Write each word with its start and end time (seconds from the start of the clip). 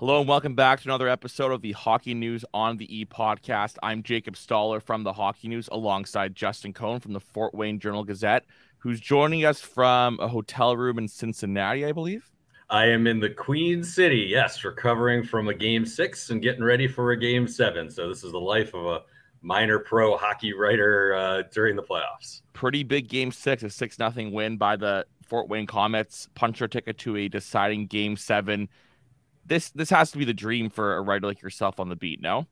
Hello 0.00 0.18
and 0.18 0.26
welcome 0.26 0.54
back 0.54 0.80
to 0.80 0.88
another 0.88 1.10
episode 1.10 1.52
of 1.52 1.60
the 1.60 1.72
Hockey 1.72 2.14
News 2.14 2.42
on 2.54 2.78
the 2.78 3.00
E 3.00 3.04
podcast. 3.04 3.76
I'm 3.82 4.02
Jacob 4.02 4.34
Stoller 4.34 4.80
from 4.80 5.02
the 5.02 5.12
Hockey 5.12 5.46
News 5.46 5.68
alongside 5.70 6.34
Justin 6.34 6.72
Cohn 6.72 7.00
from 7.00 7.12
the 7.12 7.20
Fort 7.20 7.54
Wayne 7.54 7.78
Journal 7.78 8.02
Gazette, 8.02 8.46
who's 8.78 8.98
joining 8.98 9.44
us 9.44 9.60
from 9.60 10.18
a 10.18 10.26
hotel 10.26 10.74
room 10.74 10.96
in 10.96 11.06
Cincinnati, 11.06 11.84
I 11.84 11.92
believe. 11.92 12.30
I 12.70 12.86
am 12.86 13.06
in 13.06 13.20
the 13.20 13.28
Queen 13.28 13.84
City, 13.84 14.26
yes, 14.26 14.64
recovering 14.64 15.22
from 15.22 15.48
a 15.48 15.54
game 15.54 15.84
six 15.84 16.30
and 16.30 16.40
getting 16.40 16.64
ready 16.64 16.88
for 16.88 17.10
a 17.10 17.16
game 17.18 17.46
seven. 17.46 17.90
So, 17.90 18.08
this 18.08 18.24
is 18.24 18.32
the 18.32 18.40
life 18.40 18.72
of 18.72 18.86
a 18.86 19.02
minor 19.42 19.78
pro 19.78 20.16
hockey 20.16 20.54
writer 20.54 21.14
uh, 21.14 21.42
during 21.52 21.76
the 21.76 21.82
playoffs. 21.82 22.40
Pretty 22.54 22.84
big 22.84 23.08
game 23.08 23.30
six, 23.30 23.62
a 23.64 23.68
6 23.68 23.98
nothing 23.98 24.32
win 24.32 24.56
by 24.56 24.76
the 24.76 25.04
Fort 25.26 25.50
Wayne 25.50 25.66
Komets, 25.66 26.26
puncher 26.34 26.68
ticket 26.68 26.96
to 27.00 27.18
a 27.18 27.28
deciding 27.28 27.86
game 27.86 28.16
seven 28.16 28.70
this 29.50 29.70
this 29.70 29.90
has 29.90 30.10
to 30.12 30.18
be 30.18 30.24
the 30.24 30.32
dream 30.32 30.70
for 30.70 30.96
a 30.96 31.02
writer 31.02 31.26
like 31.26 31.42
yourself 31.42 31.78
on 31.78 31.90
the 31.90 31.96
beat, 31.96 32.22
no? 32.22 32.46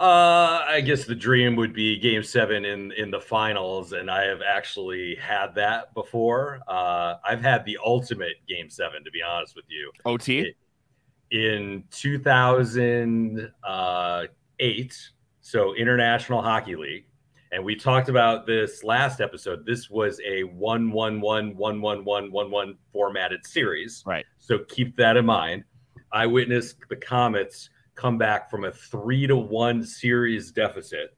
Uh, 0.00 0.64
I 0.66 0.80
guess 0.80 1.04
the 1.04 1.14
dream 1.14 1.56
would 1.56 1.74
be 1.74 1.98
Game 1.98 2.22
Seven 2.22 2.64
in 2.64 2.90
in 2.92 3.10
the 3.10 3.20
finals, 3.20 3.92
and 3.92 4.10
I 4.10 4.24
have 4.24 4.40
actually 4.40 5.14
had 5.16 5.54
that 5.56 5.92
before. 5.92 6.60
Uh, 6.66 7.16
I've 7.22 7.42
had 7.42 7.66
the 7.66 7.78
ultimate 7.84 8.36
Game 8.48 8.70
Seven, 8.70 9.04
to 9.04 9.10
be 9.10 9.20
honest 9.22 9.54
with 9.54 9.66
you. 9.68 9.92
OT 10.06 10.54
in 11.30 11.84
2008, 11.90 13.50
uh, 13.62 14.26
so 15.42 15.74
International 15.74 16.42
Hockey 16.42 16.76
League, 16.76 17.04
and 17.52 17.62
we 17.62 17.76
talked 17.76 18.08
about 18.08 18.46
this 18.46 18.82
last 18.82 19.20
episode. 19.20 19.66
This 19.66 19.90
was 19.90 20.18
a 20.26 20.44
one 20.44 20.90
one 20.90 21.20
one 21.20 21.54
one 21.56 21.82
one 21.82 22.04
one 22.06 22.32
one 22.32 22.50
one 22.50 22.78
formatted 22.90 23.46
series, 23.46 24.02
right? 24.06 24.24
So 24.38 24.60
keep 24.60 24.96
that 24.96 25.18
in 25.18 25.26
mind. 25.26 25.64
I 26.12 26.26
witnessed 26.26 26.76
the 26.88 26.96
Komets 26.96 27.68
come 27.94 28.18
back 28.18 28.50
from 28.50 28.64
a 28.64 28.72
three 28.72 29.26
to 29.26 29.36
one 29.36 29.84
series 29.84 30.50
deficit, 30.52 31.16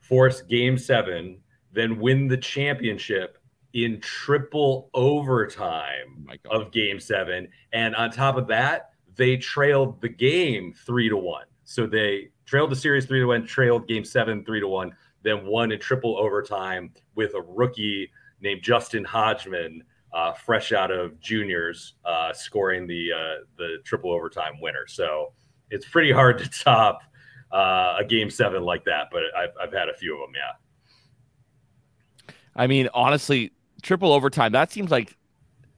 force 0.00 0.42
game 0.42 0.76
seven, 0.78 1.38
then 1.72 1.98
win 1.98 2.28
the 2.28 2.36
championship 2.36 3.38
in 3.72 4.00
triple 4.00 4.90
overtime 4.94 6.26
oh 6.50 6.62
of 6.62 6.72
game 6.72 6.98
seven. 6.98 7.48
And 7.72 7.94
on 7.94 8.10
top 8.10 8.36
of 8.36 8.46
that, 8.48 8.90
they 9.16 9.36
trailed 9.36 10.00
the 10.00 10.08
game 10.08 10.74
three 10.86 11.08
to 11.08 11.16
one. 11.16 11.46
So 11.64 11.86
they 11.86 12.30
trailed 12.46 12.70
the 12.70 12.76
series 12.76 13.06
three 13.06 13.20
to 13.20 13.26
one, 13.26 13.46
trailed 13.46 13.86
game 13.88 14.04
seven 14.04 14.44
three 14.44 14.60
to 14.60 14.68
one, 14.68 14.92
then 15.22 15.44
won 15.44 15.72
in 15.72 15.80
triple 15.80 16.16
overtime 16.18 16.92
with 17.14 17.34
a 17.34 17.42
rookie 17.42 18.10
named 18.40 18.62
Justin 18.62 19.04
Hodgman 19.04 19.82
uh, 20.12 20.32
fresh 20.32 20.72
out 20.72 20.90
of 20.90 21.18
juniors, 21.20 21.94
uh, 22.04 22.32
scoring 22.32 22.86
the 22.86 23.12
uh, 23.12 23.44
the 23.58 23.78
triple 23.84 24.12
overtime 24.12 24.60
winner. 24.60 24.86
So 24.86 25.32
it's 25.70 25.86
pretty 25.86 26.12
hard 26.12 26.38
to 26.38 26.48
top 26.48 27.00
uh, 27.52 27.96
a 27.98 28.04
game 28.06 28.30
seven 28.30 28.62
like 28.62 28.84
that. 28.84 29.08
But 29.10 29.22
I've 29.36 29.50
I've 29.60 29.72
had 29.72 29.88
a 29.88 29.94
few 29.94 30.14
of 30.14 30.28
them. 30.28 30.34
Yeah. 30.34 32.34
I 32.54 32.66
mean, 32.66 32.88
honestly, 32.94 33.52
triple 33.82 34.12
overtime. 34.12 34.52
That 34.52 34.72
seems 34.72 34.90
like 34.90 35.16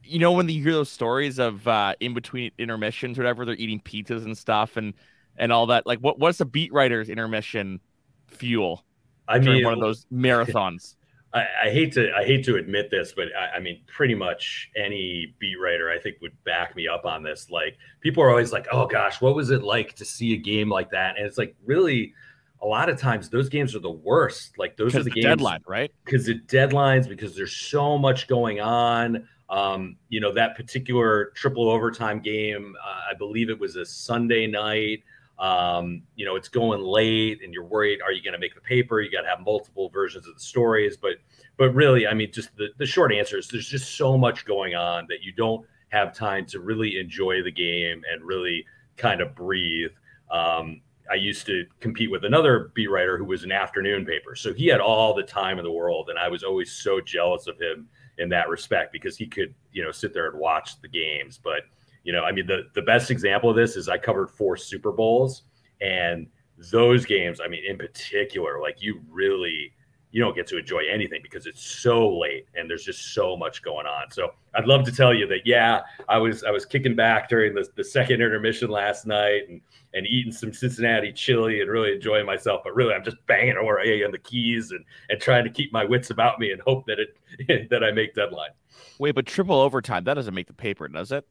you 0.05 0.19
know 0.19 0.33
when 0.33 0.49
you 0.49 0.63
hear 0.63 0.73
those 0.73 0.91
stories 0.91 1.39
of 1.39 1.67
uh, 1.67 1.95
in 2.01 2.15
between 2.15 2.53
intermissions, 2.59 3.19
or 3.19 3.23
whatever, 3.23 3.45
they're 3.45 3.57
eating 3.57 3.81
pizzas 3.81 4.25
and 4.25 4.37
stuff, 4.37 4.77
and 4.77 4.95
and 5.37 5.53
all 5.53 5.67
that. 5.67 5.87
Like, 5.87 6.01
what 6.01 6.19
what's 6.19 6.39
the 6.39 6.45
beat 6.45 6.73
writer's 6.73 7.09
intermission 7.09 7.81
fuel? 8.29 8.85
I 9.27 9.39
mean, 9.39 9.65
one 9.65 9.75
of 9.75 9.81
those 9.81 10.07
marathons. 10.13 10.95
I, 11.35 11.47
I, 11.65 11.71
hate 11.71 11.93
to 11.93 12.11
I 12.15 12.25
hate 12.25 12.45
to 12.47 12.57
admit 12.57 12.91
this, 12.91 13.13
but 13.15 13.29
I, 13.39 13.57
I, 13.57 13.61
mean, 13.61 13.83
pretty 13.87 14.15
much 14.15 14.71
any 14.77 15.35
beat 15.39 15.57
writer 15.57 15.91
I 15.91 15.99
think 15.99 16.17
would 16.23 16.33
back 16.45 16.75
me 16.75 16.89
up 16.89 17.05
on 17.05 17.23
this. 17.23 17.51
Like, 17.51 17.77
people 18.01 18.23
are 18.23 18.31
always 18.31 18.53
like, 18.53 18.67
"Oh 18.73 18.87
gosh, 18.87 19.21
what 19.21 19.35
was 19.35 19.51
it 19.51 19.63
like 19.63 19.95
to 19.97 20.05
see 20.05 20.33
a 20.33 20.39
game 20.39 20.71
like 20.71 20.91
that?" 20.91 21.19
And 21.19 21.27
it's 21.27 21.37
like, 21.37 21.55
really, 21.67 22.15
a 22.63 22.67
lot 22.67 22.89
of 22.89 22.99
times 22.99 23.29
those 23.29 23.49
games 23.49 23.75
are 23.75 23.81
the 23.81 23.91
worst. 23.91 24.57
Like, 24.59 24.77
those 24.77 24.95
are 24.95 25.03
the, 25.03 25.11
the 25.11 25.11
games 25.11 25.25
deadline, 25.25 25.61
right? 25.67 25.93
Because 26.05 26.27
the 26.27 26.41
deadlines, 26.41 27.09
because 27.09 27.37
there's 27.37 27.55
so 27.55 27.99
much 27.99 28.27
going 28.27 28.61
on. 28.61 29.29
Um, 29.51 29.97
you 30.09 30.21
know, 30.21 30.33
that 30.35 30.57
particular 30.57 31.33
triple 31.35 31.71
overtime 31.71 32.21
game, 32.21 32.75
uh, 32.85 33.01
I 33.11 33.15
believe 33.17 33.49
it 33.51 33.59
was 33.59 33.77
a 33.77 33.85
Sunday 33.85 34.47
night. 34.47 35.03
Um, 35.39 36.03
you 36.17 36.27
know, 36.27 36.35
it's 36.35 36.49
going 36.49 36.81
late 36.81 37.45
and 37.45 37.55
you're 37.55 37.65
worried, 37.65 38.01
are 38.03 38.11
you 38.11 38.23
going 38.23 38.33
to 38.33 38.41
make 38.41 38.55
the 38.55 38.61
paper? 38.61 39.01
You 39.01 39.11
got 39.11 39.23
to 39.23 39.29
have 39.29 39.41
multiple 39.45 39.89
versions 39.89 40.27
of 40.27 40.35
the 40.35 40.41
stories. 40.41 40.97
But, 40.97 41.19
but 41.57 41.73
really, 41.75 42.09
I 42.09 42.15
mean, 42.15 42.33
just 42.33 42.57
the, 42.57 42.69
the 42.79 42.87
short 42.87 43.13
answer 43.13 43.39
is 43.39 43.47
there's 43.47 43.69
just 43.69 43.97
so 43.97 44.19
much 44.19 44.45
going 44.45 44.75
on 44.75 45.07
that 45.09 45.23
you 45.23 45.33
don't 45.33 45.65
have 45.91 46.13
time 46.13 46.45
to 46.47 46.61
really 46.61 46.99
enjoy 46.99 47.43
the 47.43 47.53
game 47.53 48.03
and 48.13 48.23
really 48.25 48.65
kind 48.97 49.21
of 49.21 49.35
breathe. 49.37 49.93
Um, 50.31 50.81
I 51.11 51.15
used 51.15 51.47
to 51.47 51.65
compete 51.81 52.11
with 52.11 52.25
another 52.25 52.73
beat 52.75 52.91
writer 52.91 53.17
who 53.17 53.25
was 53.25 53.45
an 53.45 53.53
afternoon 53.53 54.05
paper. 54.05 54.35
So 54.35 54.53
he 54.53 54.67
had 54.67 54.81
all 54.81 55.15
the 55.15 55.23
time 55.23 55.59
in 55.59 55.65
the 55.65 55.73
world. 55.73 56.11
And 56.11 56.19
I 56.19 56.29
was 56.29 56.43
always 56.43 56.73
so 56.73 57.01
jealous 57.01 57.47
of 57.47 57.59
him 57.61 57.89
in 58.19 58.29
that 58.31 58.49
respect 58.49 58.93
because 58.93 59.17
he 59.17 59.27
could, 59.27 59.55
you 59.73 59.85
know, 59.85 59.93
sit 59.93 60.13
there 60.13 60.29
and 60.29 60.39
watch 60.39 60.81
the 60.81 60.89
games. 60.89 61.39
But, 61.43 61.63
you 62.09 62.15
know, 62.15 62.25
I 62.25 62.33
mean, 62.33 62.47
the, 62.47 62.63
the 62.75 62.81
best 62.81 63.11
example 63.11 63.51
of 63.51 63.57
this 63.57 63.77
is 63.77 63.87
I 63.87 63.99
covered 63.99 64.31
four 64.31 64.57
Super 64.57 64.93
Bowls 64.93 65.43
and 65.83 66.27
those 66.73 67.05
games, 67.05 67.39
I 67.39 67.49
mean, 67.49 67.63
in 67.69 67.77
particular, 67.77 68.63
like 68.63 68.81
you 68.81 69.03
really 69.11 69.75
you 70.11 70.23
don't 70.23 70.35
get 70.35 70.47
to 70.47 70.57
enjoy 70.57 70.85
anything 70.91 71.21
because 71.23 71.45
it's 71.45 71.63
so 71.63 72.09
late 72.17 72.47
and 72.55 72.69
there's 72.69 72.83
just 72.83 73.13
so 73.13 73.37
much 73.37 73.63
going 73.63 73.87
on. 73.87 74.11
So 74.11 74.31
I'd 74.55 74.65
love 74.65 74.87
to 74.87 74.91
tell 74.91 75.13
you 75.13 75.27
that 75.27 75.41
yeah, 75.45 75.83
I 76.09 76.17
was 76.17 76.45
I 76.45 76.51
was 76.51 76.65
kicking 76.65 76.97
back 76.97 77.29
during 77.29 77.55
the, 77.55 77.69
the 77.77 77.85
second 77.85 78.23
intermission 78.23 78.71
last 78.71 79.05
night 79.07 79.43
and 79.51 79.61
and 79.93 80.07
eating 80.07 80.33
some 80.33 80.55
Cincinnati 80.55 81.13
chili 81.13 81.61
and 81.61 81.71
really 81.71 81.93
enjoying 81.93 82.25
myself. 82.25 82.63
But 82.65 82.75
really 82.75 82.95
I'm 82.95 83.05
just 83.05 83.19
banging 83.27 83.59
away 83.59 84.03
on 84.03 84.13
the 84.13 84.19
keys 84.19 84.71
and 84.71 84.83
and 85.11 85.21
trying 85.21 85.45
to 85.45 85.51
keep 85.51 85.75
my 85.75 85.85
wits 85.85 86.09
about 86.09 86.41
me 86.41 86.53
and 86.53 86.63
hope 86.63 86.87
that 86.87 86.99
it 86.99 87.69
that 87.69 87.85
I 87.85 87.93
make 87.93 88.15
deadline. 88.15 88.53
Wait, 88.99 89.15
but 89.15 89.27
triple 89.27 89.61
overtime, 89.61 90.05
that 90.05 90.15
doesn't 90.15 90.35
make 90.35 90.47
the 90.47 90.55
paper, 90.55 90.89
does 90.89 91.13
it? 91.13 91.27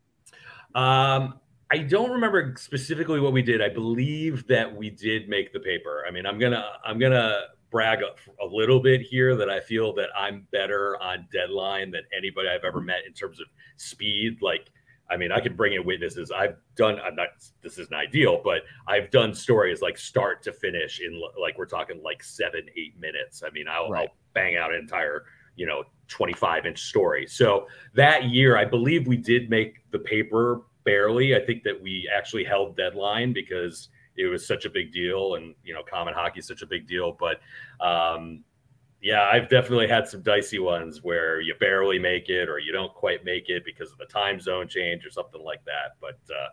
Um, 0.75 1.39
I 1.69 1.79
don't 1.79 2.11
remember 2.11 2.55
specifically 2.57 3.19
what 3.19 3.33
we 3.33 3.41
did. 3.41 3.61
I 3.61 3.69
believe 3.69 4.47
that 4.47 4.73
we 4.73 4.89
did 4.89 5.27
make 5.27 5.51
the 5.51 5.59
paper. 5.59 6.03
I 6.07 6.11
mean, 6.11 6.25
I'm 6.25 6.39
gonna 6.39 6.63
I'm 6.85 6.97
gonna 6.97 7.39
brag 7.69 7.99
a, 8.01 8.43
a, 8.43 8.47
little 8.47 8.79
bit 8.79 9.01
here 9.01 9.35
that 9.35 9.49
I 9.49 9.59
feel 9.59 9.93
that 9.95 10.07
I'm 10.17 10.47
better 10.51 10.97
on 11.01 11.27
deadline 11.31 11.91
than 11.91 12.03
anybody 12.17 12.47
I've 12.47 12.63
ever 12.63 12.79
met 12.79 12.99
in 13.05 13.11
terms 13.11 13.41
of 13.41 13.47
speed. 13.75 14.37
Like, 14.41 14.69
I 15.09 15.17
mean, 15.17 15.33
I 15.33 15.41
could 15.41 15.57
bring 15.57 15.73
in 15.73 15.85
witnesses. 15.85 16.31
I've 16.31 16.55
done. 16.75 16.99
I'm 17.03 17.15
not. 17.15 17.29
This 17.61 17.77
isn't 17.77 17.93
ideal, 17.93 18.39
but 18.41 18.61
I've 18.87 19.11
done 19.11 19.33
stories 19.33 19.81
like 19.81 19.97
start 19.97 20.43
to 20.43 20.53
finish 20.53 21.01
in 21.01 21.21
like 21.41 21.57
we're 21.57 21.65
talking 21.65 22.01
like 22.01 22.23
seven, 22.23 22.61
eight 22.77 22.97
minutes. 22.97 23.43
I 23.45 23.49
mean, 23.49 23.67
I'll, 23.69 23.89
right. 23.89 24.07
I'll 24.07 24.15
bang 24.33 24.55
out 24.55 24.73
an 24.73 24.79
entire 24.79 25.25
you 25.57 25.66
know 25.66 25.84
25 26.07 26.66
inch 26.66 26.79
story. 26.79 27.28
So 27.28 27.68
that 27.94 28.25
year, 28.25 28.57
I 28.57 28.63
believe 28.63 29.07
we 29.07 29.18
did 29.18 29.50
make 29.50 29.79
the 29.91 30.00
paper 30.00 30.62
barely. 30.85 31.35
I 31.35 31.40
think 31.40 31.63
that 31.63 31.79
we 31.79 32.09
actually 32.16 32.45
held 32.45 32.78
deadline 32.78 33.34
because 33.34 33.90
it 34.16 34.28
was 34.28 34.47
such 34.47 34.66
a 34.66 34.69
big 34.69 34.94
deal, 34.94 35.35
and 35.35 35.53
you 35.63 35.73
know, 35.73 35.81
common 35.84 36.13
hockey 36.13 36.40
is 36.40 36.47
such 36.47 36.62
a 36.62 36.68
big 36.68 36.88
deal. 36.88 37.18
But 37.19 37.41
um, 37.85 38.44
yeah, 39.01 39.28
I've 39.31 39.50
definitely 39.50 39.88
had 39.88 40.07
some 40.07 40.22
dicey 40.22 40.59
ones 40.59 41.03
where 41.03 41.40
you 41.40 41.53
barely 41.59 42.00
make 42.00 42.29
it 42.29 42.50
or 42.50 42.59
you 42.59 42.72
don't 42.72 42.94
quite 42.94 43.24
make 43.24 43.50
it 43.50 43.63
because 43.63 43.91
of 43.91 43.97
the 43.97 44.06
time 44.06 44.39
zone 44.39 44.68
change 44.68 45.06
or 45.06 45.12
something 45.12 45.44
like 45.44 45.63
that. 45.66 45.97
But 46.01 46.19
uh, 46.34 46.47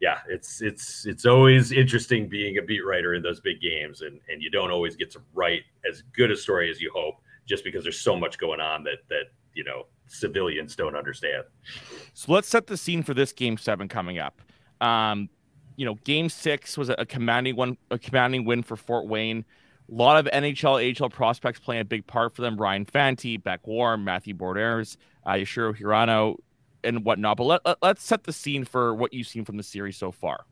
yeah, 0.00 0.18
it's 0.28 0.62
it's 0.62 1.06
it's 1.06 1.26
always 1.26 1.70
interesting 1.70 2.28
being 2.28 2.58
a 2.58 2.62
beat 2.62 2.84
writer 2.84 3.14
in 3.14 3.22
those 3.22 3.40
big 3.40 3.60
games, 3.60 4.00
and 4.00 4.20
and 4.28 4.42
you 4.42 4.50
don't 4.50 4.70
always 4.70 4.96
get 4.96 5.10
to 5.12 5.20
write 5.34 5.62
as 5.88 6.02
good 6.12 6.30
a 6.30 6.36
story 6.36 6.70
as 6.70 6.80
you 6.80 6.90
hope, 6.94 7.16
just 7.46 7.64
because 7.64 7.82
there's 7.82 8.00
so 8.00 8.16
much 8.16 8.38
going 8.38 8.60
on 8.60 8.84
that 8.84 8.98
that 9.08 9.24
you 9.54 9.64
know 9.64 9.86
civilians 10.06 10.76
don't 10.76 10.96
understand. 10.96 11.44
So 12.14 12.32
let's 12.32 12.48
set 12.48 12.66
the 12.66 12.76
scene 12.76 13.02
for 13.02 13.14
this 13.14 13.32
game 13.32 13.56
seven 13.56 13.88
coming 13.88 14.18
up. 14.18 14.40
Um, 14.80 15.28
you 15.76 15.86
know, 15.86 15.94
game 16.04 16.28
six 16.28 16.76
was 16.76 16.90
a 16.90 17.06
commanding 17.06 17.56
one, 17.56 17.76
a 17.90 17.98
commanding 17.98 18.44
win 18.44 18.62
for 18.62 18.76
Fort 18.76 19.06
Wayne. 19.06 19.44
A 19.90 19.94
lot 19.94 20.18
of 20.18 20.30
NHL, 20.32 21.02
AHL 21.02 21.10
prospects 21.10 21.58
playing 21.58 21.82
a 21.82 21.84
big 21.84 22.06
part 22.06 22.34
for 22.34 22.42
them. 22.42 22.56
Ryan 22.56 22.84
Fanti, 22.84 23.36
Beck 23.36 23.66
Warm, 23.66 24.04
Matthew 24.04 24.34
Borders, 24.34 24.96
uh, 25.26 25.32
Yashiro 25.32 25.76
Hirano, 25.76 26.36
and 26.84 27.04
whatnot. 27.04 27.36
But 27.36 27.44
let, 27.44 27.60
let, 27.64 27.78
let's 27.82 28.02
set 28.02 28.24
the 28.24 28.32
scene 28.32 28.64
for 28.64 28.94
what 28.94 29.12
you've 29.12 29.26
seen 29.26 29.44
from 29.44 29.56
the 29.56 29.62
series 29.62 29.96
so 29.96 30.10
far. 30.10 30.44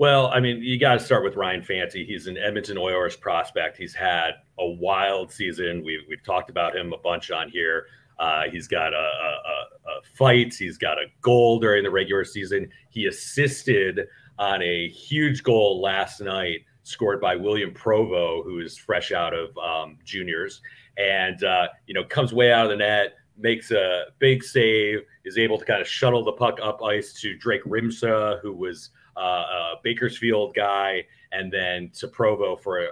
Well, 0.00 0.28
I 0.28 0.40
mean, 0.40 0.62
you 0.62 0.78
got 0.78 0.94
to 0.94 0.98
start 0.98 1.24
with 1.24 1.36
Ryan 1.36 1.62
Fanti. 1.62 2.06
He's 2.06 2.26
an 2.26 2.38
Edmonton 2.38 2.78
Oilers 2.78 3.16
prospect. 3.16 3.76
He's 3.76 3.94
had 3.94 4.30
a 4.58 4.66
wild 4.66 5.30
season. 5.30 5.84
We've, 5.84 6.00
we've 6.08 6.24
talked 6.24 6.48
about 6.48 6.74
him 6.74 6.94
a 6.94 6.96
bunch 6.96 7.30
on 7.30 7.50
here. 7.50 7.84
Uh, 8.18 8.44
he's 8.50 8.66
got 8.66 8.94
a, 8.94 8.96
a, 8.96 9.00
a, 9.02 10.00
fight. 10.16 10.54
He's 10.54 10.78
got 10.78 10.96
a 10.96 11.04
goal 11.20 11.60
during 11.60 11.84
the 11.84 11.90
regular 11.90 12.24
season. 12.24 12.70
He 12.88 13.08
assisted 13.08 14.08
on 14.38 14.62
a 14.62 14.88
huge 14.88 15.42
goal 15.42 15.82
last 15.82 16.22
night, 16.22 16.60
scored 16.82 17.20
by 17.20 17.36
William 17.36 17.74
Provo, 17.74 18.42
who 18.42 18.60
is 18.60 18.78
fresh 18.78 19.12
out 19.12 19.34
of 19.34 19.54
um, 19.58 19.98
juniors, 20.02 20.62
and 20.96 21.44
uh, 21.44 21.68
you 21.86 21.92
know 21.92 22.04
comes 22.04 22.32
way 22.32 22.50
out 22.54 22.64
of 22.64 22.70
the 22.70 22.76
net, 22.76 23.16
makes 23.36 23.70
a 23.70 24.04
big 24.18 24.42
save, 24.44 25.00
is 25.26 25.36
able 25.36 25.58
to 25.58 25.64
kind 25.66 25.82
of 25.82 25.86
shuttle 25.86 26.24
the 26.24 26.32
puck 26.32 26.58
up 26.62 26.82
ice 26.82 27.12
to 27.20 27.36
Drake 27.36 27.64
Rymsha, 27.64 28.40
who 28.40 28.54
was 28.54 28.88
uh, 29.16 29.20
a 29.20 29.74
Bakersfield 29.82 30.54
guy, 30.54 31.04
and 31.32 31.52
then 31.52 31.90
to 31.94 32.08
Provo 32.08 32.56
for 32.56 32.80
a, 32.80 32.88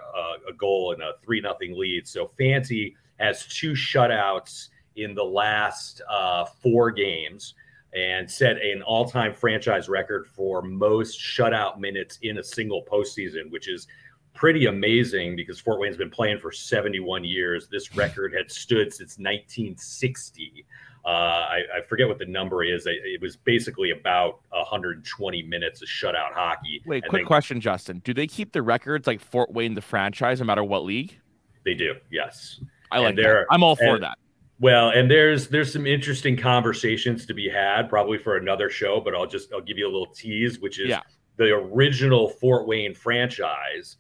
a 0.49 0.53
goal 0.57 0.93
and 0.93 1.03
a 1.03 1.13
three 1.25 1.41
nothing 1.41 1.79
lead. 1.79 2.07
So 2.07 2.31
Fanti 2.39 2.97
has 3.19 3.47
two 3.47 3.73
shutouts 3.73 4.69
in 4.97 5.15
the 5.15 5.25
last 5.25 6.03
uh, 6.11 6.45
four 6.45 6.91
games 6.91 7.55
and 7.95 8.31
set 8.31 8.61
an 8.61 8.83
all-time 8.83 9.33
franchise 9.33 9.89
record 9.89 10.27
for 10.27 10.61
most 10.61 11.19
shutout 11.19 11.79
minutes 11.79 12.19
in 12.23 12.39
a 12.39 12.45
single 12.45 12.85
postseason, 12.85 13.51
which 13.51 13.69
is 13.69 13.87
pretty 14.35 14.67
amazing 14.67 15.35
because 15.35 15.59
Fort 15.59 15.81
Wayne's 15.81 15.97
been 15.97 16.11
playing 16.11 16.39
for 16.39 16.53
71 16.53 17.25
years. 17.25 17.67
This 17.69 17.97
record 17.97 18.33
had 18.35 18.51
stood 18.51 18.93
since 18.93 19.19
1960. 19.19 20.65
Uh, 21.05 21.09
I, 21.09 21.59
I, 21.79 21.81
forget 21.89 22.07
what 22.09 22.19
the 22.19 22.27
number 22.27 22.63
is. 22.63 22.87
It 22.87 23.21
was 23.21 23.37
basically 23.37 23.93
about 23.93 24.41
120 24.51 25.43
minutes 25.43 25.81
of 25.81 25.89
shutout 25.89 26.33
hockey. 26.35 26.83
Wait, 26.85 27.05
quick 27.09 27.23
then, 27.23 27.27
question, 27.27 27.61
Justin. 27.61 28.01
Do 28.05 28.13
they 28.13 28.27
keep 28.27 28.53
the 28.53 28.63
records 28.63 29.07
like 29.07 29.21
Fort 29.21 29.51
Wayne, 29.51 29.75
the 29.75 29.81
franchise, 29.81 30.41
no 30.41 30.47
matter 30.47 30.65
what 30.65 30.85
league? 30.85 31.19
They 31.65 31.75
do. 31.75 31.95
Yes, 32.11 32.61
I 32.91 32.99
like 32.99 33.17
that. 33.17 33.47
I'm 33.51 33.63
all 33.63 33.77
for 33.77 33.95
and, 33.95 34.03
that. 34.03 34.19
Well, 34.61 34.91
and 34.91 35.11
there's 35.11 35.49
there's 35.49 35.73
some 35.73 35.87
interesting 35.87 36.37
conversations 36.37 37.27
to 37.27 37.35
be 37.35 37.49
had, 37.49 37.89
probably 37.89 38.19
for 38.19 38.37
another 38.37 38.69
show. 38.69 39.01
But 39.01 39.15
I'll 39.15 39.27
just 39.27 39.53
I'll 39.53 39.61
give 39.61 39.79
you 39.79 39.87
a 39.87 39.93
little 39.93 40.13
tease, 40.13 40.59
which 40.59 40.81
is 40.81 40.89
yeah. 40.89 41.01
the 41.37 41.53
original 41.53 42.29
Fort 42.29 42.67
Wayne 42.67 42.95
franchise. 42.95 43.97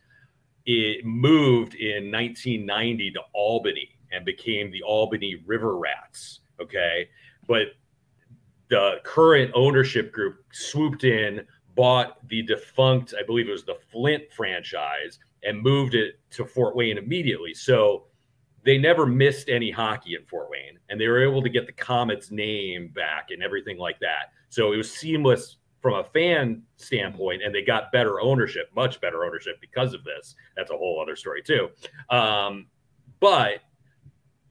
It 0.67 1.05
moved 1.07 1.75
in 1.75 2.11
1990 2.11 3.13
to 3.13 3.21
Albany 3.33 3.89
and 4.13 4.25
became 4.25 4.71
the 4.71 4.83
Albany 4.83 5.43
River 5.47 5.79
Rats 5.79 6.41
Okay. 6.61 7.09
But 7.47 7.69
the 8.69 8.97
current 9.05 9.51
ownership 9.55 10.13
group 10.13 10.45
swooped 10.53 11.05
in, 11.05 11.47
bought 11.75 12.27
the 12.29 12.43
defunct, 12.43 13.15
I 13.19 13.23
believe 13.25 13.49
it 13.49 13.53
was 13.53 13.65
the 13.65 13.79
Flint 13.91 14.25
franchise, 14.33 15.19
and 15.45 15.63
moved 15.63 15.95
it 15.95 16.19
to 16.31 16.45
Fort 16.45 16.75
Wayne 16.75 16.99
immediately. 16.99 17.55
So 17.55 18.05
they 18.65 18.77
never 18.77 19.07
missed 19.07 19.49
any 19.49 19.71
hockey 19.71 20.15
in 20.15 20.25
Fort 20.27 20.51
Wayne, 20.51 20.79
and 20.89 21.01
they 21.01 21.07
were 21.07 21.23
able 21.23 21.41
to 21.43 21.49
get 21.49 21.67
the 21.67 21.73
Komets 21.73 22.31
name 22.31 22.89
back 22.89 23.29
and 23.31 23.43
everything 23.43 23.79
like 23.79 24.01
that. 24.01 24.33
So 24.49 24.73
it 24.73 24.77
was 24.77 24.93
seamless 24.93 25.59
from 25.81 25.95
a 25.95 26.05
fan 26.05 26.63
standpoint, 26.77 27.43
and 27.43 27.55
they 27.55 27.63
got 27.63 27.93
better 27.93 28.21
ownership, 28.21 28.69
much 28.75 29.01
better 29.01 29.25
ownership 29.25 29.61
because 29.61 29.95
of 29.95 30.03
this. 30.05 30.35
That's 30.57 30.71
a 30.71 30.77
whole 30.77 31.01
other 31.01 31.15
story 31.15 31.43
too. 31.43 31.71
Um, 32.11 32.67
but 33.21 33.61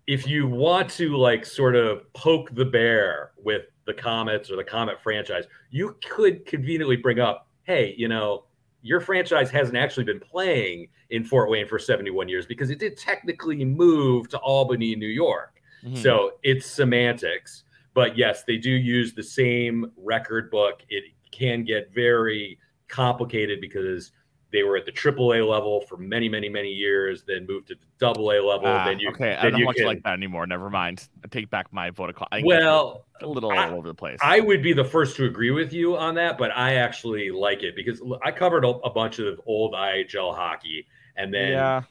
if 0.07 0.25
you 0.25 0.47
want 0.47 0.89
to 0.89 1.15
like 1.17 1.45
sort 1.45 1.75
of 1.75 2.11
poke 2.13 2.53
the 2.55 2.65
bear 2.65 3.31
with 3.37 3.63
the 3.85 3.93
Komets 3.93 4.49
or 4.49 4.55
the 4.55 4.63
Komet 4.63 4.99
franchise, 5.01 5.45
you 5.69 5.97
could 6.09 6.45
conveniently 6.45 6.95
bring 6.95 7.19
up, 7.19 7.49
hey, 7.63 7.93
you 7.97 8.07
know, 8.07 8.45
your 8.81 9.01
franchise 9.01 9.49
hasn't 9.49 9.77
actually 9.77 10.05
been 10.05 10.19
playing 10.19 10.87
in 11.09 11.25
Fort 11.25 11.49
Wayne 11.49 11.67
for 11.67 11.77
71 11.77 12.29
years 12.29 12.45
because 12.45 12.69
it 12.69 12.79
did 12.79 12.97
technically 12.97 13.65
move 13.65 14.29
to 14.29 14.37
Albany, 14.39 14.95
New 14.95 15.07
York. 15.07 15.61
Mm-hmm. 15.83 15.95
So 15.97 16.33
it's 16.43 16.65
semantics. 16.65 17.63
But 17.93 18.17
yes, 18.17 18.43
they 18.43 18.57
do 18.57 18.69
use 18.69 19.13
the 19.13 19.23
same 19.23 19.91
record 19.97 20.49
book. 20.51 20.83
It 20.89 21.03
can 21.31 21.63
get 21.63 21.93
very 21.93 22.59
complicated 22.87 23.59
because 23.59 24.11
they 24.51 24.63
were 24.63 24.77
at 24.77 24.85
the 24.85 24.91
AAA 24.91 25.47
level 25.47 25.81
for 25.81 25.97
many, 25.97 26.29
many, 26.29 26.47
many 26.47 26.69
years, 26.69 27.23
then 27.27 27.45
moved 27.47 27.67
to 27.67 27.75
the 27.75 27.85
Double 27.99 28.31
A 28.31 28.39
level. 28.39 28.67
Ah, 28.67 28.85
then 28.85 28.99
you 28.99 29.09
okay, 29.09 29.35
I 29.35 29.49
don't 29.49 29.63
much 29.63 29.75
can, 29.75 29.85
like 29.85 30.03
that 30.03 30.13
anymore. 30.13 30.47
Never 30.47 30.69
mind. 30.69 31.07
I 31.23 31.27
take 31.27 31.49
back 31.49 31.71
my 31.73 31.89
vote. 31.89 32.15
I 32.31 32.41
well, 32.45 33.05
a 33.21 33.27
little 33.27 33.51
I, 33.51 33.67
all 33.67 33.77
over 33.77 33.87
the 33.87 33.93
place. 33.93 34.19
I 34.21 34.39
would 34.39 34.63
be 34.63 34.73
the 34.73 34.85
first 34.85 35.17
to 35.17 35.25
agree 35.25 35.51
with 35.51 35.73
you 35.73 35.97
on 35.97 36.15
that, 36.15 36.37
but 36.37 36.51
I 36.55 36.75
actually 36.75 37.29
like 37.29 37.63
it 37.63 37.75
because 37.75 38.01
I 38.23 38.31
covered 38.31 38.63
a, 38.63 38.69
a 38.69 38.89
bunch 38.89 39.19
of 39.19 39.41
old 39.45 39.73
IHL 39.73 40.35
hockey, 40.35 40.87
and 41.17 41.33
then 41.33 41.51
yeah. 41.51 41.81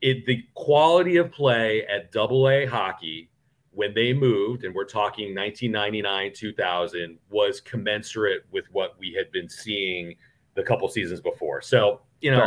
it 0.00 0.24
the 0.24 0.42
quality 0.54 1.18
of 1.18 1.30
play 1.30 1.86
at 1.86 2.12
Double 2.12 2.48
A 2.48 2.64
hockey 2.64 3.30
when 3.72 3.92
they 3.92 4.14
moved, 4.14 4.64
and 4.64 4.74
we're 4.74 4.86
talking 4.86 5.34
1999, 5.34 6.32
2000, 6.34 7.18
was 7.28 7.60
commensurate 7.60 8.44
with 8.50 8.64
what 8.72 8.98
we 8.98 9.12
had 9.12 9.30
been 9.32 9.50
seeing 9.50 10.16
the 10.54 10.62
couple 10.62 10.88
seasons 10.88 11.20
before. 11.20 11.60
So 11.60 12.00
you 12.20 12.30
know, 12.30 12.38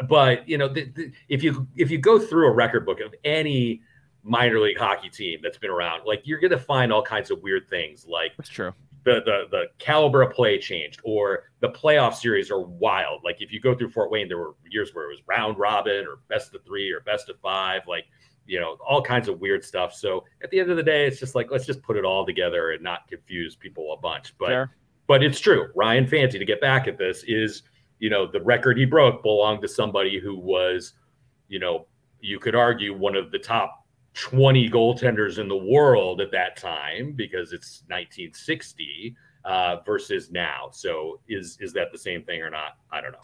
sure. 0.00 0.08
but 0.08 0.48
you 0.48 0.58
know, 0.58 0.68
the, 0.68 0.84
the, 0.94 1.12
if 1.28 1.42
you 1.42 1.66
if 1.76 1.90
you 1.90 1.98
go 1.98 2.18
through 2.18 2.48
a 2.48 2.52
record 2.52 2.86
book 2.86 3.00
of 3.00 3.14
any 3.24 3.82
minor 4.22 4.60
league 4.60 4.78
hockey 4.78 5.08
team 5.08 5.40
that's 5.42 5.58
been 5.58 5.70
around, 5.70 6.02
like 6.06 6.22
you're 6.24 6.40
gonna 6.40 6.58
find 6.58 6.92
all 6.92 7.02
kinds 7.02 7.30
of 7.30 7.42
weird 7.42 7.68
things. 7.68 8.06
Like 8.06 8.32
that's 8.36 8.48
true. 8.48 8.72
The, 9.04 9.22
the 9.24 9.44
the 9.50 9.64
caliber 9.78 10.20
of 10.22 10.34
play 10.34 10.58
changed, 10.58 11.00
or 11.04 11.44
the 11.60 11.70
playoff 11.70 12.14
series 12.14 12.50
are 12.50 12.60
wild. 12.60 13.22
Like 13.24 13.40
if 13.40 13.50
you 13.50 13.60
go 13.60 13.74
through 13.74 13.90
Fort 13.90 14.10
Wayne, 14.10 14.28
there 14.28 14.38
were 14.38 14.54
years 14.68 14.90
where 14.94 15.06
it 15.06 15.08
was 15.08 15.22
round 15.26 15.58
robin, 15.58 16.06
or 16.06 16.18
best 16.28 16.54
of 16.54 16.62
three, 16.64 16.90
or 16.92 17.00
best 17.00 17.30
of 17.30 17.40
five. 17.40 17.82
Like 17.86 18.04
you 18.50 18.58
know, 18.58 18.76
all 18.86 19.00
kinds 19.00 19.28
of 19.28 19.40
weird 19.40 19.64
stuff. 19.64 19.94
So 19.94 20.24
at 20.42 20.50
the 20.50 20.58
end 20.58 20.70
of 20.70 20.76
the 20.76 20.82
day, 20.82 21.06
it's 21.06 21.20
just 21.20 21.34
like 21.34 21.50
let's 21.50 21.64
just 21.64 21.82
put 21.82 21.96
it 21.96 22.04
all 22.04 22.26
together 22.26 22.72
and 22.72 22.82
not 22.82 23.06
confuse 23.08 23.54
people 23.54 23.92
a 23.92 23.96
bunch. 23.96 24.34
But 24.38 24.48
Fair. 24.48 24.76
but 25.06 25.22
it's 25.22 25.38
true. 25.38 25.68
Ryan 25.76 26.06
Fanti 26.06 26.38
to 26.38 26.44
get 26.44 26.60
back 26.60 26.88
at 26.88 26.98
this, 26.98 27.24
is 27.28 27.62
you 28.00 28.10
know, 28.10 28.26
the 28.26 28.40
record 28.40 28.76
he 28.78 28.84
broke 28.84 29.22
belonged 29.22 29.62
to 29.62 29.68
somebody 29.68 30.18
who 30.18 30.36
was, 30.36 30.94
you 31.48 31.58
know, 31.60 31.86
you 32.20 32.38
could 32.38 32.54
argue 32.54 32.96
one 32.96 33.14
of 33.14 33.30
the 33.30 33.38
top 33.38 33.86
20 34.14 34.68
goaltenders 34.68 35.38
in 35.38 35.48
the 35.48 35.56
world 35.56 36.20
at 36.20 36.32
that 36.32 36.56
time 36.56 37.12
because 37.12 37.52
it's 37.52 37.84
1960 37.88 39.14
uh, 39.44 39.76
versus 39.86 40.30
now. 40.30 40.68
So 40.72 41.20
is 41.28 41.56
is 41.60 41.72
that 41.74 41.92
the 41.92 41.98
same 41.98 42.22
thing 42.24 42.42
or 42.42 42.50
not? 42.50 42.78
I 42.90 43.00
don't 43.00 43.12
know. 43.12 43.18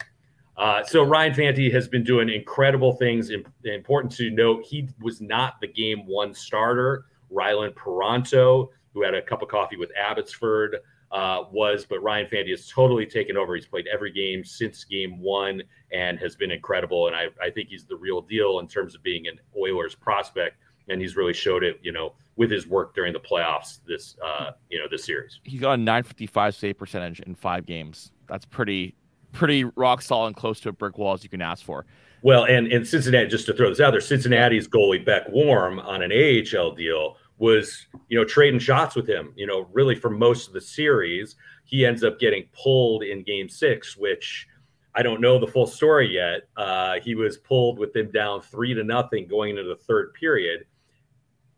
Uh, 0.57 0.83
so 0.85 1.03
Ryan 1.03 1.35
Fanti 1.35 1.71
has 1.71 1.89
been 1.89 2.05
doing 2.05 2.29
incredible 2.31 2.93
things. 2.93 3.31
Important 3.65 4.13
to 4.17 4.31
note, 4.31 4.65
he 4.65 4.89
was 5.03 5.21
not 5.21 5.61
the 5.61 5.67
game 5.67 6.07
one 6.07 6.33
starter. 6.33 7.07
Rylan 7.31 7.75
Parenteau, 7.75 8.69
who 8.95 9.03
had 9.03 9.15
a 9.15 9.21
cup 9.21 9.43
of 9.43 9.49
coffee 9.49 9.77
with 9.77 9.91
Abbotsford, 9.97 10.77
uh, 11.13 11.45
was, 11.51 11.87
but 11.89 12.03
Ryan 12.03 12.27
Fanti 12.27 12.51
has 12.51 12.69
totally 12.69 13.07
taken 13.07 13.37
over. 13.37 13.55
He's 13.55 13.67
played 13.67 13.87
every 13.93 14.13
game 14.13 14.45
since 14.45 14.85
game 14.85 15.21
one 15.21 15.63
and 15.93 16.19
has 16.19 16.37
been 16.37 16.51
incredible. 16.51 17.07
And 17.07 17.17
I, 17.17 17.27
I 17.43 17.51
think 17.51 17.69
he's 17.69 17.85
the 17.85 17.97
real 17.97 18.21
deal 18.21 18.59
in 18.59 18.69
terms 18.69 18.95
of 18.95 19.03
being 19.03 19.27
an 19.29 19.39
Oilers 19.57 19.95
prospect. 19.95 20.57
And 20.89 21.01
he's 21.01 21.17
really 21.17 21.33
showed 21.33 21.65
it, 21.65 21.81
you 21.83 21.93
know, 21.93 22.15
with 22.37 22.51
his 22.51 22.67
work 22.67 22.95
during 22.95 23.13
the 23.13 23.21
playoffs 23.21 23.81
this, 23.87 24.17
uh, 24.25 24.53
you 24.71 24.79
know, 24.79 24.87
this 24.91 25.05
series. 25.05 25.41
He's 25.43 25.61
got 25.61 25.73
a 25.73 25.77
955 25.77 26.55
save 26.55 26.79
percentage 26.79 27.21
in 27.21 27.35
five 27.35 27.67
games. 27.67 28.13
That's 28.29 28.45
pretty, 28.45 28.95
pretty 29.33 29.65
rock 29.65 30.03
solid 30.03 30.29
and 30.29 30.37
close 30.37 30.61
to 30.61 30.69
a 30.69 30.73
brick 30.73 30.99
wall 30.99 31.15
as 31.15 31.25
you 31.25 31.31
can 31.31 31.43
ask 31.43 31.65
for. 31.65 31.87
Well, 32.23 32.45
and 32.45 32.67
and 32.73 32.87
Cincinnati, 32.87 33.29
just 33.29 33.47
to 33.47 33.53
throw 33.53 33.69
this 33.69 33.79
out 33.79 33.93
there, 33.93 34.01
Cincinnati's 34.01 34.67
goalie 34.67 35.05
Beck 35.05 35.29
Warm 35.29 35.79
on 35.79 36.03
an 36.03 36.11
AHL 36.11 36.73
deal 36.73 37.17
was, 37.39 37.87
you 38.09 38.19
know, 38.19 38.25
trading 38.25 38.61
shots 38.61 38.95
with 38.95 39.09
him, 39.09 39.33
you 39.37 39.47
know, 39.47 39.69
really 39.73 39.95
for 39.95 40.11
most 40.11 40.49
of 40.49 40.55
the 40.55 40.61
series. 40.61 41.37
He 41.65 41.85
ends 41.85 42.05
up 42.05 42.19
getting 42.19 42.45
pulled 42.53 43.03
in 43.03 43.23
game 43.25 43.49
six, 43.49 43.97
which 43.97 44.47
I 44.95 45.03
don't 45.03 45.21
know 45.21 45.39
the 45.39 45.47
full 45.47 45.67
story 45.67 46.13
yet. 46.13 46.49
Uh, 46.57 47.01
he 47.03 47.15
was 47.15 47.37
pulled 47.37 47.79
with 47.79 47.93
them 47.93 48.11
down 48.11 48.41
three 48.41 48.73
to 48.73 48.83
nothing 48.83 49.27
going 49.27 49.51
into 49.51 49.65
the 49.65 49.77
third 49.77 50.15
period. 50.15 50.65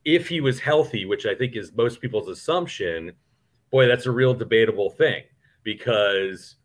If 0.04 0.26
he 0.28 0.40
was 0.40 0.58
healthy, 0.58 1.04
which 1.04 1.26
I 1.26 1.34
think 1.34 1.54
is 1.54 1.72
most 1.74 2.00
people's 2.00 2.28
assumption, 2.28 3.12
boy, 3.70 3.86
that's 3.86 4.06
a 4.06 4.10
real 4.10 4.34
debatable 4.34 4.90
thing 4.90 5.22
because 5.62 6.56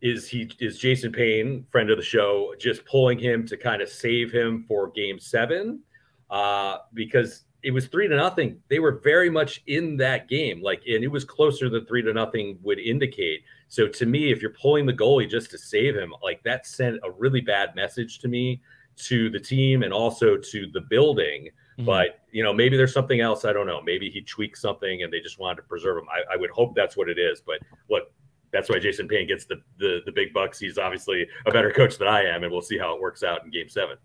is 0.00 0.28
he 0.28 0.50
is 0.60 0.78
Jason 0.78 1.12
Payne, 1.12 1.64
friend 1.70 1.90
of 1.90 1.96
the 1.96 2.04
show, 2.04 2.54
just 2.58 2.84
pulling 2.84 3.18
him 3.18 3.46
to 3.46 3.56
kind 3.56 3.80
of 3.80 3.88
save 3.88 4.30
him 4.30 4.64
for 4.68 4.90
game 4.90 5.18
seven? 5.18 5.80
Uh, 6.28 6.78
because 6.94 7.44
it 7.62 7.70
was 7.70 7.86
three 7.86 8.08
to 8.08 8.16
nothing. 8.16 8.60
They 8.68 8.80
were 8.80 9.00
very 9.02 9.30
much 9.30 9.62
in 9.66 9.96
that 9.98 10.28
game, 10.28 10.62
like, 10.62 10.82
and 10.86 11.04
it 11.04 11.08
was 11.08 11.24
closer 11.24 11.68
than 11.68 11.86
three 11.86 12.02
to 12.02 12.12
nothing 12.12 12.58
would 12.62 12.78
indicate. 12.78 13.42
So 13.68 13.86
to 13.88 14.06
me, 14.06 14.32
if 14.32 14.42
you're 14.42 14.52
pulling 14.52 14.84
the 14.84 14.92
goalie 14.92 15.30
just 15.30 15.50
to 15.52 15.58
save 15.58 15.94
him, 15.94 16.12
like 16.22 16.42
that 16.42 16.66
sent 16.66 16.98
a 17.04 17.10
really 17.10 17.40
bad 17.40 17.74
message 17.74 18.18
to 18.20 18.28
me, 18.28 18.60
to 18.96 19.30
the 19.30 19.38
team, 19.38 19.82
and 19.82 19.92
also 19.92 20.36
to 20.36 20.66
the 20.72 20.80
building. 20.80 21.48
Mm-hmm. 21.78 21.86
But 21.86 22.20
you 22.32 22.42
know, 22.42 22.52
maybe 22.52 22.76
there's 22.76 22.92
something 22.92 23.20
else. 23.20 23.44
I 23.44 23.52
don't 23.52 23.66
know. 23.66 23.80
Maybe 23.80 24.10
he 24.10 24.22
tweaked 24.22 24.58
something, 24.58 25.02
and 25.02 25.12
they 25.12 25.20
just 25.20 25.38
wanted 25.38 25.56
to 25.56 25.62
preserve 25.62 25.98
him. 25.98 26.08
I, 26.10 26.34
I 26.34 26.36
would 26.36 26.50
hope 26.50 26.74
that's 26.74 26.96
what 26.96 27.08
it 27.08 27.18
is. 27.18 27.40
But 27.40 27.60
look, 27.88 28.12
that's 28.52 28.68
why 28.68 28.78
Jason 28.78 29.08
Payne 29.08 29.26
gets 29.28 29.46
the, 29.46 29.62
the 29.78 30.00
the 30.04 30.12
big 30.12 30.32
bucks. 30.34 30.58
He's 30.58 30.78
obviously 30.78 31.26
a 31.46 31.50
better 31.50 31.70
coach 31.70 31.96
than 31.96 32.08
I 32.08 32.24
am, 32.24 32.42
and 32.42 32.52
we'll 32.52 32.60
see 32.60 32.76
how 32.76 32.94
it 32.94 33.00
works 33.00 33.22
out 33.22 33.44
in 33.44 33.50
Game 33.50 33.68
Seven. 33.68 33.96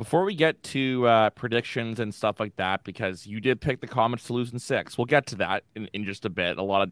Before 0.00 0.24
we 0.24 0.34
get 0.34 0.62
to 0.62 1.06
uh, 1.06 1.28
predictions 1.28 2.00
and 2.00 2.14
stuff 2.14 2.40
like 2.40 2.56
that, 2.56 2.84
because 2.84 3.26
you 3.26 3.38
did 3.38 3.60
pick 3.60 3.82
the 3.82 3.86
Komets 3.86 4.28
to 4.28 4.32
lose 4.32 4.50
in 4.50 4.58
six, 4.58 4.96
we'll 4.96 5.04
get 5.04 5.26
to 5.26 5.36
that 5.36 5.64
in, 5.76 5.90
in 5.92 6.06
just 6.06 6.24
a 6.24 6.30
bit. 6.30 6.56
A 6.56 6.62
lot 6.62 6.80
of 6.80 6.90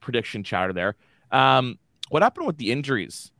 prediction 0.00 0.42
chatter 0.42 0.72
there. 0.72 0.96
Um, 1.30 1.78
what 2.08 2.24
happened 2.24 2.48
with 2.48 2.56
the 2.56 2.72
injuries? 2.72 3.30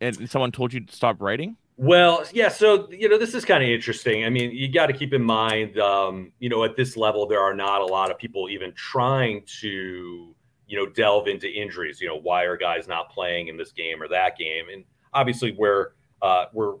And 0.00 0.30
someone 0.30 0.52
told 0.52 0.72
you 0.72 0.80
to 0.80 0.90
stop 0.90 1.20
writing? 1.20 1.58
Well, 1.76 2.24
yeah. 2.32 2.48
So 2.48 2.88
you 2.90 3.10
know, 3.10 3.18
this 3.18 3.34
is 3.34 3.44
kind 3.44 3.62
of 3.62 3.68
interesting. 3.68 4.24
I 4.24 4.30
mean, 4.30 4.50
you 4.52 4.72
got 4.72 4.86
to 4.86 4.94
keep 4.94 5.12
in 5.12 5.22
mind, 5.22 5.78
um, 5.78 6.32
you 6.38 6.48
know, 6.48 6.64
at 6.64 6.76
this 6.76 6.96
level, 6.96 7.26
there 7.26 7.40
are 7.40 7.52
not 7.52 7.82
a 7.82 7.86
lot 7.86 8.10
of 8.10 8.16
people 8.16 8.48
even 8.48 8.72
trying 8.72 9.42
to, 9.60 10.34
you 10.66 10.78
know, 10.78 10.86
delve 10.86 11.28
into 11.28 11.46
injuries. 11.46 12.00
You 12.00 12.08
know, 12.08 12.18
why 12.18 12.44
are 12.44 12.56
guys 12.56 12.88
not 12.88 13.10
playing 13.10 13.48
in 13.48 13.58
this 13.58 13.72
game 13.72 14.02
or 14.02 14.08
that 14.08 14.38
game? 14.38 14.64
And 14.72 14.82
obviously, 15.12 15.52
we're 15.52 15.88
uh, 16.22 16.46
we're 16.54 16.76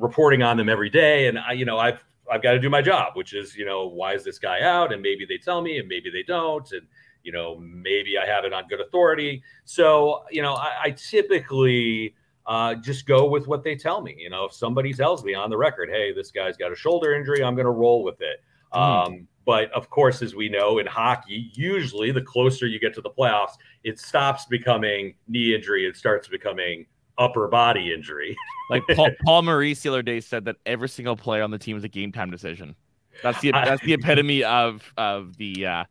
reporting 0.00 0.42
on 0.42 0.56
them 0.56 0.68
every 0.68 0.90
day, 0.90 1.28
and 1.28 1.38
I, 1.38 1.52
you 1.52 1.64
know, 1.64 1.78
I've 1.78 2.04
I've 2.30 2.42
got 2.42 2.52
to 2.52 2.58
do 2.58 2.70
my 2.70 2.80
job, 2.80 3.16
which 3.16 3.34
is, 3.34 3.56
you 3.56 3.64
know, 3.64 3.86
why 3.86 4.14
is 4.14 4.22
this 4.22 4.38
guy 4.38 4.62
out? 4.62 4.92
And 4.92 5.02
maybe 5.02 5.26
they 5.26 5.36
tell 5.36 5.60
me, 5.62 5.78
and 5.78 5.88
maybe 5.88 6.10
they 6.10 6.22
don't, 6.22 6.70
and 6.72 6.82
you 7.22 7.32
know, 7.32 7.56
maybe 7.58 8.16
I 8.16 8.26
have 8.26 8.44
it 8.44 8.52
on 8.52 8.66
good 8.68 8.80
authority. 8.80 9.42
So, 9.64 10.22
you 10.30 10.42
know, 10.42 10.54
I, 10.54 10.70
I 10.84 10.90
typically 10.92 12.14
uh, 12.46 12.76
just 12.76 13.06
go 13.06 13.26
with 13.28 13.46
what 13.46 13.62
they 13.62 13.76
tell 13.76 14.00
me. 14.00 14.14
You 14.18 14.30
know, 14.30 14.44
if 14.44 14.52
somebody 14.52 14.92
tells 14.92 15.22
me 15.24 15.34
on 15.34 15.50
the 15.50 15.56
record, 15.56 15.90
hey, 15.90 16.12
this 16.12 16.30
guy's 16.30 16.56
got 16.56 16.72
a 16.72 16.76
shoulder 16.76 17.14
injury, 17.14 17.44
I'm 17.44 17.54
going 17.54 17.66
to 17.66 17.72
roll 17.72 18.02
with 18.02 18.20
it. 18.20 18.42
Mm. 18.72 19.06
Um, 19.06 19.28
but 19.44 19.70
of 19.72 19.90
course, 19.90 20.22
as 20.22 20.34
we 20.34 20.48
know 20.48 20.78
in 20.78 20.86
hockey, 20.86 21.50
usually 21.54 22.12
the 22.12 22.22
closer 22.22 22.66
you 22.66 22.78
get 22.78 22.94
to 22.94 23.00
the 23.00 23.10
playoffs, 23.10 23.54
it 23.84 23.98
stops 23.98 24.46
becoming 24.46 25.14
knee 25.28 25.54
injury 25.54 25.86
It 25.86 25.96
starts 25.96 26.28
becoming 26.28 26.86
upper 27.18 27.48
body 27.48 27.92
injury. 27.92 28.36
like 28.70 28.82
Paul, 28.94 29.10
Paul 29.24 29.42
Maurice 29.42 29.82
the 29.82 29.90
other 29.90 30.02
day 30.02 30.20
said 30.20 30.44
that 30.46 30.56
every 30.66 30.88
single 30.88 31.16
play 31.16 31.40
on 31.40 31.50
the 31.50 31.58
team 31.58 31.76
is 31.76 31.84
a 31.84 31.88
game 31.88 32.12
time 32.12 32.30
decision. 32.30 32.74
That's 33.22 33.40
the 33.40 33.52
that's 33.52 33.82
the 33.82 33.94
epitome 33.94 34.44
of 34.44 34.92
of 34.96 35.36
the 35.36 35.66
uh, 35.66 35.84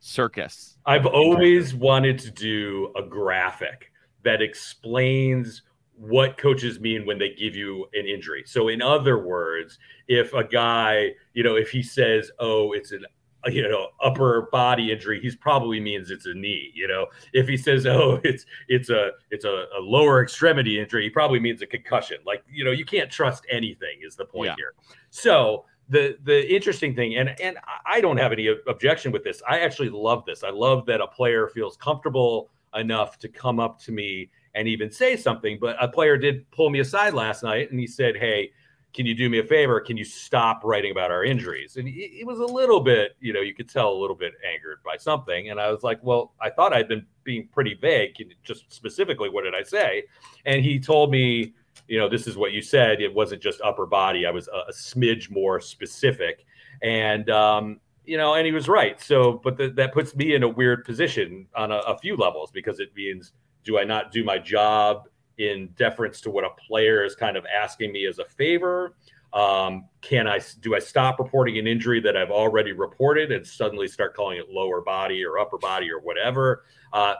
circus. 0.00 0.76
I've 0.86 1.06
always 1.06 1.74
wanted 1.74 2.18
to 2.20 2.30
do 2.30 2.92
a 2.96 3.02
graphic 3.02 3.92
that 4.24 4.42
explains 4.42 5.62
what 5.94 6.38
coaches 6.38 6.80
mean 6.80 7.04
when 7.06 7.18
they 7.18 7.30
give 7.30 7.56
you 7.56 7.86
an 7.92 8.06
injury. 8.06 8.44
So, 8.46 8.68
in 8.68 8.80
other 8.80 9.18
words, 9.18 9.78
if 10.06 10.32
a 10.32 10.44
guy, 10.44 11.12
you 11.34 11.42
know, 11.42 11.56
if 11.56 11.70
he 11.70 11.82
says, 11.82 12.30
"Oh, 12.38 12.72
it's 12.72 12.92
an 12.92 13.04
you 13.52 13.68
know 13.68 13.88
upper 14.02 14.48
body 14.52 14.92
injury 14.92 15.20
he's 15.20 15.36
probably 15.36 15.80
means 15.80 16.10
it's 16.10 16.26
a 16.26 16.34
knee 16.34 16.70
you 16.74 16.86
know 16.86 17.06
if 17.32 17.48
he 17.48 17.56
says 17.56 17.86
oh 17.86 18.20
it's 18.24 18.44
it's 18.68 18.90
a 18.90 19.10
it's 19.30 19.44
a, 19.44 19.66
a 19.76 19.80
lower 19.80 20.22
extremity 20.22 20.78
injury 20.78 21.04
he 21.04 21.10
probably 21.10 21.40
means 21.40 21.62
a 21.62 21.66
concussion 21.66 22.18
like 22.26 22.42
you 22.50 22.64
know 22.64 22.70
you 22.70 22.84
can't 22.84 23.10
trust 23.10 23.46
anything 23.50 23.98
is 24.06 24.16
the 24.16 24.24
point 24.24 24.48
yeah. 24.48 24.54
here 24.56 24.74
so 25.10 25.64
the 25.88 26.16
the 26.24 26.54
interesting 26.54 26.94
thing 26.94 27.16
and 27.16 27.38
and 27.40 27.56
i 27.86 28.00
don't 28.00 28.18
have 28.18 28.32
any 28.32 28.54
objection 28.66 29.10
with 29.12 29.24
this 29.24 29.42
i 29.48 29.60
actually 29.60 29.88
love 29.88 30.24
this 30.26 30.44
i 30.44 30.50
love 30.50 30.84
that 30.86 31.00
a 31.00 31.06
player 31.06 31.48
feels 31.48 31.76
comfortable 31.76 32.50
enough 32.74 33.18
to 33.18 33.28
come 33.28 33.58
up 33.58 33.80
to 33.80 33.92
me 33.92 34.30
and 34.54 34.68
even 34.68 34.90
say 34.90 35.16
something. 35.16 35.58
But 35.60 35.76
a 35.80 35.88
player 35.88 36.16
did 36.16 36.50
pull 36.50 36.70
me 36.70 36.80
aside 36.80 37.14
last 37.14 37.42
night 37.42 37.70
and 37.70 37.78
he 37.78 37.86
said, 37.86 38.16
Hey, 38.16 38.50
can 38.94 39.06
you 39.06 39.14
do 39.14 39.28
me 39.28 39.38
a 39.38 39.44
favor? 39.44 39.80
Can 39.80 39.96
you 39.96 40.04
stop 40.04 40.62
writing 40.64 40.90
about 40.90 41.10
our 41.10 41.24
injuries? 41.24 41.76
And 41.76 41.86
he, 41.86 42.08
he, 42.08 42.24
was 42.24 42.38
a 42.38 42.46
little 42.46 42.80
bit, 42.80 43.16
you 43.20 43.32
know, 43.32 43.40
you 43.40 43.54
could 43.54 43.68
tell 43.68 43.92
a 43.92 43.98
little 43.98 44.16
bit 44.16 44.32
angered 44.50 44.82
by 44.84 44.96
something. 44.96 45.50
And 45.50 45.60
I 45.60 45.70
was 45.70 45.82
like, 45.82 46.02
Well, 46.02 46.32
I 46.40 46.50
thought 46.50 46.72
I'd 46.72 46.88
been 46.88 47.06
being 47.22 47.48
pretty 47.48 47.74
vague. 47.74 48.16
Just 48.42 48.72
specifically, 48.72 49.28
what 49.28 49.44
did 49.44 49.54
I 49.54 49.62
say? 49.62 50.04
And 50.46 50.64
he 50.64 50.80
told 50.80 51.10
me, 51.10 51.52
you 51.86 51.98
know, 51.98 52.08
this 52.08 52.26
is 52.26 52.36
what 52.36 52.52
you 52.52 52.62
said. 52.62 53.00
It 53.00 53.12
wasn't 53.12 53.42
just 53.42 53.60
upper 53.60 53.86
body. 53.86 54.26
I 54.26 54.30
was 54.30 54.48
a, 54.48 54.70
a 54.70 54.72
smidge 54.72 55.30
more 55.30 55.60
specific. 55.60 56.44
And, 56.82 57.28
um, 57.30 57.80
you 58.04 58.16
know, 58.16 58.34
and 58.34 58.46
he 58.46 58.52
was 58.52 58.68
right. 58.68 59.00
So, 59.00 59.40
but 59.44 59.58
the, 59.58 59.68
that 59.70 59.92
puts 59.92 60.16
me 60.16 60.34
in 60.34 60.42
a 60.42 60.48
weird 60.48 60.84
position 60.84 61.46
on 61.54 61.70
a, 61.70 61.76
a 61.78 61.98
few 61.98 62.16
levels 62.16 62.50
because 62.50 62.80
it 62.80 62.88
means 62.96 63.32
do 63.64 63.78
I 63.78 63.84
not 63.84 64.12
do 64.12 64.24
my 64.24 64.38
job 64.38 65.08
in 65.38 65.68
deference 65.76 66.20
to 66.22 66.30
what 66.30 66.44
a 66.44 66.50
player 66.66 67.04
is 67.04 67.14
kind 67.14 67.36
of 67.36 67.44
asking 67.46 67.92
me 67.92 68.06
as 68.06 68.18
a 68.18 68.24
favor? 68.24 68.96
Um, 69.32 69.88
can 70.00 70.26
I 70.26 70.40
do 70.60 70.74
I 70.74 70.78
stop 70.78 71.18
reporting 71.18 71.58
an 71.58 71.66
injury 71.66 72.00
that 72.00 72.16
I've 72.16 72.30
already 72.30 72.72
reported 72.72 73.30
and 73.30 73.46
suddenly 73.46 73.86
start 73.86 74.14
calling 74.14 74.38
it 74.38 74.46
lower 74.50 74.80
body 74.80 75.24
or 75.24 75.38
upper 75.38 75.58
body 75.58 75.90
or 75.90 76.00
whatever? 76.00 76.64
Uh, 76.92 77.14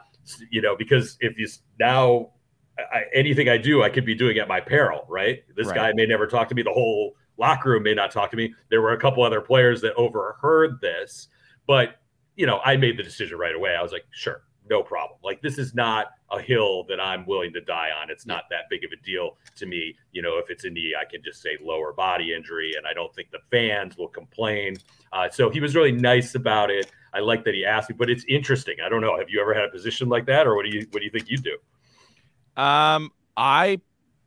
you 0.50 0.62
know, 0.62 0.76
because 0.76 1.16
if 1.20 1.38
you 1.38 1.46
now 1.78 2.30
I, 2.78 3.04
anything 3.12 3.48
I 3.48 3.58
do, 3.58 3.82
I 3.82 3.90
could 3.90 4.06
be 4.06 4.14
doing 4.14 4.38
at 4.38 4.48
my 4.48 4.60
peril, 4.60 5.04
right? 5.08 5.42
This 5.54 5.66
right. 5.66 5.76
guy 5.76 5.92
may 5.94 6.06
never 6.06 6.26
talk 6.26 6.48
to 6.48 6.54
me. 6.54 6.62
The 6.62 6.72
whole 6.72 7.14
locker 7.36 7.70
room 7.70 7.82
may 7.82 7.94
not 7.94 8.10
talk 8.10 8.30
to 8.30 8.36
me. 8.36 8.54
There 8.70 8.80
were 8.80 8.92
a 8.92 8.98
couple 8.98 9.22
other 9.22 9.40
players 9.40 9.80
that 9.82 9.94
overheard 9.94 10.80
this, 10.80 11.28
but 11.66 11.96
you 12.36 12.46
know, 12.46 12.60
I 12.64 12.76
made 12.76 12.96
the 12.96 13.02
decision 13.02 13.36
right 13.36 13.54
away. 13.54 13.74
I 13.74 13.82
was 13.82 13.92
like, 13.92 14.06
sure, 14.10 14.42
no 14.68 14.82
problem. 14.82 15.18
Like 15.22 15.40
this 15.42 15.58
is 15.58 15.74
not 15.74 16.08
a 16.30 16.40
hill 16.40 16.84
that 16.88 17.00
I'm 17.00 17.26
willing 17.26 17.52
to 17.54 17.60
die 17.60 17.90
on. 18.00 18.10
It's 18.10 18.26
not 18.26 18.44
that 18.50 18.64
big 18.70 18.84
of 18.84 18.90
a 18.92 19.02
deal 19.04 19.36
to 19.56 19.66
me. 19.66 19.94
You 20.12 20.22
know, 20.22 20.38
if 20.38 20.50
it's 20.50 20.64
a 20.64 20.70
knee, 20.70 20.94
I 20.98 21.04
can 21.04 21.22
just 21.22 21.42
say 21.42 21.58
lower 21.62 21.92
body 21.92 22.34
injury, 22.34 22.74
and 22.76 22.86
I 22.86 22.92
don't 22.92 23.14
think 23.14 23.30
the 23.30 23.40
fans 23.50 23.96
will 23.96 24.08
complain. 24.08 24.76
Uh, 25.12 25.28
so 25.30 25.50
he 25.50 25.60
was 25.60 25.74
really 25.74 25.92
nice 25.92 26.34
about 26.34 26.70
it. 26.70 26.90
I 27.12 27.20
like 27.20 27.44
that 27.44 27.54
he 27.54 27.64
asked 27.64 27.90
me, 27.90 27.96
but 27.98 28.10
it's 28.10 28.24
interesting. 28.28 28.76
I 28.84 28.88
don't 28.88 29.00
know. 29.00 29.16
Have 29.18 29.30
you 29.30 29.40
ever 29.40 29.54
had 29.54 29.64
a 29.64 29.70
position 29.70 30.08
like 30.08 30.26
that, 30.26 30.46
or 30.46 30.54
what 30.54 30.64
do 30.64 30.76
you 30.76 30.86
what 30.90 31.00
do 31.00 31.04
you 31.04 31.10
think 31.10 31.30
you 31.30 31.38
do? 31.38 32.62
Um, 32.62 33.10
I 33.36 33.80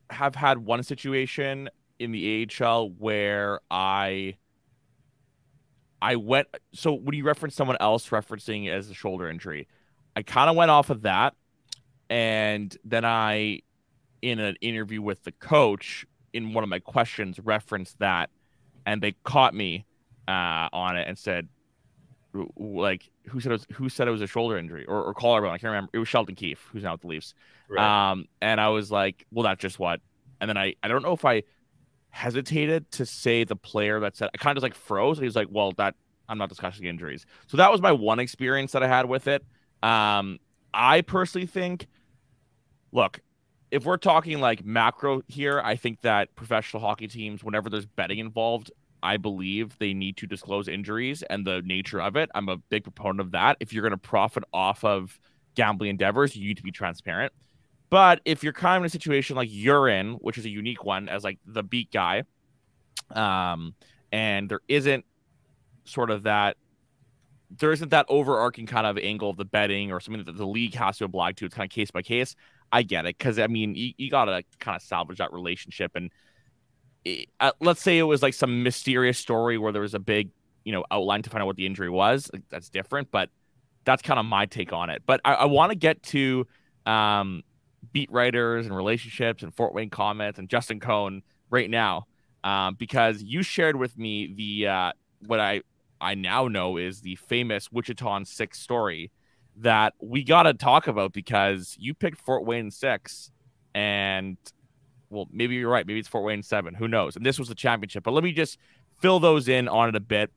have 0.09 0.35
had 0.35 0.57
one 0.57 0.83
situation 0.83 1.69
in 1.99 2.11
the 2.11 2.47
AHL 2.59 2.89
where 2.89 3.59
I 3.69 4.35
I 6.01 6.15
went 6.15 6.47
so 6.73 6.93
when 6.93 7.15
you 7.15 7.23
reference 7.23 7.55
someone 7.55 7.77
else 7.79 8.09
referencing 8.09 8.69
as 8.69 8.89
a 8.89 8.93
shoulder 8.93 9.29
injury, 9.29 9.67
I 10.15 10.23
kind 10.23 10.49
of 10.49 10.55
went 10.55 10.71
off 10.71 10.89
of 10.89 11.03
that, 11.03 11.35
and 12.09 12.75
then 12.83 13.05
I, 13.05 13.61
in 14.21 14.39
an 14.39 14.55
interview 14.61 15.01
with 15.01 15.23
the 15.23 15.31
coach, 15.31 16.05
in 16.33 16.53
one 16.53 16.63
of 16.63 16.69
my 16.69 16.79
questions, 16.79 17.39
referenced 17.39 17.99
that, 17.99 18.29
and 18.85 19.01
they 19.01 19.13
caught 19.23 19.53
me 19.53 19.85
uh, 20.27 20.67
on 20.73 20.97
it 20.97 21.07
and 21.07 21.17
said, 21.17 21.47
like, 22.55 23.09
who 23.27 23.39
said 23.39 23.51
it 23.51 23.55
was, 23.55 23.67
who 23.73 23.89
said 23.89 24.07
it 24.07 24.11
was 24.11 24.21
a 24.21 24.27
shoulder 24.27 24.57
injury 24.57 24.85
or, 24.85 25.03
or 25.03 25.13
collarbone? 25.13 25.51
I 25.51 25.57
can't 25.57 25.71
remember. 25.71 25.89
It 25.93 25.99
was 25.99 26.07
Sheldon 26.07 26.35
Keefe, 26.35 26.69
who's 26.71 26.83
now 26.83 26.93
with 26.93 27.01
the 27.01 27.07
Leafs. 27.07 27.33
Right. 27.69 28.11
Um, 28.11 28.25
and 28.41 28.59
I 28.61 28.69
was 28.69 28.91
like, 28.91 29.25
well, 29.31 29.43
that's 29.43 29.61
just 29.61 29.79
what. 29.79 29.99
And 30.39 30.49
then 30.49 30.57
I, 30.57 30.75
I 30.81 30.87
don't 30.87 31.03
know 31.03 31.13
if 31.13 31.25
I 31.25 31.43
hesitated 32.09 32.89
to 32.91 33.05
say 33.05 33.43
the 33.43 33.55
player 33.55 33.99
that 33.99 34.15
said 34.15 34.29
I 34.33 34.37
kind 34.37 34.57
of 34.57 34.61
just 34.61 34.63
like 34.63 34.75
froze. 34.75 35.17
And 35.17 35.23
he 35.23 35.27
was 35.27 35.35
like, 35.35 35.47
well, 35.51 35.73
that 35.73 35.95
I'm 36.29 36.37
not 36.37 36.49
discussing 36.49 36.85
injuries. 36.85 37.25
So 37.47 37.57
that 37.57 37.71
was 37.71 37.81
my 37.81 37.91
one 37.91 38.19
experience 38.19 38.71
that 38.71 38.81
I 38.83 38.87
had 38.87 39.07
with 39.07 39.27
it. 39.27 39.43
Um, 39.83 40.39
I 40.73 41.01
personally 41.01 41.47
think, 41.47 41.87
look, 42.91 43.19
if 43.71 43.85
we're 43.85 43.97
talking 43.97 44.39
like 44.39 44.65
macro 44.65 45.21
here, 45.27 45.61
I 45.63 45.75
think 45.75 46.01
that 46.01 46.35
professional 46.35 46.81
hockey 46.81 47.07
teams, 47.07 47.43
whenever 47.43 47.69
there's 47.69 47.85
betting 47.85 48.19
involved, 48.19 48.71
I 49.03 49.17
believe 49.17 49.77
they 49.79 49.93
need 49.93 50.17
to 50.17 50.27
disclose 50.27 50.67
injuries 50.67 51.23
and 51.23 51.45
the 51.45 51.61
nature 51.63 52.01
of 52.01 52.15
it. 52.15 52.29
I'm 52.35 52.49
a 52.49 52.57
big 52.57 52.83
proponent 52.83 53.21
of 53.21 53.31
that. 53.31 53.57
If 53.59 53.73
you're 53.73 53.81
going 53.81 53.91
to 53.91 53.97
profit 53.97 54.43
off 54.53 54.83
of 54.83 55.19
gambling 55.55 55.89
endeavors, 55.89 56.35
you 56.35 56.47
need 56.47 56.57
to 56.57 56.63
be 56.63 56.71
transparent. 56.71 57.33
But 57.89 58.21
if 58.25 58.43
you're 58.43 58.53
kind 58.53 58.77
of 58.77 58.83
in 58.83 58.87
a 58.87 58.89
situation 58.89 59.35
like 59.35 59.49
you're 59.51 59.89
in, 59.89 60.13
which 60.15 60.37
is 60.37 60.45
a 60.45 60.49
unique 60.49 60.83
one 60.83 61.09
as 61.09 61.23
like 61.23 61.39
the 61.45 61.63
beat 61.63 61.91
guy, 61.91 62.23
um, 63.09 63.73
and 64.11 64.49
there 64.49 64.61
isn't 64.67 65.05
sort 65.85 66.11
of 66.11 66.23
that 66.23 66.57
there 67.59 67.71
isn't 67.71 67.89
that 67.89 68.05
overarching 68.09 68.65
kind 68.65 68.87
of 68.87 68.97
angle 68.97 69.29
of 69.29 69.37
the 69.37 69.45
betting 69.45 69.91
or 69.91 69.99
something 69.99 70.23
that 70.23 70.37
the 70.37 70.47
league 70.47 70.75
has 70.75 70.97
to 70.97 71.05
oblige 71.05 71.35
to. 71.37 71.45
It's 71.45 71.55
kind 71.55 71.69
of 71.69 71.73
case 71.73 71.91
by 71.91 72.01
case. 72.01 72.35
I 72.71 72.83
get 72.83 73.05
it 73.05 73.17
because 73.17 73.37
I 73.39 73.47
mean 73.47 73.75
you, 73.75 73.93
you 73.97 74.09
got 74.09 74.25
to 74.25 74.43
kind 74.59 74.75
of 74.75 74.81
salvage 74.81 75.17
that 75.17 75.33
relationship 75.33 75.91
and 75.95 76.11
it, 77.03 77.29
uh, 77.39 77.51
let's 77.59 77.81
say 77.81 77.97
it 77.97 78.03
was 78.03 78.21
like 78.21 78.33
some 78.33 78.63
mysterious 78.63 79.17
story 79.17 79.57
where 79.57 79.71
there 79.71 79.81
was 79.81 79.93
a 79.93 79.99
big 79.99 80.29
you 80.63 80.71
know 80.71 80.85
outline 80.91 81.21
to 81.23 81.29
find 81.29 81.41
out 81.41 81.47
what 81.47 81.55
the 81.55 81.65
injury 81.65 81.89
was. 81.89 82.29
That's 82.49 82.69
different, 82.69 83.11
but 83.11 83.29
that's 83.83 84.01
kind 84.01 84.19
of 84.19 84.25
my 84.25 84.45
take 84.45 84.73
on 84.73 84.89
it. 84.89 85.03
But 85.05 85.21
I, 85.25 85.33
I 85.33 85.45
want 85.45 85.71
to 85.71 85.75
get 85.75 86.03
to 86.03 86.47
um, 86.85 87.43
beat 87.91 88.11
writers 88.11 88.67
and 88.67 88.75
relationships 88.75 89.43
and 89.43 89.53
Fort 89.53 89.73
Wayne 89.73 89.89
Komets 89.89 90.37
and 90.37 90.47
Justin 90.47 90.79
Cohn 90.79 91.23
right 91.49 91.69
now 91.69 92.05
um, 92.43 92.75
because 92.75 93.21
you 93.21 93.43
shared 93.43 93.75
with 93.75 93.97
me 93.97 94.33
the 94.35 94.67
uh, 94.67 94.91
what 95.25 95.39
I 95.39 95.61
I 96.01 96.15
now 96.15 96.47
know 96.47 96.77
is 96.77 97.01
the 97.01 97.15
famous 97.15 97.71
Wichita 97.71 98.23
six 98.23 98.59
story 98.59 99.11
that 99.57 99.93
we 100.01 100.23
got 100.23 100.43
to 100.43 100.53
talk 100.53 100.87
about 100.87 101.13
because 101.13 101.75
you 101.79 101.93
picked 101.93 102.19
Fort 102.19 102.45
Wayne 102.45 102.71
six, 102.71 103.31
and 103.75 104.37
well, 105.09 105.27
maybe 105.31 105.55
you're 105.55 105.69
right. 105.69 105.85
Maybe 105.85 105.99
it's 105.99 106.07
Fort 106.07 106.23
Wayne 106.23 106.43
seven. 106.43 106.73
Who 106.73 106.87
knows? 106.87 107.15
And 107.15 107.25
this 107.25 107.37
was 107.37 107.49
the 107.49 107.55
championship. 107.55 108.03
But 108.03 108.13
let 108.13 108.23
me 108.23 108.31
just 108.31 108.57
fill 109.01 109.19
those 109.19 109.47
in 109.47 109.67
on 109.67 109.89
it 109.89 109.95
a 109.95 109.99
bit. 109.99 110.31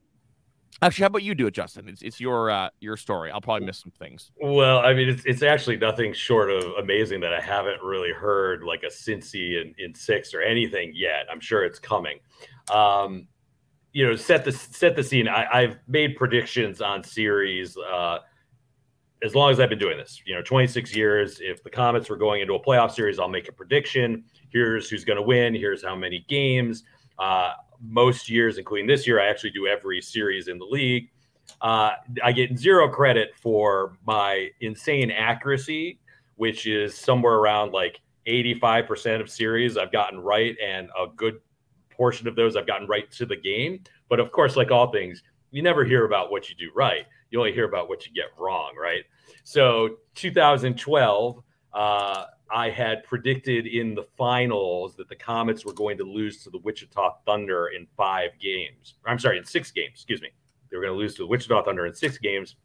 Actually, 0.82 1.02
how 1.02 1.06
about 1.06 1.22
you 1.22 1.36
do 1.36 1.46
it, 1.46 1.54
Justin? 1.54 1.88
It's, 1.88 2.02
it's 2.02 2.20
your 2.20 2.50
uh, 2.50 2.68
your 2.80 2.96
story. 2.96 3.30
I'll 3.30 3.40
probably 3.40 3.64
miss 3.64 3.78
some 3.78 3.92
things. 3.92 4.32
Well, 4.42 4.80
I 4.80 4.92
mean, 4.92 5.08
it's, 5.08 5.24
it's 5.24 5.42
actually 5.42 5.76
nothing 5.76 6.12
short 6.12 6.50
of 6.50 6.64
amazing 6.80 7.20
that 7.20 7.32
I 7.32 7.40
haven't 7.40 7.80
really 7.80 8.10
heard 8.10 8.64
like 8.64 8.82
a 8.82 8.90
Cincy 8.90 9.62
in, 9.62 9.74
in 9.78 9.94
six 9.94 10.34
or 10.34 10.42
anything 10.42 10.92
yet. 10.92 11.26
I'm 11.30 11.40
sure 11.40 11.64
it's 11.64 11.78
coming. 11.78 12.18
Um, 12.72 13.28
you 13.94 14.04
know, 14.04 14.16
set 14.16 14.44
the 14.44 14.52
set 14.52 14.96
the 14.96 15.04
scene. 15.04 15.28
I, 15.28 15.62
have 15.62 15.78
made 15.86 16.16
predictions 16.16 16.82
on 16.82 17.02
series 17.04 17.76
uh, 17.78 18.18
as 19.22 19.36
long 19.36 19.52
as 19.52 19.60
I've 19.60 19.70
been 19.70 19.78
doing 19.78 19.96
this, 19.96 20.20
you 20.26 20.34
know, 20.34 20.42
26 20.42 20.94
years. 20.96 21.38
If 21.40 21.62
the 21.62 21.70
Komets 21.70 22.10
were 22.10 22.16
going 22.16 22.42
into 22.42 22.54
a 22.54 22.62
playoff 22.62 22.90
series, 22.90 23.20
I'll 23.20 23.28
make 23.28 23.48
a 23.48 23.52
prediction. 23.52 24.24
Here's 24.50 24.90
who's 24.90 25.04
going 25.04 25.16
to 25.16 25.22
win. 25.22 25.54
Here's 25.54 25.82
how 25.82 25.94
many 25.94 26.26
games. 26.28 26.82
Uh, 27.20 27.52
most 27.80 28.28
years, 28.28 28.58
including 28.58 28.88
this 28.88 29.06
year, 29.06 29.20
I 29.20 29.26
actually 29.26 29.50
do 29.50 29.68
every 29.68 30.02
series 30.02 30.48
in 30.48 30.58
the 30.58 30.66
league. 30.66 31.10
Uh, 31.60 31.92
I 32.22 32.32
get 32.32 32.58
zero 32.58 32.88
credit 32.88 33.30
for 33.36 33.96
my 34.04 34.50
insane 34.60 35.12
accuracy, 35.12 36.00
which 36.34 36.66
is 36.66 36.96
somewhere 36.96 37.34
around 37.34 37.72
like 37.72 38.00
85% 38.26 39.20
of 39.20 39.30
series 39.30 39.76
I've 39.76 39.92
gotten 39.92 40.18
right, 40.18 40.56
and 40.60 40.88
a 40.98 41.06
good 41.14 41.36
portion 41.96 42.28
of 42.28 42.36
those 42.36 42.56
I've 42.56 42.66
gotten 42.66 42.86
right 42.86 43.10
to 43.12 43.26
the 43.26 43.36
game. 43.36 43.82
But 44.08 44.20
of 44.20 44.32
course, 44.32 44.56
like 44.56 44.70
all 44.70 44.90
things, 44.90 45.22
you 45.50 45.62
never 45.62 45.84
hear 45.84 46.04
about 46.04 46.30
what 46.30 46.48
you 46.48 46.56
do 46.56 46.70
right. 46.74 47.06
You 47.30 47.38
only 47.38 47.52
hear 47.52 47.64
about 47.64 47.88
what 47.88 48.06
you 48.06 48.12
get 48.12 48.26
wrong, 48.38 48.74
right? 48.80 49.04
So 49.44 49.96
2012, 50.14 51.42
uh, 51.72 52.24
I 52.50 52.70
had 52.70 53.02
predicted 53.04 53.66
in 53.66 53.94
the 53.94 54.04
finals 54.16 54.94
that 54.96 55.08
the 55.08 55.16
Komets 55.16 55.64
were 55.64 55.72
going 55.72 55.98
to 55.98 56.04
lose 56.04 56.42
to 56.44 56.50
the 56.50 56.58
Wichita 56.58 57.16
Thunder 57.26 57.68
in 57.68 57.86
five 57.96 58.30
games. 58.40 58.94
I'm 59.04 59.18
sorry, 59.18 59.38
in 59.38 59.44
six 59.44 59.70
games, 59.70 59.92
excuse 59.94 60.22
me. 60.22 60.28
They 60.70 60.76
were 60.76 60.82
going 60.82 60.94
to 60.94 60.98
lose 60.98 61.14
to 61.16 61.22
the 61.22 61.26
Wichita 61.26 61.64
Thunder 61.64 61.86
in 61.86 61.94
six 61.94 62.18
games. 62.18 62.56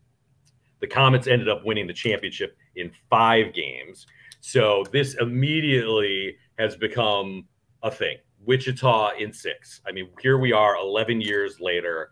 The 0.79 0.87
Komets 0.87 1.27
ended 1.27 1.49
up 1.49 1.65
winning 1.65 1.87
the 1.87 1.93
championship 1.93 2.55
in 2.75 2.91
five 3.09 3.53
games. 3.53 4.05
So 4.41 4.83
this 4.91 5.15
immediately 5.15 6.37
has 6.57 6.75
become 6.75 7.47
a 7.83 7.91
thing. 7.91 8.17
Wichita 8.45 9.11
in 9.19 9.33
six. 9.33 9.81
I 9.87 9.91
mean, 9.91 10.09
here 10.21 10.37
we 10.37 10.53
are 10.53 10.77
11 10.77 11.21
years 11.21 11.59
later. 11.59 12.09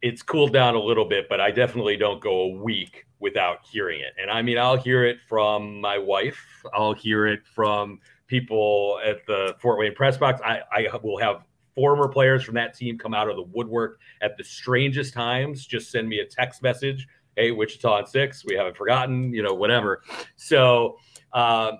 It's 0.00 0.22
cooled 0.22 0.52
down 0.52 0.74
a 0.74 0.80
little 0.80 1.04
bit, 1.04 1.28
but 1.28 1.40
I 1.40 1.50
definitely 1.50 1.96
don't 1.96 2.20
go 2.20 2.42
a 2.42 2.48
week 2.48 3.06
without 3.20 3.58
hearing 3.70 4.00
it. 4.00 4.14
And 4.20 4.30
I 4.30 4.42
mean, 4.42 4.58
I'll 4.58 4.76
hear 4.76 5.04
it 5.04 5.18
from 5.28 5.80
my 5.80 5.96
wife, 5.96 6.44
I'll 6.74 6.92
hear 6.92 7.26
it 7.26 7.46
from 7.46 8.00
people 8.26 8.98
at 9.04 9.24
the 9.26 9.54
Fort 9.60 9.78
Wayne 9.78 9.94
press 9.94 10.18
box. 10.18 10.40
I, 10.44 10.60
I 10.72 10.88
will 11.02 11.18
have 11.18 11.44
former 11.74 12.08
players 12.08 12.42
from 12.42 12.54
that 12.56 12.74
team 12.74 12.98
come 12.98 13.14
out 13.14 13.28
of 13.28 13.36
the 13.36 13.42
woodwork 13.42 13.98
at 14.20 14.36
the 14.36 14.44
strangest 14.44 15.14
times, 15.14 15.66
just 15.66 15.90
send 15.90 16.08
me 16.08 16.18
a 16.18 16.26
text 16.26 16.62
message. 16.62 17.06
Hey, 17.36 17.50
Wichita 17.50 17.98
in 18.00 18.06
six, 18.06 18.44
we 18.44 18.54
haven't 18.54 18.76
forgotten, 18.76 19.32
you 19.32 19.42
know, 19.42 19.54
whatever. 19.54 20.02
So, 20.36 20.98
um, 21.32 21.78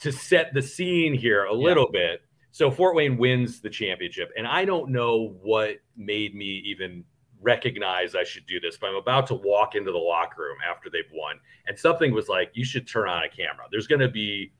to 0.00 0.12
set 0.12 0.52
the 0.52 0.62
scene 0.62 1.14
here 1.14 1.44
a 1.44 1.54
little 1.54 1.90
bit, 1.90 2.22
so 2.60 2.70
Fort 2.70 2.94
Wayne 2.94 3.16
wins 3.16 3.62
the 3.62 3.70
championship, 3.70 4.30
and 4.36 4.46
I 4.46 4.66
don't 4.66 4.90
know 4.90 5.34
what 5.40 5.76
made 5.96 6.34
me 6.34 6.62
even 6.66 7.02
recognize 7.40 8.14
I 8.14 8.22
should 8.22 8.44
do 8.44 8.60
this, 8.60 8.76
but 8.76 8.90
I'm 8.90 8.96
about 8.96 9.26
to 9.28 9.34
walk 9.34 9.76
into 9.76 9.90
the 9.90 9.96
locker 9.96 10.42
room 10.42 10.58
after 10.70 10.90
they've 10.90 11.10
won, 11.10 11.40
and 11.66 11.78
something 11.78 12.12
was 12.12 12.28
like, 12.28 12.50
"You 12.52 12.66
should 12.66 12.86
turn 12.86 13.08
on 13.08 13.24
a 13.24 13.30
camera." 13.30 13.64
There's 13.70 13.86
going 13.86 14.02
to 14.02 14.10
be 14.10 14.52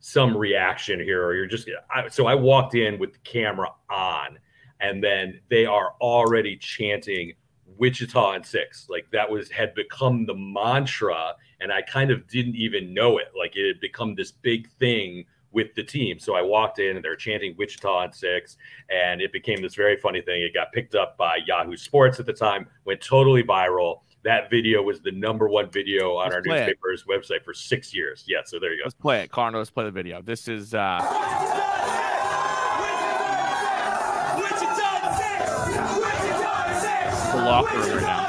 some 0.00 0.36
reaction 0.36 1.00
here, 1.00 1.24
or 1.24 1.34
you're 1.34 1.46
just. 1.46 1.66
I, 1.90 2.08
so 2.08 2.26
I 2.26 2.34
walked 2.34 2.74
in 2.74 2.98
with 2.98 3.14
the 3.14 3.20
camera 3.20 3.70
on, 3.88 4.38
and 4.80 5.02
then 5.02 5.40
they 5.48 5.64
are 5.64 5.94
already 6.02 6.58
chanting 6.58 7.32
Wichita 7.78 8.32
and 8.32 8.44
six. 8.44 8.86
Like 8.90 9.06
that 9.12 9.30
was 9.30 9.50
had 9.50 9.74
become 9.74 10.26
the 10.26 10.34
mantra, 10.34 11.32
and 11.60 11.72
I 11.72 11.80
kind 11.80 12.10
of 12.10 12.28
didn't 12.28 12.56
even 12.56 12.92
know 12.92 13.16
it. 13.16 13.28
Like 13.34 13.56
it 13.56 13.66
had 13.66 13.80
become 13.80 14.14
this 14.14 14.30
big 14.30 14.68
thing 14.72 15.24
with 15.56 15.74
the 15.74 15.82
team. 15.82 16.18
So 16.18 16.36
I 16.36 16.42
walked 16.42 16.80
in 16.80 16.96
and 16.96 17.04
they're 17.04 17.16
chanting 17.16 17.54
Wichita 17.56 17.88
on 17.88 18.12
six, 18.12 18.58
and 18.90 19.22
it 19.22 19.32
became 19.32 19.62
this 19.62 19.74
very 19.74 19.96
funny 19.96 20.20
thing. 20.20 20.42
It 20.42 20.52
got 20.52 20.70
picked 20.70 20.94
up 20.94 21.16
by 21.16 21.38
Yahoo 21.46 21.78
Sports 21.78 22.20
at 22.20 22.26
the 22.26 22.32
time, 22.34 22.68
went 22.84 23.00
totally 23.00 23.42
viral. 23.42 24.02
That 24.22 24.50
video 24.50 24.82
was 24.82 25.00
the 25.00 25.12
number 25.12 25.48
one 25.48 25.70
video 25.70 26.16
on 26.16 26.24
let's 26.24 26.34
our 26.34 26.42
newspaper's 26.42 27.04
it. 27.08 27.10
website 27.10 27.42
for 27.42 27.54
six 27.54 27.94
years. 27.94 28.22
Yeah, 28.28 28.40
so 28.44 28.58
there 28.60 28.72
you 28.72 28.80
go. 28.80 28.84
Let's 28.84 28.94
play 28.94 29.22
it, 29.22 29.30
Carno. 29.30 29.54
Let's 29.54 29.70
play 29.70 29.84
the 29.84 29.90
video. 29.90 30.20
This 30.20 30.46
is 30.46 30.74
uh 30.74 30.98
the 37.32 37.42
locker 37.42 37.78
room 37.78 37.90
right 37.92 38.02
now. 38.02 38.25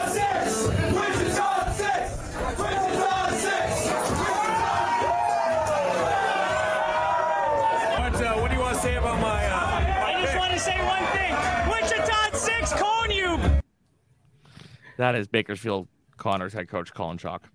That 14.97 15.13
is 15.15 15.27
Bakersfield 15.27 15.87
Condors 16.17 16.53
head 16.53 16.67
coach 16.67 16.93
Colin 16.93 17.17
Chaulk. 17.17 17.47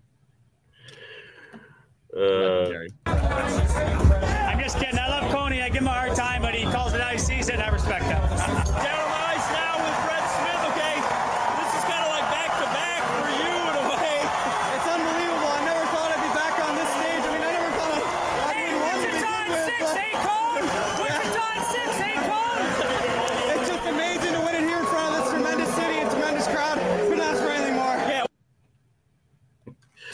Uh, 2.15 2.69
I'm 3.05 4.59
just 4.59 4.79
kidding. 4.79 4.97
I 4.97 5.09
love 5.09 5.31
Coney. 5.31 5.61
I 5.61 5.67
give 5.67 5.81
him 5.81 5.87
a 5.87 5.91
hard 5.91 6.15
time, 6.15 6.41
but 6.41 6.55
he 6.55 6.63
calls 6.63 6.93
it 6.93 7.01
how 7.01 7.09
he 7.09 7.17
sees 7.17 7.49
it. 7.49 7.59
I 7.59 7.69
respect 7.69 8.05
him. 8.05 8.99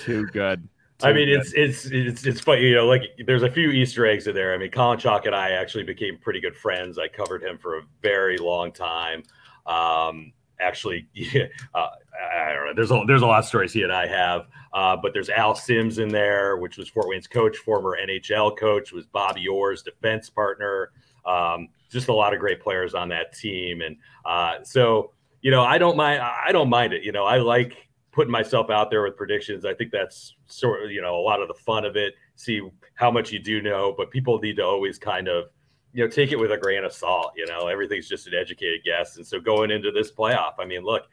Too 0.09 0.25
good. 0.27 0.67
Too 0.99 1.07
I 1.07 1.13
mean, 1.13 1.27
good. 1.29 1.39
it's 1.39 1.53
it's 1.53 1.85
it's 1.85 2.25
it's 2.25 2.41
funny, 2.41 2.63
you 2.63 2.75
know. 2.75 2.85
Like, 2.85 3.03
there's 3.25 3.43
a 3.43 3.49
few 3.49 3.69
Easter 3.69 4.05
eggs 4.05 4.27
in 4.27 4.35
there. 4.35 4.53
I 4.53 4.57
mean, 4.57 4.69
Colin 4.69 4.99
Chaulk 4.99 5.25
and 5.25 5.35
I 5.35 5.51
actually 5.51 5.83
became 5.85 6.17
pretty 6.17 6.41
good 6.41 6.57
friends. 6.57 6.99
I 6.99 7.07
covered 7.07 7.41
him 7.41 7.57
for 7.57 7.77
a 7.77 7.81
very 8.01 8.37
long 8.37 8.73
time. 8.73 9.23
Um, 9.65 10.33
actually, 10.59 11.07
yeah, 11.13 11.45
uh, 11.73 11.87
I 12.35 12.51
don't 12.51 12.65
know. 12.65 12.73
There's 12.75 12.91
a 12.91 13.01
there's 13.07 13.21
a 13.21 13.27
lot 13.27 13.39
of 13.39 13.45
stories 13.45 13.71
he 13.71 13.83
and 13.83 13.93
I 13.93 14.07
have. 14.07 14.47
Uh, 14.73 14.97
but 15.01 15.13
there's 15.13 15.29
Al 15.29 15.55
Sims 15.55 15.99
in 15.99 16.09
there, 16.09 16.57
which 16.57 16.77
was 16.77 16.89
Fort 16.89 17.07
Wayne's 17.07 17.27
coach, 17.27 17.57
former 17.57 17.97
NHL 17.97 18.57
coach, 18.57 18.91
was 18.91 19.05
Bobby 19.05 19.47
Orr's 19.47 19.81
defense 19.81 20.29
partner. 20.29 20.91
Um, 21.25 21.69
just 21.89 22.09
a 22.09 22.13
lot 22.13 22.33
of 22.33 22.39
great 22.39 22.61
players 22.61 22.93
on 22.93 23.07
that 23.09 23.33
team, 23.33 23.81
and 23.81 23.95
uh, 24.25 24.63
so 24.63 25.11
you 25.41 25.51
know, 25.51 25.63
I 25.63 25.77
don't 25.77 25.95
mind. 25.95 26.21
I 26.21 26.51
don't 26.51 26.69
mind 26.69 26.93
it. 26.93 27.03
You 27.03 27.13
know, 27.13 27.23
I 27.25 27.37
like 27.37 27.88
putting 28.19 28.34
myself 28.34 28.69
out 28.69 28.91
there 28.91 29.01
with 29.01 29.15
predictions. 29.15 29.63
I 29.63 29.73
think 29.73 29.93
that's 29.93 30.36
sort 30.47 30.84
of, 30.84 30.91
you 30.91 31.01
know, 31.01 31.17
a 31.17 31.23
lot 31.23 31.41
of 31.41 31.47
the 31.47 31.53
fun 31.53 31.86
of 31.86 31.95
it. 31.95 32.15
See 32.36 32.60
how 32.95 33.10
much 33.10 33.32
you 33.32 33.39
do 33.39 33.62
know, 33.62 33.95
but 33.97 34.12
people 34.12 34.38
need 34.39 34.58
to 34.58 34.65
always 34.65 34.99
kind 34.99 35.29
of, 35.29 35.45
you 35.93 36.03
know, 36.03 36.10
take 36.10 36.34
it 36.34 36.36
with 36.36 36.51
a 36.51 36.58
grain 36.58 36.84
of 36.84 36.91
salt. 36.91 37.32
You 37.38 37.45
know, 37.45 37.67
everything's 37.67 38.10
just 38.10 38.27
an 38.27 38.34
educated 38.34 38.82
guess. 38.84 39.15
And 39.15 39.25
so 39.25 39.39
going 39.39 39.71
into 39.71 39.93
this 39.93 40.12
playoff, 40.12 40.55
I 40.60 40.65
mean, 40.65 40.82
look, 40.82 41.03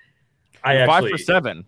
I 0.65 0.73
You're 0.73 0.91
actually 0.91 1.11
five 1.13 1.21
for 1.21 1.25
seven. 1.25 1.65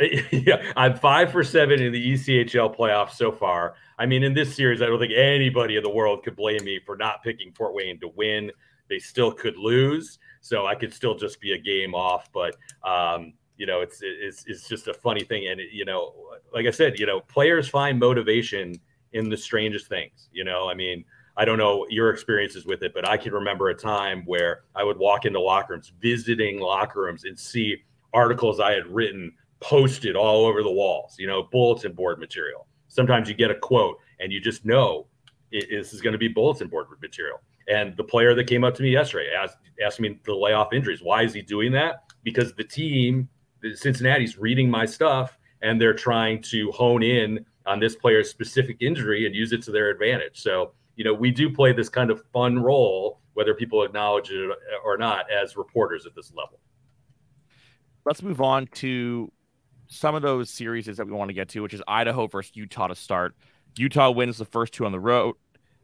Yeah, 0.32 0.72
I'm 0.74 0.96
five 0.96 1.30
for 1.30 1.44
seven 1.44 1.80
in 1.80 1.92
the 1.92 2.14
ECHL 2.14 2.76
playoffs 2.76 3.12
so 3.12 3.30
far. 3.30 3.76
I 4.00 4.06
mean, 4.06 4.24
in 4.24 4.34
this 4.34 4.56
series, 4.56 4.82
I 4.82 4.86
don't 4.86 4.98
think 4.98 5.12
anybody 5.12 5.76
in 5.76 5.84
the 5.84 5.90
world 5.90 6.24
could 6.24 6.34
blame 6.34 6.64
me 6.64 6.80
for 6.84 6.96
not 6.96 7.22
picking 7.22 7.52
Fort 7.52 7.72
Wayne 7.72 8.00
to 8.00 8.08
win. 8.16 8.50
They 8.88 8.98
still 8.98 9.30
could 9.30 9.56
lose, 9.56 10.18
so 10.40 10.66
I 10.66 10.74
could 10.74 10.92
still 10.92 11.14
just 11.14 11.40
be 11.40 11.52
a 11.52 11.58
game 11.58 11.94
off. 11.94 12.28
But 12.32 12.56
um, 12.82 13.34
you 13.62 13.66
know, 13.66 13.80
it's 13.80 14.00
it's 14.02 14.44
it's 14.48 14.68
just 14.68 14.88
a 14.88 14.94
funny 14.94 15.22
thing. 15.22 15.46
And 15.46 15.60
it, 15.60 15.68
you 15.70 15.84
know, 15.84 16.14
like 16.52 16.66
I 16.66 16.72
said, 16.72 16.98
you 16.98 17.06
know, 17.06 17.20
players 17.20 17.68
find 17.68 17.96
motivation 17.96 18.74
in 19.12 19.28
the 19.28 19.36
strangest 19.36 19.86
things. 19.86 20.28
You 20.32 20.42
know, 20.42 20.68
I 20.68 20.74
mean, 20.74 21.04
I 21.36 21.44
don't 21.44 21.58
know 21.58 21.86
your 21.88 22.10
experiences 22.10 22.66
with 22.66 22.82
it, 22.82 22.92
but 22.92 23.08
I 23.08 23.16
can 23.16 23.32
remember 23.32 23.68
a 23.68 23.74
time 23.74 24.24
where 24.26 24.64
I 24.74 24.82
would 24.82 24.98
walk 24.98 25.26
into 25.26 25.38
locker 25.38 25.74
rooms, 25.74 25.92
visiting 26.00 26.58
locker 26.58 27.02
rooms, 27.02 27.22
and 27.22 27.38
see 27.38 27.76
articles 28.12 28.58
I 28.58 28.72
had 28.72 28.88
written 28.88 29.32
posted 29.60 30.16
all 30.16 30.44
over 30.44 30.64
the 30.64 30.72
walls. 30.72 31.14
You 31.16 31.28
know, 31.28 31.44
bulletin 31.44 31.92
board 31.92 32.18
material. 32.18 32.66
Sometimes 32.88 33.28
you 33.28 33.36
get 33.36 33.52
a 33.52 33.54
quote, 33.54 33.96
and 34.18 34.32
you 34.32 34.40
just 34.40 34.64
know 34.64 35.06
it, 35.52 35.68
this 35.70 35.94
is 35.94 36.00
going 36.00 36.14
to 36.14 36.18
be 36.18 36.26
bulletin 36.26 36.66
board 36.66 36.88
material. 37.00 37.38
And 37.68 37.96
the 37.96 38.02
player 38.02 38.34
that 38.34 38.48
came 38.48 38.64
up 38.64 38.74
to 38.74 38.82
me 38.82 38.90
yesterday 38.90 39.30
asked 39.40 39.58
asked 39.86 40.00
me 40.00 40.18
to 40.24 40.36
lay 40.36 40.52
off 40.52 40.72
injuries. 40.72 41.00
Why 41.00 41.22
is 41.22 41.32
he 41.32 41.42
doing 41.42 41.70
that? 41.72 42.02
Because 42.24 42.52
the 42.54 42.64
team 42.64 43.28
Cincinnati's 43.74 44.38
reading 44.38 44.70
my 44.70 44.86
stuff 44.86 45.38
and 45.62 45.80
they're 45.80 45.94
trying 45.94 46.42
to 46.42 46.70
hone 46.72 47.02
in 47.02 47.44
on 47.66 47.78
this 47.78 47.94
player's 47.94 48.28
specific 48.28 48.76
injury 48.80 49.26
and 49.26 49.34
use 49.34 49.52
it 49.52 49.62
to 49.62 49.70
their 49.70 49.90
advantage. 49.90 50.40
So, 50.40 50.72
you 50.96 51.04
know, 51.04 51.14
we 51.14 51.30
do 51.30 51.50
play 51.50 51.72
this 51.72 51.88
kind 51.88 52.10
of 52.10 52.22
fun 52.32 52.58
role, 52.58 53.20
whether 53.34 53.54
people 53.54 53.82
acknowledge 53.82 54.30
it 54.30 54.50
or 54.84 54.96
not, 54.96 55.30
as 55.30 55.56
reporters 55.56 56.04
at 56.06 56.14
this 56.14 56.32
level. 56.34 56.58
Let's 58.04 58.22
move 58.22 58.40
on 58.40 58.66
to 58.74 59.30
some 59.86 60.14
of 60.14 60.22
those 60.22 60.50
series 60.50 60.86
that 60.86 61.06
we 61.06 61.12
want 61.12 61.28
to 61.28 61.34
get 61.34 61.48
to, 61.50 61.60
which 61.60 61.74
is 61.74 61.82
Idaho 61.86 62.26
versus 62.26 62.52
Utah 62.54 62.88
to 62.88 62.94
start. 62.94 63.36
Utah 63.76 64.10
wins 64.10 64.38
the 64.38 64.44
first 64.44 64.72
two 64.72 64.84
on 64.84 64.92
the 64.92 65.00
road, 65.00 65.36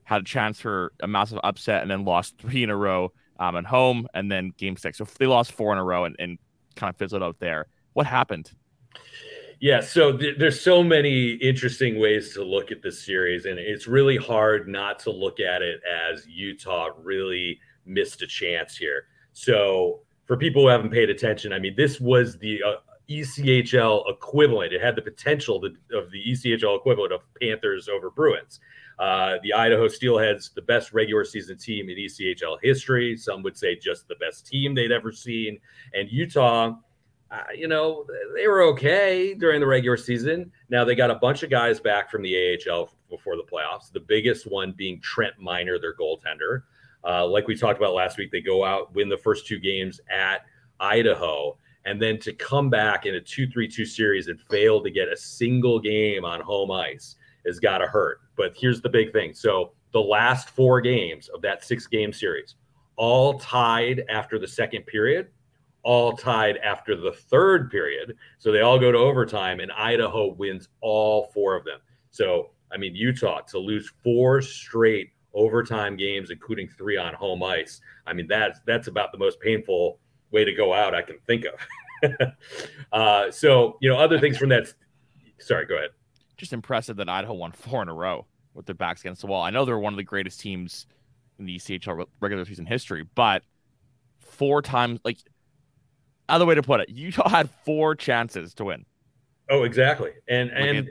had 0.02 0.22
a 0.22 0.24
chance 0.24 0.60
for 0.60 0.92
a 1.00 1.06
massive 1.06 1.38
upset, 1.44 1.82
and 1.82 1.90
then 1.90 2.04
lost 2.04 2.36
three 2.38 2.64
in 2.64 2.70
a 2.70 2.76
row 2.76 3.12
um, 3.38 3.56
at 3.56 3.64
home, 3.64 4.08
and 4.14 4.30
then 4.30 4.52
game 4.58 4.76
six. 4.76 4.98
So 4.98 5.06
they 5.18 5.26
lost 5.26 5.52
four 5.52 5.72
in 5.72 5.78
a 5.78 5.84
row 5.84 6.04
and, 6.04 6.16
and 6.18 6.38
kind 6.78 6.90
of 6.90 6.96
fizzled 6.96 7.22
out 7.22 7.38
there. 7.38 7.66
What 7.92 8.06
happened? 8.06 8.52
Yeah, 9.60 9.80
so 9.80 10.16
th- 10.16 10.38
there's 10.38 10.60
so 10.60 10.84
many 10.84 11.32
interesting 11.32 11.98
ways 11.98 12.32
to 12.34 12.44
look 12.44 12.70
at 12.70 12.80
this 12.80 13.04
series, 13.04 13.44
and 13.44 13.58
it's 13.58 13.88
really 13.88 14.16
hard 14.16 14.68
not 14.68 15.00
to 15.00 15.10
look 15.10 15.40
at 15.40 15.62
it 15.62 15.80
as 15.84 16.26
Utah 16.28 16.90
really 17.02 17.58
missed 17.84 18.22
a 18.22 18.26
chance 18.26 18.76
here. 18.76 19.06
So 19.32 20.00
for 20.26 20.36
people 20.36 20.62
who 20.62 20.68
haven't 20.68 20.90
paid 20.90 21.10
attention, 21.10 21.52
I 21.52 21.58
mean, 21.58 21.74
this 21.76 21.98
was 21.98 22.38
the 22.38 22.62
uh, 22.62 22.76
ECHL 23.08 24.08
equivalent. 24.08 24.72
It 24.72 24.80
had 24.80 24.94
the 24.94 25.02
potential 25.02 25.60
to, 25.60 25.68
of 25.98 26.10
the 26.12 26.22
ECHL 26.24 26.76
equivalent 26.76 27.12
of 27.12 27.22
Panthers 27.40 27.88
over 27.88 28.10
Bruins. 28.10 28.60
Uh, 28.98 29.36
the 29.44 29.52
Idaho 29.52 29.86
Steelheads, 29.86 30.52
the 30.54 30.62
best 30.62 30.92
regular 30.92 31.24
season 31.24 31.56
team 31.56 31.88
in 31.88 31.96
ECHL 31.96 32.58
history. 32.62 33.16
Some 33.16 33.42
would 33.42 33.56
say 33.56 33.76
just 33.76 34.08
the 34.08 34.16
best 34.16 34.46
team 34.46 34.74
they'd 34.74 34.90
ever 34.90 35.12
seen. 35.12 35.58
And 35.94 36.10
Utah, 36.10 36.74
uh, 37.30 37.42
you 37.54 37.68
know, 37.68 38.04
they 38.34 38.48
were 38.48 38.62
okay 38.62 39.34
during 39.34 39.60
the 39.60 39.66
regular 39.66 39.96
season. 39.96 40.50
Now 40.68 40.84
they 40.84 40.94
got 40.94 41.10
a 41.10 41.14
bunch 41.14 41.42
of 41.42 41.50
guys 41.50 41.78
back 41.78 42.10
from 42.10 42.22
the 42.22 42.58
AHL 42.68 42.90
before 43.08 43.36
the 43.36 43.44
playoffs. 43.44 43.92
The 43.92 44.00
biggest 44.00 44.50
one 44.50 44.72
being 44.72 45.00
Trent 45.00 45.34
Miner, 45.38 45.78
their 45.78 45.94
goaltender. 45.94 46.62
Uh, 47.04 47.26
like 47.26 47.46
we 47.46 47.56
talked 47.56 47.78
about 47.78 47.94
last 47.94 48.18
week, 48.18 48.32
they 48.32 48.40
go 48.40 48.64
out, 48.64 48.92
win 48.94 49.08
the 49.08 49.16
first 49.16 49.46
two 49.46 49.60
games 49.60 50.00
at 50.10 50.44
Idaho, 50.80 51.56
and 51.84 52.02
then 52.02 52.18
to 52.20 52.32
come 52.32 52.68
back 52.68 53.06
in 53.06 53.14
a 53.14 53.20
2 53.20 53.46
3 53.46 53.68
2 53.68 53.84
series 53.84 54.26
and 54.26 54.40
fail 54.50 54.82
to 54.82 54.90
get 54.90 55.08
a 55.08 55.16
single 55.16 55.78
game 55.78 56.24
on 56.24 56.40
home 56.40 56.70
ice 56.70 57.16
has 57.46 57.60
got 57.60 57.78
to 57.78 57.86
hurt. 57.86 58.20
But 58.38 58.54
here's 58.56 58.80
the 58.80 58.88
big 58.88 59.12
thing. 59.12 59.34
So 59.34 59.72
the 59.92 60.00
last 60.00 60.48
four 60.50 60.80
games 60.80 61.28
of 61.28 61.42
that 61.42 61.64
six 61.64 61.86
game 61.86 62.12
series, 62.12 62.54
all 62.96 63.38
tied 63.38 64.04
after 64.08 64.38
the 64.38 64.46
second 64.46 64.86
period, 64.86 65.28
all 65.82 66.16
tied 66.16 66.56
after 66.58 66.96
the 66.96 67.12
third 67.12 67.70
period. 67.70 68.16
So 68.38 68.52
they 68.52 68.60
all 68.60 68.78
go 68.78 68.92
to 68.92 68.98
overtime, 68.98 69.60
and 69.60 69.72
Idaho 69.72 70.32
wins 70.34 70.68
all 70.80 71.30
four 71.34 71.56
of 71.56 71.64
them. 71.64 71.80
So, 72.10 72.50
I 72.72 72.76
mean, 72.76 72.94
Utah 72.94 73.40
to 73.48 73.58
lose 73.58 73.92
four 74.02 74.40
straight 74.40 75.10
overtime 75.34 75.96
games, 75.96 76.30
including 76.30 76.68
three 76.68 76.96
on 76.96 77.14
home 77.14 77.42
ice. 77.42 77.80
I 78.06 78.12
mean, 78.12 78.28
that's 78.28 78.60
that's 78.66 78.86
about 78.86 79.12
the 79.12 79.18
most 79.18 79.40
painful 79.40 79.98
way 80.30 80.44
to 80.44 80.52
go 80.52 80.72
out 80.72 80.94
I 80.94 81.02
can 81.02 81.18
think 81.26 81.44
of. 81.44 82.18
uh, 82.92 83.30
so, 83.30 83.78
you 83.80 83.88
know, 83.88 83.98
other 83.98 84.20
things 84.20 84.38
from 84.38 84.50
that. 84.50 84.72
Sorry, 85.40 85.66
go 85.66 85.76
ahead 85.76 85.90
just 86.38 86.52
impressive 86.52 86.96
that 86.96 87.08
Idaho 87.08 87.34
won 87.34 87.52
four 87.52 87.82
in 87.82 87.88
a 87.88 87.94
row 87.94 88.26
with 88.54 88.66
their 88.66 88.74
backs 88.74 89.02
against 89.02 89.20
the 89.20 89.26
wall. 89.26 89.42
I 89.42 89.50
know 89.50 89.64
they're 89.64 89.78
one 89.78 89.92
of 89.92 89.98
the 89.98 90.04
greatest 90.04 90.40
teams 90.40 90.86
in 91.38 91.44
the 91.44 91.56
ECHL 91.56 92.06
regular 92.20 92.44
season 92.44 92.64
history, 92.64 93.04
but 93.14 93.42
four 94.18 94.62
times, 94.62 95.00
like, 95.04 95.18
other 96.28 96.46
way 96.46 96.54
to 96.54 96.62
put 96.62 96.80
it, 96.80 96.88
Utah 96.88 97.28
had 97.28 97.50
four 97.64 97.94
chances 97.94 98.54
to 98.54 98.64
win. 98.64 98.86
Oh, 99.50 99.64
exactly. 99.64 100.12
And, 100.28 100.50
like 100.50 100.60
and, 100.60 100.90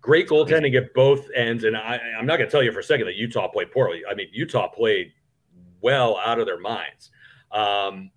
great 0.00 0.28
goaltending 0.28 0.76
at 0.76 0.92
both 0.94 1.26
ends. 1.34 1.64
And 1.64 1.76
I, 1.76 2.00
I'm 2.18 2.26
not 2.26 2.36
going 2.36 2.48
to 2.48 2.50
tell 2.50 2.62
you 2.62 2.72
for 2.72 2.80
a 2.80 2.84
second 2.84 3.06
that 3.06 3.16
Utah 3.16 3.48
played 3.48 3.70
poorly. 3.70 4.02
I 4.08 4.14
mean, 4.14 4.28
Utah 4.32 4.68
played 4.68 5.12
well 5.80 6.18
out 6.24 6.38
of 6.38 6.46
their 6.46 6.60
minds. 6.60 7.10
Um, 7.50 8.10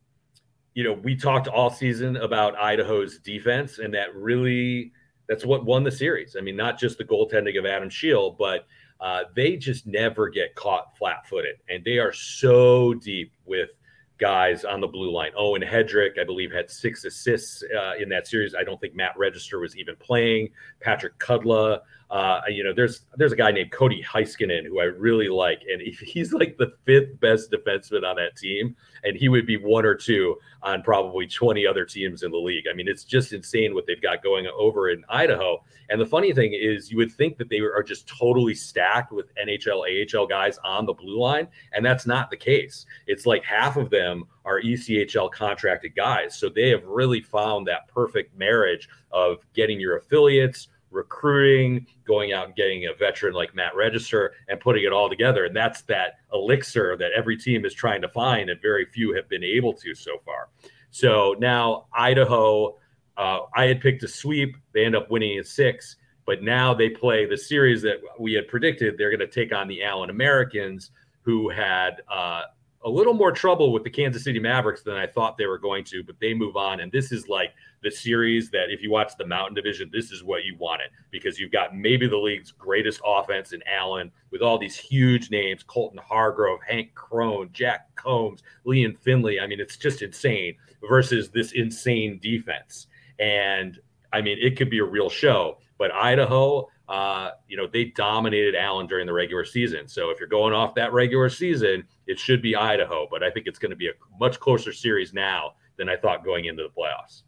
you 0.73 0.84
know, 0.84 0.93
we 0.93 1.15
talked 1.15 1.47
all 1.47 1.69
season 1.69 2.17
about 2.17 2.55
Idaho's 2.58 3.19
defense, 3.19 3.79
and 3.79 3.93
that 3.93 4.13
really 4.15 4.91
that's 5.28 5.46
what 5.46 5.66
won 5.66 5.84
the 5.84 5.92
series. 5.92 6.36
I 6.38 6.42
mean, 6.42 6.56
not 6.56 6.80
just 6.80 6.98
the 6.98 7.04
goaltending 7.04 7.58
of 7.58 7.66
Adam 7.66 7.90
Scheel, 7.90 8.32
but 8.32 8.68
uh, 9.00 9.24
they 9.36 9.58
just 9.58 9.86
never 9.86 10.30
get 10.30 10.56
caught 10.56 10.98
flat 10.98 11.28
footed. 11.28 11.56
And 11.70 11.84
they 11.84 11.98
are 11.98 12.14
so 12.14 12.94
deep 12.94 13.34
with 13.46 13.70
guys 14.18 14.64
on 14.64 14.80
the 14.80 14.88
blue 14.88 15.12
line. 15.12 15.32
Owen 15.38 15.62
Headrick, 15.62 16.20
I 16.20 16.24
believe, 16.24 16.52
had 16.52 16.70
six 16.70 17.04
assists 17.04 17.64
uh, 17.78 17.94
in 18.00 18.08
that 18.10 18.28
series. 18.28 18.56
I 18.56 18.64
don't 18.64 18.80
think 18.80 18.96
Matt 18.96 19.18
Register 19.18 19.60
was 19.60 19.76
even 19.76 19.96
playing. 19.98 20.50
Patrick 20.80 21.18
Kudla, 21.20 21.82
uh, 22.12 22.41
you 22.48 22.63
know, 22.63 22.72
there's 22.72 23.02
there's 23.18 23.32
a 23.32 23.36
guy 23.36 23.52
named 23.52 23.72
Cody 23.72 24.04
Haiskanen 24.04 24.65
who 24.65 24.80
I 24.80 24.84
really 24.84 25.28
like, 25.28 25.63
and 25.72 25.82
he's 25.82 26.34
like 26.34 26.56
the 26.58 26.74
fifth 26.86 27.20
best 27.20 27.52
defenseman 27.52 28.08
on 28.08 28.15
that 28.18 28.36
team, 28.38 28.76
and 29.04 29.18
he 29.18 29.28
would 29.28 29.48
be 29.48 29.58
one 29.58 29.86
or 29.86 29.96
two 29.96 30.38
on 30.62 30.84
probably 30.84 31.26
20 31.26 31.65
other 31.65 31.84
teams 31.84 32.22
in 32.22 32.32
the 32.32 32.38
league. 32.38 32.65
I 32.70 32.76
mean, 32.76 32.88
it's 32.88 33.04
just 33.04 33.34
insane 33.34 33.74
what 33.74 33.88
they've 33.88 34.02
got 34.02 34.24
going 34.24 34.48
over 34.56 34.89
in 34.89 35.04
Idaho. 35.10 35.63
And 35.89 36.00
the 36.00 36.06
funny 36.06 36.32
thing 36.32 36.54
is, 36.54 36.91
you 36.91 36.98
would 36.98 37.12
think 37.12 37.38
that 37.38 37.50
they 37.50 37.60
are 37.60 37.84
just 37.84 38.08
totally 38.08 38.54
stacked 38.54 39.12
with 39.12 39.34
NHL, 39.36 40.15
AHL 40.15 40.28
guys 40.28 40.60
on 40.63 40.86
the 40.86 40.94
blue 40.94 41.20
line, 41.20 41.48
and 41.74 41.84
that's 41.84 42.06
not 42.06 42.30
the 42.30 42.38
case. 42.38 42.86
It's 43.08 43.26
like 43.26 43.44
half 43.44 43.78
of 43.78 43.89
them 43.89 44.26
are 44.46 44.62
ECHL 44.62 45.32
contracted 45.32 45.96
guys, 45.96 46.38
so 46.38 46.50
they 46.50 46.70
have 46.70 46.86
really 46.86 47.22
found 47.22 47.65
that 47.65 47.88
perfect 47.88 48.38
marriage 48.38 48.88
of 49.12 49.38
getting 49.56 49.80
your 49.80 49.98
affiliates 49.98 50.68
recruiting, 50.95 51.86
going 52.05 52.34
out 52.34 52.47
and 52.47 52.55
getting 52.55 52.86
a 52.86 52.93
veteran 52.93 53.34
like 53.34 53.53
Matt 53.53 53.75
Register 53.75 54.34
and 54.47 54.60
putting 54.60 54.84
it 54.84 54.91
all 54.91 55.10
together. 55.10 55.45
And 55.45 55.55
that's 55.55 55.81
that 55.84 56.19
elixir 56.34 56.97
that 56.97 57.12
every 57.15 57.38
team 57.38 57.65
is 57.65 57.73
trying 57.73 58.01
to 58.01 58.10
find, 58.10 58.49
and 58.49 58.62
very 58.62 58.86
few 58.86 59.13
have 59.13 59.29
been 59.29 59.43
able 59.43 59.73
to 59.73 59.93
so 59.93 60.17
far. 60.25 60.49
So 60.89 61.36
now 61.39 61.88
Idaho, 61.93 62.77
uh, 63.17 63.39
I 63.55 63.65
had 63.65 63.81
picked 63.81 64.03
a 64.03 64.08
sweep. 64.08 64.55
They 64.73 64.86
end 64.86 64.95
up 64.95 65.12
winning 65.12 65.38
in 65.38 65.43
six, 65.43 65.97
but 66.25 66.41
now 66.41 66.73
they 66.73 66.89
play 66.89 67.25
the 67.25 67.38
series 67.38 67.81
that 67.84 67.97
we 68.19 68.34
had 68.34 68.47
predicted. 68.47 68.97
They're 68.97 69.15
going 69.15 69.19
to 69.19 69.27
take 69.27 69.53
on 69.53 69.67
the 69.67 69.84
Allen 69.84 70.10
Americans, 70.10 70.91
who 71.21 71.49
had 71.49 72.01
uh, 72.10 72.43
a 72.86 72.89
little 72.89 73.15
more 73.15 73.32
trouble 73.32 73.74
with 73.74 73.84
the 73.84 73.89
Kansas 73.89 74.24
City 74.24 74.39
Mavericks 74.39 74.84
than 74.84 74.93
I 74.93 75.08
thought 75.08 75.38
they 75.38 75.48
were 75.48 75.58
going 75.58 75.84
to, 75.86 76.04
but 76.04 76.19
they 76.21 76.36
move 76.36 76.56
on. 76.56 76.82
And 76.82 76.91
this 76.91 77.12
is 77.12 77.28
like 77.28 77.52
the 77.82 77.89
series 77.89 78.52
that 78.52 78.69
if 78.69 78.84
you 78.84 78.91
watch 78.91 79.13
the 79.17 79.26
Mountain 79.26 79.56
Division, 79.56 79.89
this 79.91 80.12
is 80.12 80.24
what 80.24 80.45
you 80.45 80.56
wanted 80.60 80.91
because 81.10 81.39
you've 81.39 81.52
got 81.52 81.76
maybe 81.76 82.08
the 82.08 82.15
league's 82.15 82.52
greatest 82.52 83.02
offense 83.04 83.54
in 83.54 83.63
Allen 83.67 84.12
with 84.30 84.43
all 84.43 84.60
these 84.60 84.78
huge 84.78 85.32
names 85.32 85.63
Colton 85.63 86.00
Hargrove, 86.00 86.60
Hank 86.62 86.93
Crone, 86.93 87.50
Jack 87.52 87.93
Combs, 87.95 88.43
Liam 88.67 88.95
Finlay. 89.00 89.39
I 89.39 89.48
mean, 89.48 89.60
it's 89.60 89.78
just 89.78 90.04
insane 90.04 90.56
versus 90.88 91.32
this 91.32 91.54
insane 91.54 92.19
defense. 92.21 92.86
And 93.17 93.80
I 94.13 94.21
mean, 94.21 94.38
it 94.39 94.58
could 94.58 94.69
be 94.69 94.80
a 94.80 94.86
real 94.86 95.10
show, 95.10 95.58
but 95.80 95.91
Idaho, 95.91 96.69
uh, 96.88 97.32
you 97.48 97.58
know, 97.58 97.67
they 97.71 97.86
dominated 97.86 98.56
Allen 98.56 98.88
during 98.88 99.08
the 99.08 99.13
regular 99.13 99.43
season. 99.43 99.88
So 99.88 100.12
if 100.12 100.19
you're 100.19 100.30
going 100.30 100.54
off 100.54 100.76
that 100.76 100.93
regular 100.93 101.30
season, 101.30 101.84
it 102.08 102.19
should 102.19 102.41
be 102.41 102.56
Idaho. 102.56 103.08
But 103.10 103.24
I 103.24 103.32
think 103.32 103.48
it's 103.48 103.60
going 103.60 103.71
to 103.71 103.76
be 103.76 103.88
a 103.88 103.93
much 104.19 104.39
closer 104.39 104.71
series 104.71 105.13
now 105.13 105.54
than 105.78 105.89
I 105.89 105.98
thought 105.98 106.24
going 106.24 106.45
into 106.45 106.63
the 106.63 106.69
playoffs. 106.69 107.24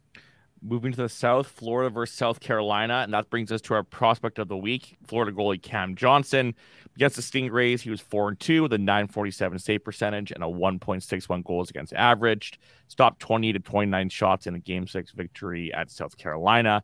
Moving 0.62 0.92
to 0.92 0.98
the 0.98 1.10
south, 1.10 1.48
Florida 1.48 1.90
versus 1.90 2.18
South 2.18 2.40
Carolina, 2.40 3.02
and 3.04 3.14
that 3.14 3.30
brings 3.30 3.52
us 3.52 3.62
to 3.62 3.76
our 3.76 3.84
prospect 3.84 4.40
of 4.40 4.48
the 4.48 4.58
week, 4.58 4.98
Florida 5.06 5.32
goalie 5.32 5.62
Cam 5.62 5.96
Johnson. 5.96 6.56
Against 6.96 7.16
the 7.16 7.22
Stingrays, 7.22 7.82
he 7.82 7.92
was 7.92 8.02
four 8.02 8.28
and 8.28 8.40
two 8.40 8.64
with 8.64 8.74
a 8.74 8.78
947 8.80 9.60
save 9.60 9.84
percentage 9.84 10.32
and 10.32 10.44
a 10.44 10.48
1.61 10.48 11.44
goals 11.44 11.70
against 11.70 11.94
averaged. 11.94 12.58
Stopped 12.88 13.20
20 13.20 13.54
to 13.54 13.60
29 13.60 14.10
shots 14.10 14.48
in 14.48 14.56
a 14.56 14.60
game 14.60 14.88
six 14.88 15.12
victory 15.12 15.72
at 15.72 15.92
South 15.92 16.18
Carolina. 16.18 16.84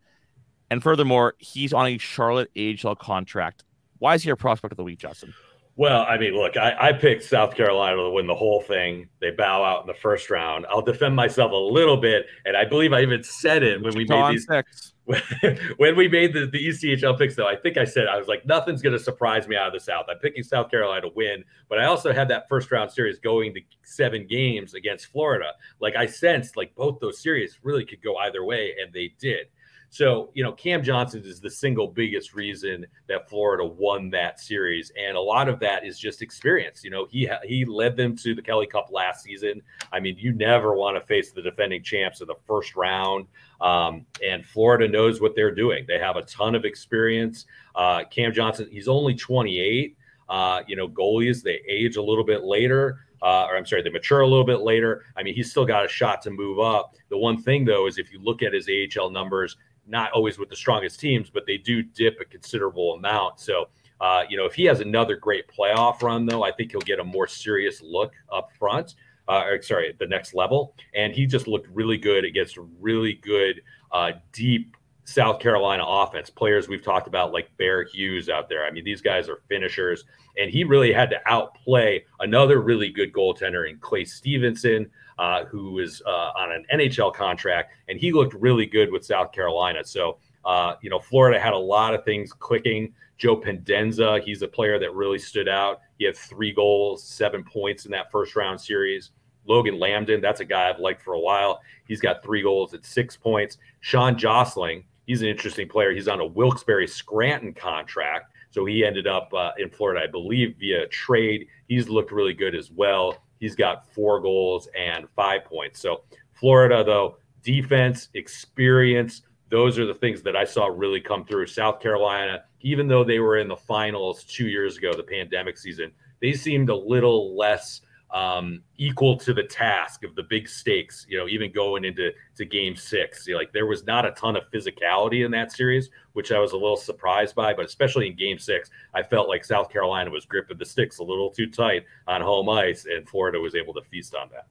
And 0.74 0.82
furthermore, 0.82 1.36
he's 1.38 1.72
on 1.72 1.86
a 1.86 2.00
Charlotte 2.00 2.50
AHL 2.58 2.96
contract. 2.96 3.64
Why 4.00 4.16
is 4.16 4.24
he 4.24 4.32
a 4.32 4.36
prospect 4.36 4.72
of 4.72 4.78
the 4.78 4.84
week, 4.84 4.98
Justin? 4.98 5.32
Well, 5.76 6.02
I 6.10 6.18
mean, 6.18 6.34
look, 6.34 6.58
I, 6.58 6.90
I, 6.90 6.94
picked 6.94 7.24
South 7.24 7.56
Carolina 7.56 7.98
to 7.98 8.10
win 8.10 8.26
the 8.26 8.34
whole 8.34 8.60
thing. 8.60 9.08
They 9.22 9.30
bow 9.30 9.64
out 9.64 9.82
in 9.82 9.88
the 9.88 9.94
first 9.94 10.32
round. 10.32 10.66
I'll 10.68 10.82
defend 10.82 11.16
myself 11.16 11.52
a 11.52 11.56
little 11.56 11.98
bit, 11.98 12.26
and 12.46 12.58
I 12.58 12.66
believe 12.66 12.92
I 12.92 13.02
even 13.02 13.24
said 13.24 13.62
it 13.62 13.84
when 13.84 13.94
we 13.94 14.06
made 14.06 14.32
these. 14.32 14.48
Six. 14.48 14.94
when 15.78 15.96
we 15.96 16.08
made 16.08 16.34
the, 16.34 16.48
the 16.48 16.70
ECHL 16.70 17.20
picks, 17.20 17.36
though, 17.36 17.48
I 17.48 17.56
think 17.56 17.78
I 17.78 17.86
said 17.86 18.08
I 18.08 18.18
was 18.18 18.28
like, 18.28 18.44
nothing's 18.48 18.82
going 18.82 18.98
to 18.98 19.04
surprise 19.04 19.48
me 19.48 19.56
out 19.56 19.68
of 19.68 19.74
the 19.74 19.80
South. 19.80 20.06
I'm 20.10 20.18
picking 20.18 20.42
South 20.42 20.72
Carolina 20.72 21.02
to 21.02 21.12
win, 21.16 21.44
but 21.70 21.78
I 21.78 21.86
also 21.86 22.12
had 22.12 22.30
that 22.30 22.50
first 22.50 22.72
round 22.72 22.92
series 22.92 23.20
going 23.20 23.54
to 23.54 23.62
seven 23.84 24.26
games 24.26 24.74
against 24.74 25.06
Florida. 25.08 25.52
Like 25.80 25.96
I 25.96 26.08
sensed, 26.08 26.58
like 26.58 26.74
both 26.74 27.00
those 27.00 27.22
series 27.22 27.60
really 27.62 27.86
could 27.86 28.02
go 28.02 28.18
either 28.18 28.44
way, 28.44 28.74
and 28.82 28.92
they 28.92 29.14
did. 29.20 29.48
So, 29.94 30.32
you 30.34 30.44
know, 30.44 30.52
Cam 30.54 30.82
Johnson 30.82 31.22
is 31.24 31.40
the 31.40 31.52
single 31.52 31.88
biggest 31.88 32.34
reason 32.34 32.84
that 33.08 33.30
Florida 33.30 33.64
won 33.64 34.10
that 34.10 34.40
series, 34.40 34.92
and 35.00 35.16
a 35.16 35.22
lot 35.22 35.48
of 35.48 35.60
that 35.60 35.86
is 35.86 36.00
just 36.00 36.24
experience. 36.24 36.84
You 36.84 36.90
know, 36.90 37.06
he 37.12 37.30
he 37.44 37.64
led 37.64 37.96
them 37.96 38.16
to 38.16 38.34
the 38.34 38.42
Kelly 38.42 38.66
Cup 38.66 38.88
last 38.92 39.22
season. 39.24 39.62
I 39.92 40.00
mean, 40.00 40.16
you 40.18 40.34
never 40.34 40.74
want 40.74 40.98
to 40.98 41.06
face 41.06 41.32
the 41.32 41.44
defending 41.44 41.84
champs 41.84 42.22
in 42.22 42.28
the 42.28 42.34
first 42.48 42.76
round, 42.76 43.28
um, 43.62 44.08
and 44.28 44.44
Florida 44.44 44.88
knows 44.88 45.22
what 45.22 45.36
they're 45.36 45.54
doing. 45.54 45.86
They 45.88 46.00
have 46.00 46.16
a 46.16 46.24
ton 46.24 46.56
of 46.56 46.66
experience. 46.66 47.46
Uh, 47.76 48.04
Cam 48.06 48.34
Johnson, 48.34 48.68
he's 48.72 48.88
only 48.88 49.14
28. 49.14 49.96
Uh, 50.28 50.64
you 50.66 50.76
know, 50.76 50.88
goalies 50.88 51.44
they 51.44 51.62
age 51.70 51.98
a 51.98 52.02
little 52.02 52.24
bit 52.24 52.44
later. 52.44 52.98
Uh, 53.22 53.46
or 53.48 53.56
I'm 53.56 53.66
sorry, 53.66 53.84
they 53.84 53.92
mature 53.92 54.22
a 54.22 54.28
little 54.28 54.44
bit 54.44 54.62
later. 54.62 55.06
I 55.16 55.22
mean, 55.22 55.36
he's 55.36 55.52
still 55.52 55.66
got 55.66 55.86
a 55.86 55.88
shot 55.88 56.22
to 56.24 56.32
move 56.32 56.60
up. 56.60 56.96
The 57.10 57.18
one 57.18 57.42
thing, 57.42 57.64
though, 57.64 57.88
is 57.88 57.98
if 57.98 58.12
you 58.12 58.20
look 58.20 58.42
at 58.42 58.54
his 58.54 58.68
AHL 58.68 59.12
numbers, 59.12 59.56
not 59.88 60.12
always 60.12 60.38
with 60.38 60.50
the 60.50 60.56
strongest 60.56 61.00
teams, 61.00 61.30
but 61.30 61.46
they 61.46 61.58
do 61.58 61.84
dip 61.84 62.20
a 62.22 62.26
considerable 62.26 62.94
amount. 62.94 63.40
So, 63.40 63.70
uh, 64.02 64.24
you 64.30 64.38
know, 64.38 64.46
if 64.46 64.54
he 64.54 64.66
has 64.66 64.80
another 64.80 65.16
great 65.16 65.46
playoff 65.48 66.02
run, 66.02 66.26
though, 66.26 66.44
I 66.44 66.52
think 66.52 66.72
he'll 66.72 66.82
get 66.82 67.00
a 67.00 67.04
more 67.04 67.28
serious 67.28 67.82
look 67.82 68.14
up 68.32 68.50
front. 68.58 68.96
Uh, 69.26 69.44
or, 69.46 69.62
sorry, 69.62 69.96
the 70.00 70.06
next 70.06 70.34
level. 70.34 70.76
And 70.94 71.14
he 71.14 71.26
just 71.26 71.48
looked 71.48 71.70
really 71.74 71.98
good 71.98 72.26
against 72.26 72.58
a 72.58 72.62
really 72.82 73.14
good, 73.14 73.62
uh, 73.94 74.12
deep 74.34 74.76
South 75.06 75.40
Carolina 75.40 75.84
offense. 75.86 76.30
Players 76.30 76.68
we've 76.68 76.84
talked 76.84 77.08
about, 77.08 77.34
like 77.34 77.56
Bear 77.58 77.84
Hughes 77.84 78.30
out 78.30 78.50
there. 78.50 78.66
I 78.66 78.72
mean, 78.72 78.84
these 78.84 79.02
guys 79.02 79.28
are 79.30 79.42
finishers, 79.50 80.06
and 80.38 80.50
he 80.50 80.64
really 80.64 80.94
had 80.94 81.10
to 81.10 81.20
outplay 81.26 82.06
another 82.20 82.62
really 82.62 82.90
good 82.90 83.12
goaltender 83.12 83.70
in 83.70 83.78
Clay 83.80 84.06
Stevenson, 84.06 84.90
uh, 85.20 85.46
who 85.46 85.80
is 85.80 86.02
uh, 86.06 86.32
on 86.38 86.52
an 86.52 86.66
NHL 86.74 87.14
contract, 87.14 87.74
and 87.90 88.00
he 88.00 88.12
looked 88.12 88.34
really 88.34 88.66
good 88.66 88.92
with 88.92 89.06
South 89.06 89.32
Carolina. 89.32 89.84
So, 89.84 90.18
uh, 90.46 90.76
you 90.82 90.90
know, 90.90 91.00
Florida 91.00 91.40
had 91.40 91.54
a 91.54 91.58
lot 91.58 91.94
of 91.94 92.04
things 92.06 92.32
clicking. 92.32 92.94
Joe 93.18 93.36
Pendenza, 93.36 94.20
he's 94.26 94.42
a 94.42 94.48
player 94.48 94.80
that 94.80 94.94
really 94.94 95.20
stood 95.20 95.48
out. 95.48 95.82
He 95.98 96.06
had 96.06 96.18
three 96.18 96.52
goals, 96.52 97.04
seven 97.04 97.44
points 97.44 97.86
in 97.86 97.92
that 97.92 98.12
first 98.12 98.36
round 98.36 98.60
series. 98.60 99.12
Logan 99.46 99.76
Lambdin, 99.76 100.22
that's 100.22 100.40
a 100.40 100.46
guy 100.46 100.70
I've 100.70 100.80
liked 100.80 101.02
for 101.02 101.14
a 101.14 101.20
while. 101.20 101.62
He's 101.88 102.02
got 102.02 102.24
three 102.24 102.42
goals 102.42 102.74
at 102.74 102.86
six 102.86 103.16
points. 103.18 103.58
Sean 103.82 104.18
Josling, 104.18 104.84
he's 105.06 105.22
an 105.22 105.28
interesting 105.28 105.68
player. 105.68 105.92
He's 105.92 106.08
on 106.08 106.20
a 106.20 106.26
Wilkes-Barre 106.26 106.88
Scranton 106.88 107.54
contract. 107.54 108.34
So 108.52 108.66
he 108.66 108.86
ended 108.86 109.08
up 109.08 109.34
uh, 109.34 109.52
in 109.58 109.70
Florida, 109.70 110.02
I 110.04 110.08
believe, 110.08 110.56
via 110.60 110.88
trade. 110.88 111.48
He's 111.68 111.90
looked 111.90 112.12
really 112.12 112.34
good 112.34 112.56
as 112.56 112.72
well. 112.72 113.18
He's 113.40 113.56
got 113.56 113.92
four 113.94 114.20
goals 114.20 114.68
and 114.78 115.08
five 115.16 115.46
points. 115.46 115.80
So 115.80 116.04
Florida, 116.34 116.84
though, 116.84 117.18
defense, 117.42 118.10
experience, 118.14 119.24
those 119.50 119.78
are 119.80 119.86
the 119.86 119.94
things 119.94 120.22
that 120.24 120.36
I 120.36 120.46
saw 120.46 120.68
really 120.68 121.02
come 121.02 121.26
through. 121.26 121.48
South 121.48 121.80
Carolina, 121.80 122.44
even 122.62 122.88
though 122.88 123.04
they 123.04 123.20
were 123.20 123.38
in 123.38 123.48
the 123.48 123.58
finals 123.58 124.24
two 124.24 124.48
years 124.48 124.78
ago, 124.78 124.94
the 124.94 125.04
pandemic 125.04 125.58
season, 125.58 125.92
they 126.22 126.34
seemed 126.34 126.70
a 126.70 126.76
little 126.76 127.36
less– 127.36 127.82
um, 128.14 128.62
equal 128.78 129.18
to 129.18 129.34
the 129.34 129.44
task 129.44 130.04
of 130.04 130.16
the 130.16 130.24
big 130.24 130.48
stakes. 130.48 131.06
You 131.10 131.18
know, 131.18 131.28
even 131.28 131.52
going 131.52 131.84
into 131.84 132.12
to 132.38 132.46
Game 132.46 132.76
Six, 132.76 133.28
you 133.28 133.34
know, 133.34 133.40
like 133.40 133.52
there 133.52 133.66
was 133.66 133.86
not 133.86 134.06
a 134.06 134.12
ton 134.12 134.36
of 134.36 134.44
physicality 134.54 135.26
in 135.26 135.32
that 135.32 135.52
series, 135.52 135.90
which 136.14 136.32
I 136.32 136.40
was 136.40 136.52
a 136.52 136.58
little 136.58 136.78
surprised 136.78 137.36
by. 137.36 137.54
But 137.54 137.66
especially 137.66 138.08
in 138.08 138.16
Game 138.16 138.38
Six, 138.38 138.70
I 138.94 139.02
felt 139.02 139.28
like 139.28 139.44
South 139.44 139.70
Carolina 139.70 140.12
was 140.12 140.26
gripping 140.26 140.58
the 140.58 140.66
sticks 140.66 141.00
a 141.00 141.04
little 141.04 141.32
too 141.32 141.50
tight 141.50 141.86
on 142.08 142.22
home 142.22 142.50
ice, 142.50 142.86
and 142.86 143.10
Florida 143.10 143.40
was 143.40 143.56
able 143.56 143.74
to 143.74 143.82
feast 143.82 144.14
on 144.14 144.30
that. 144.32 144.48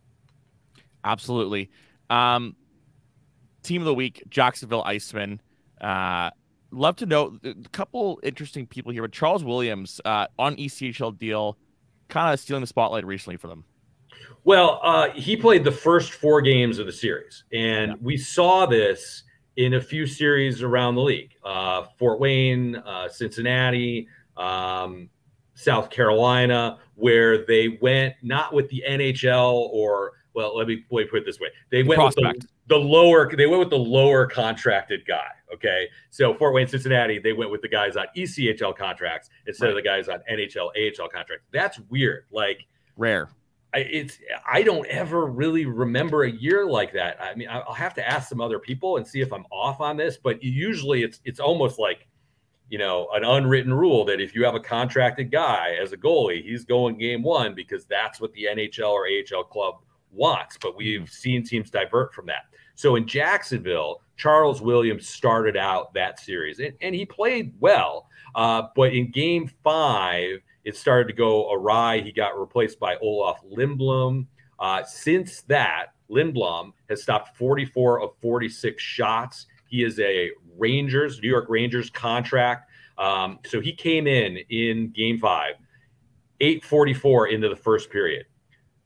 Absolutely. 1.05 1.71
Um, 2.11 2.57
team 3.63 3.81
of 3.81 3.87
the 3.87 3.95
week, 3.95 4.25
Jacksonville 4.29 4.85
Icemen. 4.85 5.39
Uh, 5.81 6.31
love 6.73 6.97
to 6.97 7.07
know 7.07 7.39
a 7.45 7.55
couple 7.71 8.19
interesting 8.25 8.67
people 8.67 8.93
here. 8.93 9.03
But 9.03 9.13
Charles 9.13 9.45
Williams 9.45 10.01
uh, 10.05 10.27
on 10.39 10.57
ECHL 10.57 11.17
deal 11.17 11.57
kind 12.13 12.33
of 12.33 12.39
stealing 12.39 12.61
the 12.61 12.67
spotlight 12.67 13.07
recently 13.07 13.37
for 13.37 13.49
them? 13.49 13.65
Well, 14.45 14.81
uh, 14.83 15.11
he 15.11 15.37
played 15.37 15.65
the 15.65 15.73
first 15.73 16.13
four 16.13 16.43
games 16.43 16.79
of 16.79 16.87
the 16.87 16.93
series, 16.93 17.45
and 17.53 17.93
yeah. 17.93 17.97
we 18.01 18.17
saw 18.17 18.67
this 18.67 19.23
in 19.57 19.75
a 19.75 19.81
few 19.81 20.07
series 20.07 20.63
around 20.63 20.95
the 20.95 21.03
league 21.03 21.35
uh, 21.45 21.85
Fort 21.99 22.21
Wayne, 22.21 22.77
uh, 22.77 23.09
Cincinnati, 23.09 24.09
um, 24.37 25.09
South 25.55 25.91
Carolina, 25.91 26.79
where 26.95 27.45
they 27.47 27.79
went 27.81 28.15
not 28.23 28.53
with 28.53 28.69
the 28.71 28.83
NHL 28.89 29.69
or, 29.71 30.13
well, 30.35 30.57
let 30.57 30.67
me, 30.67 30.85
let 30.91 31.05
me 31.05 31.11
put 31.11 31.21
it 31.21 31.27
this 31.27 31.39
way 31.39 31.49
they 31.71 31.83
went 31.83 32.03
with 32.03 32.15
the, 32.15 32.47
the 32.67 32.77
lower, 32.77 33.35
they 33.35 33.47
went 33.47 33.61
with 33.61 33.71
the 33.71 33.79
lower 33.79 34.27
contracted 34.27 35.05
guy. 35.07 35.29
Okay. 35.53 35.89
So 36.11 36.35
Fort 36.35 36.55
Wayne, 36.55 36.69
Cincinnati, 36.69 37.19
they 37.19 37.33
went 37.33 37.51
with 37.51 37.61
the 37.61 37.69
guys 37.69 37.97
on 37.97 38.07
ECHL 38.17 38.77
contracts 38.77 39.31
instead 39.47 39.67
right. 39.67 39.71
of 39.71 39.77
the 39.77 39.83
guys 39.83 40.09
on 40.09 40.21
NHL, 40.31 40.71
AHL 40.77 41.09
contracts. 41.09 41.47
That's 41.53 41.79
weird. 41.91 42.25
Like 42.31 42.67
rare. 42.97 43.29
I, 43.75 43.79
it's 43.79 44.19
I 44.51 44.63
don't 44.63 44.87
ever 44.87 45.27
really 45.27 45.65
remember 45.65 46.25
a 46.25 46.31
year 46.31 46.67
like 46.67 46.93
that. 46.93 47.17
I 47.21 47.35
mean, 47.35 47.49
I'll 47.51 47.73
have 47.73 47.95
to 47.95 48.09
ask 48.09 48.29
some 48.29 48.41
other 48.41 48.59
people 48.59 48.99
and 48.99 49.07
see 49.07 49.21
if 49.21 49.33
I'm 49.33 49.47
off 49.51 49.81
on 49.81 49.97
this, 49.97 50.19
but 50.23 50.43
usually 50.43 51.03
it's 51.03 51.21
it's 51.25 51.41
almost 51.41 51.79
like 51.79 52.07
you 52.69 52.79
know 52.79 53.09
an 53.15 53.25
unwritten 53.25 53.73
rule 53.73 54.05
that 54.07 54.21
if 54.21 54.35
you 54.35 54.45
have 54.45 54.55
a 54.55 54.61
contracted 54.61 55.31
guy 55.31 55.77
as 55.81 55.93
a 55.93 55.97
goalie, 55.97 56.43
he's 56.43 56.65
going 56.65 56.99
game 56.99 57.23
one 57.23 57.55
because 57.55 57.87
that's 57.87 58.21
what 58.21 58.33
the 58.35 58.47
NHL 58.51 58.91
or 58.91 59.07
AHL 59.07 59.45
club 59.45 59.77
wants. 60.13 60.59
But 60.61 60.77
we've 60.77 61.01
mm-hmm. 61.01 61.07
seen 61.07 61.45
teams 61.45 61.71
divert 61.71 62.15
from 62.15 62.27
that. 62.27 62.45
So 62.75 62.97
in 62.97 63.07
Jacksonville, 63.07 64.01
Charles 64.17 64.63
Williams 64.63 65.09
started 65.09 65.57
out 65.57 65.93
that 65.95 66.21
series 66.21 66.59
and, 66.59 66.75
and 66.81 66.95
he 66.95 67.05
played 67.05 67.55
well. 67.61 68.07
Uh, 68.35 68.63
but 68.75 68.95
in 68.95 69.11
game 69.11 69.51
five, 69.63 70.41
it 70.65 70.77
started 70.77 71.09
to 71.09 71.15
go 71.15 71.53
awry. 71.53 72.01
He 72.01 72.13
got 72.13 72.39
replaced 72.39 72.79
by 72.79 72.97
Olaf 72.97 73.41
Lindblom. 73.45 74.27
Uh, 74.59 74.85
since 74.85 75.43
that, 75.43 75.87
Lindblom 76.11 76.73
has 76.89 77.03
stopped 77.03 77.37
44 77.37 78.03
of 78.03 78.11
46 78.21 78.83
shots. 78.83 79.47
He 79.67 79.83
is 79.83 79.99
a 79.99 80.31
Rangers, 80.57 81.21
New 81.21 81.29
York 81.29 81.47
Rangers 81.49 81.91
contract. 81.91 82.71
Um, 82.99 83.39
so 83.47 83.61
he 83.61 83.73
came 83.73 84.07
in 84.07 84.39
in 84.51 84.91
game 84.91 85.19
five, 85.19 85.55
844 86.41 87.29
into 87.29 87.49
the 87.49 87.57
first 87.57 87.91
period. 87.91 88.27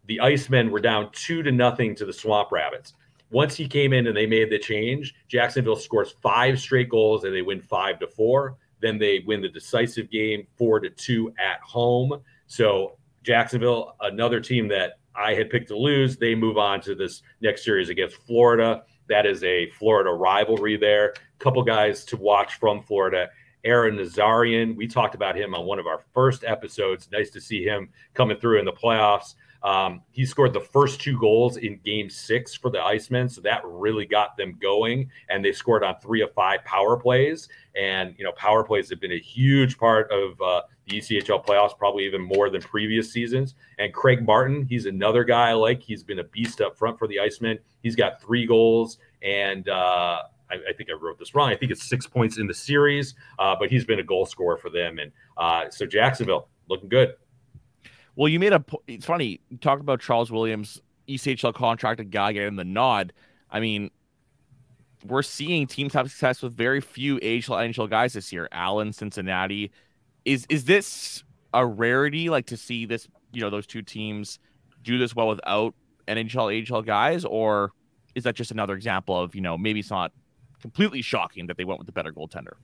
The 0.06 0.20
Icemen 0.22 0.70
were 0.70 0.80
down 0.80 1.10
two 1.12 1.42
to 1.42 1.52
nothing 1.52 1.94
to 1.96 2.04
the 2.04 2.12
Swamp 2.12 2.52
Rabbits. 2.52 2.94
Once 3.30 3.56
he 3.56 3.66
came 3.66 3.92
in 3.92 4.06
and 4.06 4.16
they 4.16 4.26
made 4.26 4.50
the 4.50 4.58
change, 4.58 5.14
Jacksonville 5.28 5.76
scores 5.76 6.14
five 6.22 6.60
straight 6.60 6.88
goals 6.88 7.24
and 7.24 7.34
they 7.34 7.42
win 7.42 7.60
five 7.60 7.98
to 7.98 8.06
four. 8.06 8.56
Then 8.80 8.98
they 8.98 9.24
win 9.26 9.40
the 9.40 9.48
decisive 9.48 10.10
game 10.10 10.46
four 10.56 10.78
to 10.80 10.90
two 10.90 11.32
at 11.38 11.60
home. 11.60 12.20
So 12.46 12.98
Jacksonville, 13.24 13.96
another 14.00 14.40
team 14.40 14.68
that 14.68 14.98
I 15.16 15.34
had 15.34 15.50
picked 15.50 15.68
to 15.68 15.76
lose, 15.76 16.16
they 16.16 16.34
move 16.34 16.58
on 16.58 16.80
to 16.82 16.94
this 16.94 17.22
next 17.40 17.64
series 17.64 17.88
against 17.88 18.16
Florida. 18.16 18.84
That 19.08 19.26
is 19.26 19.42
a 19.42 19.70
Florida 19.70 20.10
rivalry 20.10 20.76
there. 20.76 21.14
Couple 21.38 21.62
guys 21.62 22.04
to 22.06 22.16
watch 22.16 22.54
from 22.54 22.82
Florida. 22.82 23.28
Ara 23.64 23.90
Nazarian, 23.90 24.76
we 24.76 24.86
talked 24.86 25.16
about 25.16 25.36
him 25.36 25.54
on 25.54 25.66
one 25.66 25.80
of 25.80 25.86
our 25.88 26.00
first 26.14 26.44
episodes. 26.44 27.08
Nice 27.10 27.30
to 27.30 27.40
see 27.40 27.64
him 27.64 27.88
coming 28.14 28.36
through 28.36 28.60
in 28.60 28.64
the 28.64 28.72
playoffs. 28.72 29.34
Um, 29.62 30.02
he 30.10 30.24
scored 30.24 30.52
the 30.52 30.60
first 30.60 31.00
two 31.00 31.18
goals 31.18 31.56
in 31.56 31.78
game 31.84 32.08
six 32.08 32.54
for 32.54 32.70
the 32.70 32.78
Icemen. 32.78 33.30
So 33.30 33.40
that 33.42 33.62
really 33.64 34.06
got 34.06 34.36
them 34.36 34.58
going. 34.60 35.10
And 35.28 35.44
they 35.44 35.52
scored 35.52 35.82
on 35.82 35.96
three 36.00 36.22
of 36.22 36.32
five 36.34 36.64
power 36.64 36.96
plays. 36.96 37.48
And, 37.74 38.14
you 38.18 38.24
know, 38.24 38.32
power 38.32 38.64
plays 38.64 38.88
have 38.90 39.00
been 39.00 39.12
a 39.12 39.18
huge 39.18 39.78
part 39.78 40.10
of 40.10 40.40
uh, 40.40 40.62
the 40.86 40.98
ECHL 40.98 41.44
playoffs, 41.44 41.76
probably 41.76 42.06
even 42.06 42.22
more 42.22 42.48
than 42.48 42.62
previous 42.62 43.12
seasons. 43.12 43.54
And 43.78 43.92
Craig 43.92 44.24
Martin, 44.24 44.66
he's 44.66 44.86
another 44.86 45.24
guy 45.24 45.50
I 45.50 45.54
like. 45.54 45.82
He's 45.82 46.02
been 46.02 46.20
a 46.20 46.24
beast 46.24 46.60
up 46.60 46.78
front 46.78 46.98
for 46.98 47.08
the 47.08 47.16
Icemen. 47.16 47.58
He's 47.82 47.96
got 47.96 48.20
three 48.20 48.46
goals. 48.46 48.98
And, 49.22 49.68
uh, 49.68 50.22
I, 50.50 50.54
I, 50.54 50.72
think 50.76 50.90
I 50.90 50.92
wrote 50.92 51.18
this 51.18 51.34
wrong. 51.34 51.50
I 51.50 51.56
think 51.56 51.72
it's 51.72 51.88
six 51.88 52.06
points 52.06 52.38
in 52.38 52.46
the 52.46 52.54
series, 52.54 53.14
uh, 53.38 53.56
but 53.58 53.70
he's 53.70 53.84
been 53.84 53.98
a 53.98 54.04
goal 54.04 54.26
scorer 54.26 54.56
for 54.56 54.70
them. 54.70 54.98
And 54.98 55.10
uh, 55.36 55.70
so 55.70 55.86
Jacksonville 55.86 56.48
looking 56.68 56.88
good. 56.88 57.14
Well, 58.16 58.28
you 58.28 58.40
made 58.40 58.52
a. 58.52 58.64
It's 58.86 59.06
funny. 59.06 59.40
You 59.50 59.58
talked 59.58 59.82
about 59.82 60.00
Charles 60.00 60.32
Williams, 60.32 60.80
ECHL 61.08 61.54
contracted 61.54 62.10
guy 62.10 62.32
getting 62.32 62.56
the 62.56 62.64
nod. 62.64 63.12
I 63.50 63.60
mean, 63.60 63.90
we're 65.06 65.22
seeing 65.22 65.66
teams 65.66 65.92
have 65.92 66.10
success 66.10 66.42
with 66.42 66.54
very 66.54 66.80
few 66.80 67.16
AHL 67.16 67.58
NHL 67.58 67.88
guys 67.88 68.14
this 68.14 68.32
year. 68.32 68.48
Allen, 68.52 68.92
Cincinnati. 68.92 69.70
Is 70.24 70.46
is 70.48 70.64
this 70.64 71.22
a 71.52 71.64
rarity? 71.64 72.30
Like 72.30 72.46
to 72.46 72.56
see 72.56 72.86
this, 72.86 73.06
you 73.32 73.42
know, 73.42 73.50
those 73.50 73.66
two 73.66 73.82
teams 73.82 74.38
do 74.82 74.98
this 74.98 75.14
well 75.14 75.28
without 75.28 75.74
NHL 76.08 76.72
AHL 76.72 76.82
guys, 76.82 77.24
or 77.24 77.72
is 78.14 78.24
that 78.24 78.34
just 78.34 78.50
another 78.50 78.74
example 78.74 79.20
of 79.20 79.34
you 79.34 79.42
know 79.42 79.58
maybe 79.58 79.80
it's 79.80 79.90
not 79.90 80.12
completely 80.60 81.02
shocking 81.02 81.46
that 81.46 81.56
they 81.56 81.64
went 81.64 81.78
with 81.78 81.86
the 81.86 81.92
better 81.92 82.12
goaltender? 82.12 82.54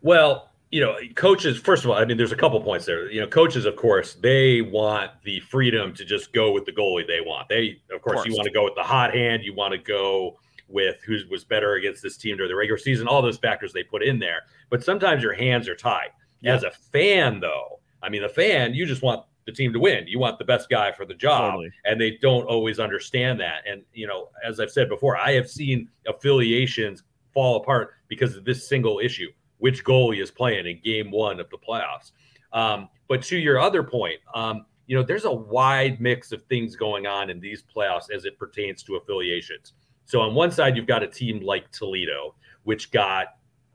Well, 0.00 0.50
you 0.70 0.80
know, 0.80 0.96
coaches, 1.14 1.56
first 1.58 1.84
of 1.84 1.90
all, 1.90 1.96
I 1.96 2.04
mean, 2.04 2.16
there's 2.16 2.32
a 2.32 2.36
couple 2.36 2.60
points 2.60 2.84
there. 2.86 3.10
You 3.10 3.20
know, 3.20 3.26
coaches, 3.26 3.64
of 3.64 3.76
course, 3.76 4.14
they 4.14 4.60
want 4.60 5.10
the 5.22 5.40
freedom 5.40 5.94
to 5.94 6.04
just 6.04 6.32
go 6.32 6.52
with 6.52 6.64
the 6.64 6.72
goalie 6.72 7.06
they 7.06 7.20
want. 7.20 7.48
They, 7.48 7.80
of 7.92 8.02
course, 8.02 8.14
of 8.18 8.24
course. 8.24 8.26
you 8.26 8.34
want 8.34 8.46
to 8.46 8.52
go 8.52 8.64
with 8.64 8.74
the 8.74 8.82
hot 8.82 9.14
hand. 9.14 9.44
You 9.44 9.54
want 9.54 9.72
to 9.72 9.78
go 9.78 10.38
with 10.68 10.96
who 11.06 11.18
was 11.30 11.44
better 11.44 11.74
against 11.74 12.02
this 12.02 12.16
team 12.16 12.36
during 12.36 12.50
the 12.50 12.56
regular 12.56 12.78
season, 12.78 13.06
all 13.06 13.22
those 13.22 13.38
factors 13.38 13.72
they 13.72 13.82
put 13.82 14.02
in 14.02 14.18
there. 14.18 14.42
But 14.70 14.82
sometimes 14.82 15.22
your 15.22 15.34
hands 15.34 15.68
are 15.68 15.76
tied. 15.76 16.08
Yeah. 16.40 16.54
As 16.54 16.62
a 16.62 16.70
fan, 16.70 17.40
though, 17.40 17.80
I 18.02 18.08
mean, 18.08 18.24
a 18.24 18.28
fan, 18.28 18.74
you 18.74 18.86
just 18.86 19.02
want 19.02 19.24
the 19.46 19.52
team 19.52 19.72
to 19.72 19.78
win. 19.78 20.06
You 20.06 20.18
want 20.18 20.38
the 20.38 20.44
best 20.44 20.68
guy 20.68 20.90
for 20.92 21.04
the 21.04 21.14
job. 21.14 21.52
Totally. 21.52 21.70
And 21.84 22.00
they 22.00 22.18
don't 22.20 22.46
always 22.46 22.80
understand 22.80 23.40
that. 23.40 23.62
And, 23.66 23.82
you 23.92 24.06
know, 24.06 24.28
as 24.44 24.58
I've 24.58 24.70
said 24.70 24.88
before, 24.88 25.16
I 25.16 25.32
have 25.32 25.48
seen 25.48 25.88
affiliations 26.06 27.02
fall 27.32 27.56
apart 27.56 27.94
because 28.08 28.36
of 28.36 28.44
this 28.44 28.66
single 28.68 29.00
issue 29.00 29.28
which 29.64 29.82
goalie 29.82 30.22
is 30.22 30.30
playing 30.30 30.66
in 30.66 30.78
game 30.84 31.10
one 31.10 31.40
of 31.40 31.48
the 31.48 31.56
playoffs. 31.56 32.12
Um, 32.52 32.90
but 33.08 33.22
to 33.22 33.38
your 33.38 33.58
other 33.58 33.82
point, 33.82 34.20
um, 34.34 34.66
you 34.86 34.94
know, 34.94 35.02
there's 35.02 35.24
a 35.24 35.32
wide 35.32 36.02
mix 36.02 36.32
of 36.32 36.42
things 36.42 36.76
going 36.76 37.06
on 37.06 37.30
in 37.30 37.40
these 37.40 37.62
playoffs 37.74 38.12
as 38.14 38.26
it 38.26 38.38
pertains 38.38 38.82
to 38.82 38.96
affiliations. 38.96 39.72
So 40.04 40.20
on 40.20 40.34
one 40.34 40.50
side, 40.50 40.76
you've 40.76 40.86
got 40.86 41.02
a 41.02 41.06
team 41.06 41.40
like 41.40 41.72
Toledo, 41.72 42.34
which 42.64 42.90
got, 42.90 43.28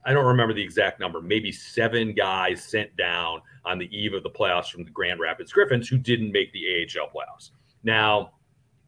I 0.05 0.13
don't 0.13 0.27
remember 0.27 0.53
the 0.53 0.61
exact 0.61 0.99
number, 0.99 1.21
maybe 1.21 1.51
seven 1.51 2.13
guys 2.13 2.63
sent 2.63 2.95
down 2.95 3.41
on 3.65 3.79
the 3.79 3.89
eve 3.91 4.13
of 4.13 4.21
the 4.21 4.29
playoffs 4.29 4.69
from 4.69 4.83
the 4.83 4.91
Grand 4.91 5.19
Rapids 5.19 5.51
Griffins 5.51 5.89
who 5.89 5.97
didn't 5.97 6.31
make 6.31 6.53
the 6.53 6.85
AHL 6.85 7.07
playoffs. 7.07 7.49
Now, 7.83 8.33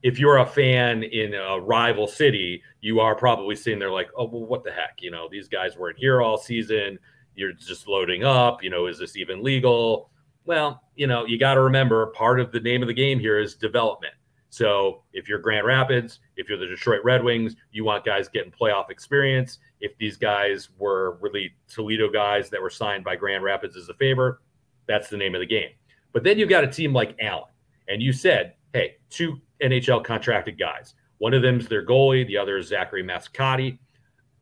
if 0.04 0.20
you're 0.20 0.38
a 0.38 0.46
fan 0.46 1.04
in 1.04 1.34
a 1.34 1.60
rival 1.60 2.08
city, 2.08 2.64
you 2.82 3.00
are 3.00 3.16
probably 3.16 3.56
sitting 3.56 3.80
there 3.80 3.92
like, 3.92 4.10
oh, 4.18 4.26
well, 4.26 4.46
what 4.46 4.64
the 4.64 4.72
heck? 4.72 5.02
You 5.02 5.12
know, 5.12 5.28
these 5.32 5.48
guys 5.48 5.78
weren't 5.78 5.98
here 5.98 6.22
all 6.22 6.38
season. 6.38 6.98
You're 7.36 7.54
just 7.54 7.88
loading 7.88 8.24
up. 8.24 8.64
You 8.64 8.70
know, 8.70 8.88
is 8.88 9.00
this 9.00 9.16
even 9.16 9.44
legal? 9.44 10.10
Well, 10.46 10.82
you 10.96 11.08
know, 11.08 11.26
you 11.26 11.38
got 11.38 11.54
to 11.54 11.62
remember 11.62 12.08
part 12.08 12.40
of 12.40 12.52
the 12.52 12.60
name 12.60 12.82
of 12.82 12.88
the 12.88 12.94
game 12.94 13.20
here 13.20 13.40
is 13.40 13.56
development. 13.56 14.14
So 14.50 15.04
if 15.14 15.30
you're 15.30 15.40
Grand 15.40 15.66
Rapids, 15.66 16.20
if 16.36 16.50
you're 16.50 16.58
the 16.58 16.68
Detroit 16.68 17.00
Red 17.06 17.24
Wings, 17.24 17.56
you 17.72 17.86
want 17.86 18.04
guys 18.04 18.28
getting 18.28 18.52
playoff 18.52 18.90
experience. 18.90 19.60
If 19.80 19.98
these 19.98 20.18
guys 20.18 20.70
were 20.78 21.18
really 21.22 21.54
Toledo 21.70 22.10
guys 22.12 22.50
that 22.50 22.62
were 22.62 22.70
signed 22.70 23.06
by 23.06 23.16
Grand 23.16 23.44
Rapids 23.46 23.78
as 23.78 23.88
a 23.88 23.94
favor, 23.94 24.42
that's 24.88 25.08
the 25.10 25.16
name 25.16 25.36
of 25.36 25.40
the 25.40 25.48
game. 25.48 25.70
But 26.12 26.24
then 26.24 26.38
you've 26.38 26.50
got 26.50 26.66
a 26.66 26.68
team 26.68 26.92
like 26.92 27.16
Allen, 27.22 27.54
and 27.88 28.02
you 28.02 28.12
said, 28.12 28.56
hey, 28.74 28.98
two 29.10 29.40
NHL 29.64 30.04
contracted 30.04 30.58
guys. 30.58 30.96
One 31.20 31.34
of 31.34 31.42
them 31.42 31.60
is 31.60 31.68
their 31.68 31.86
goalie, 31.86 32.26
the 32.26 32.38
other 32.38 32.58
is 32.58 32.68
Zachary 32.68 33.04
Mascotti. 33.04 33.78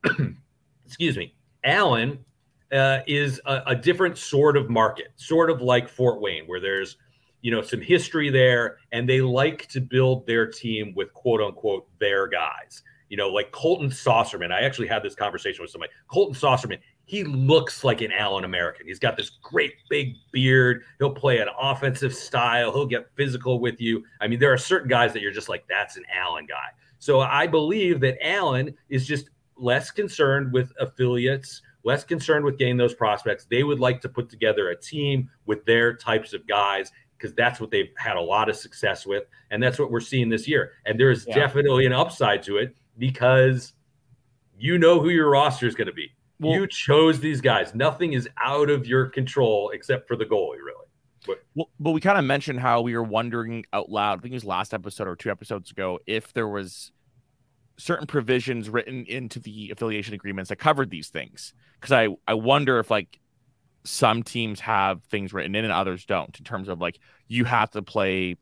Excuse 0.85 1.17
me. 1.17 1.35
Allen 1.63 2.23
uh, 2.71 2.99
is 3.05 3.41
a, 3.45 3.61
a, 3.67 3.75
different 3.75 4.17
sort 4.17 4.55
of 4.55 4.69
market, 4.69 5.07
sort 5.17 5.49
of 5.49 5.61
like 5.61 5.89
Fort 5.89 6.21
Wayne, 6.21 6.45
where 6.45 6.59
there's 6.59 6.97
you 7.41 7.51
know 7.51 7.61
some 7.61 7.81
history 7.81 8.29
there, 8.29 8.77
and 8.91 9.09
they 9.09 9.21
like 9.21 9.67
to 9.69 9.81
build 9.81 10.25
their 10.25 10.47
team 10.47 10.93
with 10.95 11.13
quote 11.13 11.41
unquote 11.41 11.87
their 11.99 12.27
guys. 12.27 12.81
You 13.09 13.17
know, 13.17 13.29
like 13.29 13.51
Colton 13.51 13.89
Saucerman. 13.89 14.51
I 14.51 14.61
actually 14.61 14.87
had 14.87 15.03
this 15.03 15.15
conversation 15.15 15.63
with 15.63 15.71
somebody. 15.71 15.91
Colton 16.07 16.35
Saucerman. 16.35 16.79
He 17.09 17.23
looks 17.23 17.83
like 17.83 18.01
an 18.01 18.11
Allen 18.11 18.43
American. 18.43 18.85
He's 18.85 18.99
got 18.99 19.17
this 19.17 19.31
great 19.41 19.73
big 19.89 20.13
beard. 20.31 20.83
He'll 20.99 21.09
play 21.09 21.39
an 21.39 21.47
offensive 21.59 22.13
style. 22.13 22.71
He'll 22.71 22.85
get 22.85 23.09
physical 23.15 23.59
with 23.59 23.81
you. 23.81 24.03
I 24.21 24.27
mean, 24.27 24.37
there 24.37 24.53
are 24.53 24.59
certain 24.59 24.87
guys 24.87 25.11
that 25.13 25.23
you're 25.23 25.31
just 25.31 25.49
like, 25.49 25.65
that's 25.67 25.97
an 25.97 26.03
Allen 26.15 26.45
guy. 26.45 26.67
So 26.99 27.21
I 27.21 27.47
believe 27.47 27.99
that 28.01 28.17
Allen 28.21 28.75
is 28.89 29.07
just 29.07 29.31
less 29.57 29.89
concerned 29.89 30.53
with 30.53 30.71
affiliates 30.79 31.63
less 31.83 32.03
concerned 32.03 32.45
with 32.45 32.57
getting 32.57 32.77
those 32.77 32.93
prospects. 32.93 33.45
They 33.45 33.63
would 33.63 33.79
like 33.79 34.01
to 34.01 34.09
put 34.09 34.29
together 34.29 34.69
a 34.69 34.75
team 34.75 35.29
with 35.45 35.65
their 35.65 35.95
types 35.95 36.33
of 36.33 36.45
guys 36.45 36.91
because 37.17 37.33
that's 37.33 37.59
what 37.59 37.71
they've 37.71 37.89
had 37.97 38.15
a 38.15 38.21
lot 38.21 38.49
of 38.49 38.55
success 38.55 39.05
with. 39.05 39.23
And 39.49 39.63
that's 39.63 39.79
what 39.79 39.89
we're 39.89 39.99
seeing 39.99 40.29
this 40.29 40.47
year. 40.47 40.73
And 40.85 40.99
there's 40.99 41.25
yeah. 41.25 41.35
definitely 41.35 41.85
an 41.85 41.93
upside 41.93 42.43
to 42.43 42.57
it 42.57 42.75
because 42.97 43.73
you 44.57 44.77
know 44.77 44.99
who 44.99 45.09
your 45.09 45.29
roster 45.29 45.67
is 45.67 45.75
going 45.75 45.87
to 45.87 45.93
be. 45.93 46.11
Well, 46.39 46.53
you 46.53 46.67
chose 46.67 47.19
these 47.19 47.41
guys. 47.41 47.75
Nothing 47.75 48.13
is 48.13 48.29
out 48.41 48.69
of 48.69 48.87
your 48.87 49.07
control 49.07 49.71
except 49.71 50.07
for 50.07 50.15
the 50.15 50.25
goalie, 50.25 50.63
really. 50.63 50.85
But, 51.25 51.43
well, 51.53 51.69
but 51.79 51.91
we 51.91 51.99
kind 51.99 52.17
of 52.17 52.23
mentioned 52.23 52.59
how 52.59 52.81
we 52.81 52.95
were 52.95 53.03
wondering 53.03 53.65
out 53.73 53.89
loud, 53.89 54.19
I 54.19 54.21
think 54.21 54.31
it 54.31 54.35
was 54.35 54.45
last 54.45 54.73
episode 54.73 55.07
or 55.07 55.15
two 55.15 55.29
episodes 55.29 55.69
ago, 55.71 55.99
if 56.07 56.31
there 56.33 56.47
was 56.47 56.91
certain 57.79 58.05
provisions 58.05 58.69
written 58.69 59.05
into 59.05 59.39
the 59.39 59.71
affiliation 59.71 60.13
agreements 60.13 60.49
that 60.49 60.57
covered 60.57 60.89
these 60.89 61.07
things 61.07 61.53
because 61.79 61.93
I 61.93 62.09
I 62.27 62.33
wonder 62.33 62.77
if 62.79 62.91
like 62.91 63.19
some 63.85 64.21
teams 64.21 64.59
have 64.59 65.01
things 65.05 65.31
written 65.31 65.55
in 65.55 65.63
and 65.63 65.73
others 65.73 66.05
don't 66.05 66.37
in 66.37 66.43
terms 66.43 66.67
of 66.67 66.81
like 66.81 66.99
you 67.29 67.45
have 67.45 67.71
to 67.71 67.81
play 67.81 68.35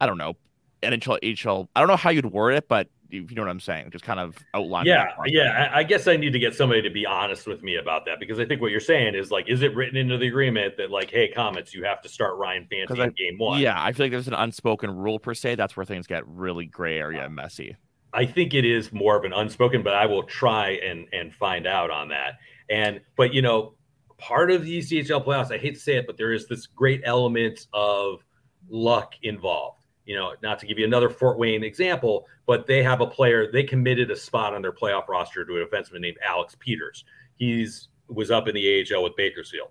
I 0.00 0.06
don't 0.06 0.18
know 0.18 0.34
NHL 0.82 1.20
HL 1.22 1.68
I 1.76 1.80
don't 1.80 1.88
know 1.88 1.96
how 1.96 2.10
you'd 2.10 2.26
word 2.26 2.54
it 2.54 2.66
but 2.66 2.88
if 3.18 3.30
you 3.30 3.36
know 3.36 3.42
what 3.42 3.50
I'm 3.50 3.60
saying 3.60 3.90
just 3.90 4.04
kind 4.04 4.20
of 4.20 4.36
outline 4.54 4.86
yeah 4.86 5.06
yeah 5.26 5.70
I 5.72 5.82
guess 5.82 6.06
I 6.06 6.16
need 6.16 6.32
to 6.32 6.38
get 6.38 6.54
somebody 6.54 6.82
to 6.82 6.90
be 6.90 7.06
honest 7.06 7.46
with 7.46 7.62
me 7.62 7.76
about 7.76 8.04
that 8.06 8.20
because 8.20 8.38
I 8.38 8.44
think 8.44 8.60
what 8.60 8.70
you're 8.70 8.80
saying 8.80 9.14
is 9.14 9.30
like 9.30 9.48
is 9.48 9.62
it 9.62 9.74
written 9.74 9.96
into 9.96 10.18
the 10.18 10.26
agreement 10.26 10.76
that 10.76 10.90
like 10.90 11.10
hey 11.10 11.32
Komets 11.34 11.72
you 11.72 11.84
have 11.84 12.02
to 12.02 12.08
start 12.08 12.36
Ryan 12.36 12.66
Fanti 12.70 13.00
in 13.00 13.10
game 13.16 13.38
one 13.38 13.60
yeah 13.60 13.82
I 13.82 13.92
feel 13.92 14.04
like 14.04 14.12
there's 14.12 14.28
an 14.28 14.34
unspoken 14.34 14.90
rule 14.94 15.18
per 15.18 15.34
se 15.34 15.54
that's 15.54 15.76
where 15.76 15.86
things 15.86 16.06
get 16.06 16.26
really 16.26 16.66
gray 16.66 16.98
area 16.98 17.24
and 17.24 17.34
messy 17.34 17.76
I 18.14 18.24
think 18.26 18.54
it 18.54 18.64
is 18.64 18.92
more 18.92 19.16
of 19.16 19.24
an 19.24 19.32
unspoken, 19.32 19.82
but 19.82 19.92
I 19.92 20.06
will 20.06 20.22
try 20.22 20.78
and 20.86 21.06
and 21.12 21.34
find 21.34 21.66
out 21.66 21.90
on 21.90 22.08
that. 22.10 22.38
And 22.70 23.00
but 23.16 23.34
you 23.34 23.42
know, 23.42 23.74
part 24.18 24.50
of 24.50 24.64
the 24.64 24.78
ECHL 24.78 25.24
playoffs, 25.24 25.52
I 25.52 25.58
hate 25.58 25.74
to 25.74 25.80
say 25.80 25.96
it, 25.96 26.06
but 26.06 26.16
there 26.16 26.32
is 26.32 26.46
this 26.46 26.66
great 26.66 27.02
element 27.04 27.66
of 27.72 28.24
luck 28.68 29.14
involved. 29.22 29.80
You 30.04 30.16
know, 30.16 30.34
not 30.42 30.58
to 30.58 30.66
give 30.66 30.78
you 30.78 30.84
another 30.84 31.08
Fort 31.08 31.38
Wayne 31.38 31.64
example, 31.64 32.26
but 32.46 32.66
they 32.66 32.82
have 32.82 33.00
a 33.00 33.06
player, 33.06 33.50
they 33.50 33.62
committed 33.62 34.10
a 34.10 34.16
spot 34.16 34.54
on 34.54 34.60
their 34.60 34.72
playoff 34.72 35.08
roster 35.08 35.44
to 35.44 35.62
a 35.62 35.66
defenseman 35.66 36.00
named 36.00 36.18
Alex 36.22 36.54
Peters. 36.58 37.04
He's 37.36 37.88
was 38.08 38.30
up 38.30 38.48
in 38.48 38.54
the 38.54 38.86
AHL 38.92 39.02
with 39.02 39.16
Bakersfield. 39.16 39.68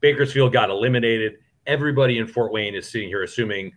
Bakersfield 0.00 0.52
got 0.52 0.70
eliminated. 0.70 1.38
Everybody 1.66 2.18
in 2.18 2.26
Fort 2.26 2.52
Wayne 2.52 2.74
is 2.74 2.88
sitting 2.88 3.08
here 3.08 3.22
assuming 3.22 3.72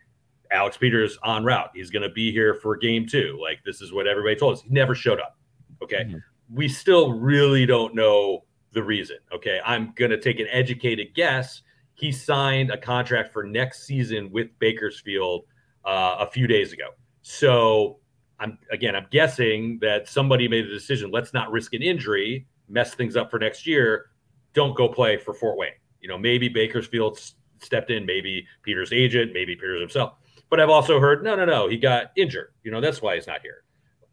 Alex 0.52 0.78
Peters 0.78 1.18
on 1.24 1.44
route. 1.44 1.72
He's 1.74 1.90
going 1.90 2.04
to 2.04 2.10
be 2.10 2.32
here 2.32 2.54
for 2.54 2.76
game 2.76 3.06
two. 3.06 3.38
Like 3.42 3.60
this 3.66 3.82
is 3.82 3.94
what 3.94 4.08
everybody 4.08 4.36
told 4.36 4.54
us. 4.54 4.62
He 4.62 4.70
never 4.70 4.96
showed 4.96 5.20
up. 5.20 5.38
Okay. 5.82 6.04
Mm-hmm. 6.04 6.18
We 6.50 6.70
still 6.70 7.14
really 7.14 7.66
don't 7.66 7.94
know 7.94 8.46
the 8.74 8.84
reason. 8.84 9.18
Okay. 9.34 9.60
I'm 9.66 9.94
going 9.96 10.12
to 10.12 10.20
take 10.20 10.40
an 10.40 10.48
educated 10.52 11.14
guess. 11.14 11.62
He 11.96 12.12
signed 12.12 12.72
a 12.72 12.78
contract 12.78 13.34
for 13.34 13.44
next 13.44 13.86
season 13.86 14.32
with 14.32 14.48
Bakersfield 14.60 15.46
uh, 15.88 16.18
a 16.20 16.30
few 16.30 16.46
days 16.46 16.74
ago. 16.74 16.90
So 17.24 18.00
I'm 18.40 18.60
again, 18.72 18.96
I'm 18.96 19.08
guessing 19.10 19.80
that 19.82 20.08
somebody 20.08 20.48
made 20.48 20.66
a 20.66 20.70
decision. 20.70 21.10
Let's 21.10 21.34
not 21.34 21.52
risk 21.52 21.74
an 21.74 21.82
injury, 21.82 22.46
mess 22.70 22.94
things 22.94 23.16
up 23.16 23.32
for 23.32 23.40
next 23.40 23.66
year. 23.66 24.12
Don't 24.54 24.76
go 24.76 24.88
play 24.88 25.18
for 25.18 25.34
Fort 25.34 25.58
Wayne. 25.58 25.72
You 26.02 26.08
know, 26.08 26.18
maybe 26.18 26.48
Bakersfield 26.50 27.20
stepped 27.60 27.90
in, 27.90 28.06
maybe 28.06 28.46
Peter's 28.62 28.94
agent, 28.94 29.34
maybe 29.34 29.56
Peters 29.56 29.82
himself. 29.82 30.14
But 30.50 30.60
I've 30.60 30.70
also 30.70 31.00
heard, 31.00 31.24
no, 31.24 31.36
no, 31.36 31.46
no, 31.46 31.68
he 31.68 31.78
got 31.78 32.12
injured. 32.16 32.54
You 32.64 32.72
know, 32.72 32.80
that's 32.80 33.02
why 33.02 33.16
he's 33.16 33.28
not 33.28 33.42
here. 33.42 33.64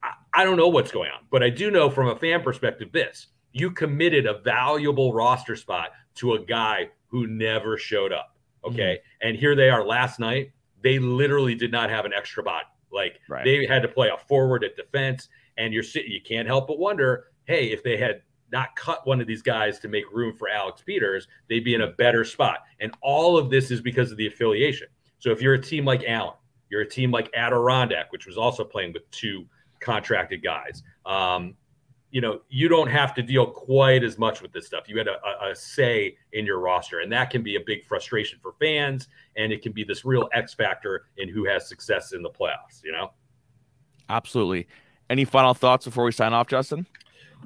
I, 0.03 0.13
I 0.33 0.45
don't 0.45 0.57
know 0.57 0.69
what's 0.69 0.91
going 0.91 1.11
on, 1.11 1.27
but 1.31 1.43
I 1.43 1.51
do 1.51 1.71
know 1.71 1.91
from 1.91 2.09
a 2.09 2.17
fan 2.17 2.43
perspective 2.43 2.91
this 2.93 3.29
you 3.53 3.71
committed 3.71 4.27
a 4.27 4.41
valuable 4.41 5.13
roster 5.13 5.55
spot 5.57 5.91
to 6.17 6.35
a 6.35 6.41
guy 6.41 6.89
who 7.07 7.27
never 7.27 7.79
showed 7.79 8.13
up. 8.13 8.37
Okay. 8.65 8.99
Mm-hmm. 8.99 9.29
And 9.29 9.37
here 9.37 9.55
they 9.55 9.71
are 9.71 9.85
last 9.85 10.19
night. 10.19 10.51
They 10.85 11.01
literally 11.01 11.57
did 11.57 11.73
not 11.73 11.91
have 11.91 12.05
an 12.05 12.13
extra 12.13 12.45
body. 12.45 12.67
Like 12.93 13.19
right. 13.29 13.45
they 13.45 13.67
had 13.67 13.83
to 13.83 13.89
play 13.89 14.11
a 14.11 14.17
forward 14.17 14.63
at 14.63 14.77
defense. 14.77 15.29
And 15.57 15.75
you're 15.75 15.83
sitting, 15.83 16.13
you 16.13 16.21
can't 16.21 16.47
help 16.47 16.69
but 16.69 16.79
wonder, 16.79 17.27
hey, 17.47 17.73
if 17.73 17.83
they 17.83 17.97
had 17.97 18.23
not 18.53 18.77
cut 18.77 19.05
one 19.07 19.21
of 19.21 19.27
these 19.27 19.43
guys 19.43 19.81
to 19.81 19.89
make 19.89 20.05
room 20.13 20.37
for 20.37 20.49
Alex 20.49 20.83
Peters, 20.83 21.27
they'd 21.49 21.65
be 21.65 21.75
in 21.75 21.81
a 21.81 21.89
better 21.89 22.25
spot. 22.25 22.61
And 22.79 22.95
all 23.03 23.37
of 23.37 23.51
this 23.51 23.71
is 23.73 23.81
because 23.81 24.13
of 24.13 24.17
the 24.17 24.27
affiliation. 24.29 24.87
So 25.19 25.31
if 25.31 25.43
you're 25.43 25.55
a 25.55 25.61
team 25.61 25.85
like 25.85 26.05
Allen, 26.07 26.37
you're 26.71 26.83
a 26.83 26.89
team 26.89 27.11
like 27.11 27.31
Adirondack, 27.35 28.13
which 28.13 28.27
was 28.27 28.37
also 28.37 28.65
playing 28.65 28.93
with 28.93 29.11
two 29.11 29.47
contracted 29.81 30.43
guys. 30.43 30.83
Um, 31.07 31.55
you 32.15 32.21
know, 32.21 32.39
you 32.49 32.69
don't 32.69 32.87
have 32.87 33.13
to 33.13 33.23
deal 33.25 33.45
quite 33.45 34.05
as 34.05 34.19
much 34.19 34.41
with 34.41 34.53
this 34.53 34.67
stuff. 34.67 34.85
You 34.87 34.97
had 34.97 35.09
a, 35.09 35.19
a, 35.51 35.53
say 35.53 36.17
in 36.33 36.47
your 36.47 36.61
roster, 36.61 37.01
and 37.01 37.11
that 37.11 37.29
can 37.29 37.43
be 37.43 37.57
a 37.57 37.61
big 37.67 37.85
frustration 37.85 38.39
for 38.41 38.53
fans, 38.61 39.09
and 39.37 39.53
it 39.53 39.63
can 39.63 39.73
be 39.73 39.83
this 39.83 40.05
real 40.05 40.29
X 40.33 40.55
factor 40.55 41.07
in 41.17 41.29
who 41.29 41.45
has 41.45 41.69
success 41.69 42.13
in 42.13 42.23
the 42.23 42.31
playoffs. 42.31 42.85
You 42.85 42.93
know, 42.93 43.11
absolutely. 44.09 44.69
Any 45.11 45.25
final 45.25 45.55
thoughts 45.55 45.87
before 45.87 46.05
we 46.05 46.13
sign 46.13 46.33
off, 46.33 46.47
Justin? 46.47 46.87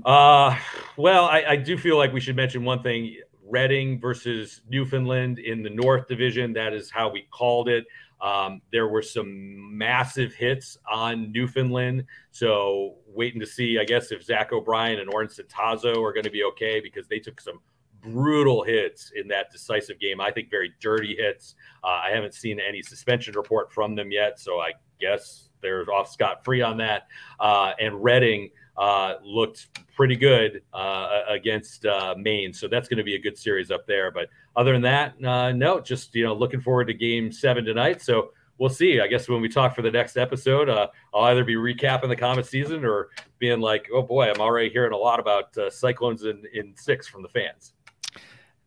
Uh, 0.04 0.54
well, 0.98 1.24
I, 1.24 1.44
I 1.48 1.56
do 1.56 1.78
feel 1.78 1.96
like 1.96 2.12
we 2.12 2.20
should 2.20 2.36
mention 2.36 2.62
one 2.62 2.82
thing. 2.82 3.16
Reading 3.50 3.98
versus 3.98 4.60
Newfoundland 4.68 5.38
in 5.38 5.62
the 5.62 5.70
North 5.70 6.06
Division. 6.06 6.52
That 6.52 6.74
is 6.74 6.90
how 6.90 7.08
we 7.08 7.22
called 7.30 7.70
it. 7.70 7.86
Um, 8.20 8.60
there 8.72 8.88
were 8.88 9.02
some 9.02 9.76
massive 9.76 10.34
hits 10.34 10.78
on 10.90 11.32
Newfoundland. 11.32 12.04
So 12.30 12.96
waiting 13.06 13.40
to 13.40 13.46
see, 13.46 13.78
I 13.78 13.84
guess, 13.84 14.12
if 14.12 14.22
Zach 14.24 14.52
O'Brien 14.52 14.98
and 14.98 15.12
Orrin 15.12 15.28
Centazzo 15.28 15.96
are 16.02 16.12
going 16.12 16.24
to 16.24 16.30
be 16.30 16.44
okay 16.44 16.80
because 16.80 17.06
they 17.08 17.18
took 17.20 17.40
some 17.40 17.60
brutal 18.00 18.62
hits 18.62 19.12
in 19.14 19.28
that 19.28 19.50
decisive 19.50 19.98
game. 19.98 20.20
I 20.20 20.30
think 20.30 20.50
very 20.50 20.72
dirty 20.80 21.16
hits. 21.16 21.54
Uh, 21.82 22.00
I 22.04 22.10
haven't 22.10 22.34
seen 22.34 22.60
any 22.60 22.82
suspension 22.82 23.34
report 23.34 23.72
from 23.72 23.94
them 23.94 24.10
yet. 24.10 24.38
So 24.38 24.58
I 24.58 24.72
guess 25.00 25.50
they're 25.60 25.88
off 25.90 26.10
scot 26.10 26.44
free 26.44 26.62
on 26.62 26.76
that. 26.78 27.08
Uh, 27.40 27.72
and 27.80 28.02
Reading 28.02 28.50
uh, 28.78 29.14
looked 29.24 29.68
pretty 29.94 30.16
good 30.16 30.62
uh, 30.72 31.22
against 31.28 31.84
uh, 31.84 32.14
Maine. 32.16 32.52
So 32.52 32.68
that's 32.68 32.88
going 32.88 32.98
to 32.98 33.04
be 33.04 33.16
a 33.16 33.18
good 33.18 33.36
series 33.36 33.70
up 33.70 33.86
there. 33.86 34.10
But 34.10 34.28
other 34.56 34.72
than 34.72 34.82
that, 34.82 35.14
uh, 35.24 35.52
no, 35.52 35.80
just 35.80 36.14
you 36.14 36.24
know, 36.24 36.32
looking 36.32 36.60
forward 36.60 36.86
to 36.86 36.94
Game 36.94 37.32
Seven 37.32 37.64
tonight. 37.64 38.00
So 38.00 38.30
we'll 38.58 38.70
see. 38.70 39.00
I 39.00 39.08
guess 39.08 39.28
when 39.28 39.40
we 39.40 39.48
talk 39.48 39.74
for 39.74 39.82
the 39.82 39.90
next 39.90 40.16
episode, 40.16 40.68
uh, 40.68 40.86
I'll 41.12 41.24
either 41.24 41.44
be 41.44 41.56
recapping 41.56 42.08
the 42.08 42.16
Komet 42.16 42.46
season 42.46 42.84
or 42.84 43.08
being 43.38 43.60
like, 43.60 43.88
oh 43.92 44.02
boy, 44.02 44.30
I'm 44.30 44.40
already 44.40 44.70
hearing 44.70 44.92
a 44.92 44.96
lot 44.96 45.18
about 45.18 45.56
uh, 45.58 45.70
Cyclones 45.70 46.22
in, 46.24 46.44
in 46.54 46.74
six 46.76 47.08
from 47.08 47.22
the 47.22 47.28
fans. 47.28 47.72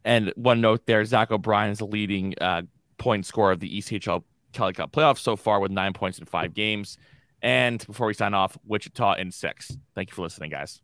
And 0.04 0.34
one 0.36 0.60
note 0.60 0.86
there, 0.88 1.06
Zach 1.06 1.32
O'Brien 1.32 1.72
is 1.72 1.78
the 1.78 1.86
leading 1.86 2.36
point 2.98 3.26
scorer 3.26 3.54
of 3.54 3.60
the 3.60 3.80
ECHL 3.80 4.24
Kelly 4.52 4.74
Cup 4.74 4.92
playoffs 4.92 5.20
so 5.20 5.36
far 5.36 5.60
with 5.60 5.72
nine 5.72 5.94
points 5.94 6.20
in 6.20 6.26
five 6.26 6.54
games. 6.54 6.98
And 7.42 7.86
before 7.86 8.08
we 8.08 8.14
sign 8.14 8.34
off, 8.34 8.58
Wichita 8.66 9.14
in 9.14 9.32
six. 9.32 9.76
Thank 9.96 10.10
you 10.10 10.16
for 10.16 10.22
listening, 10.22 10.52
guys. 10.52 10.82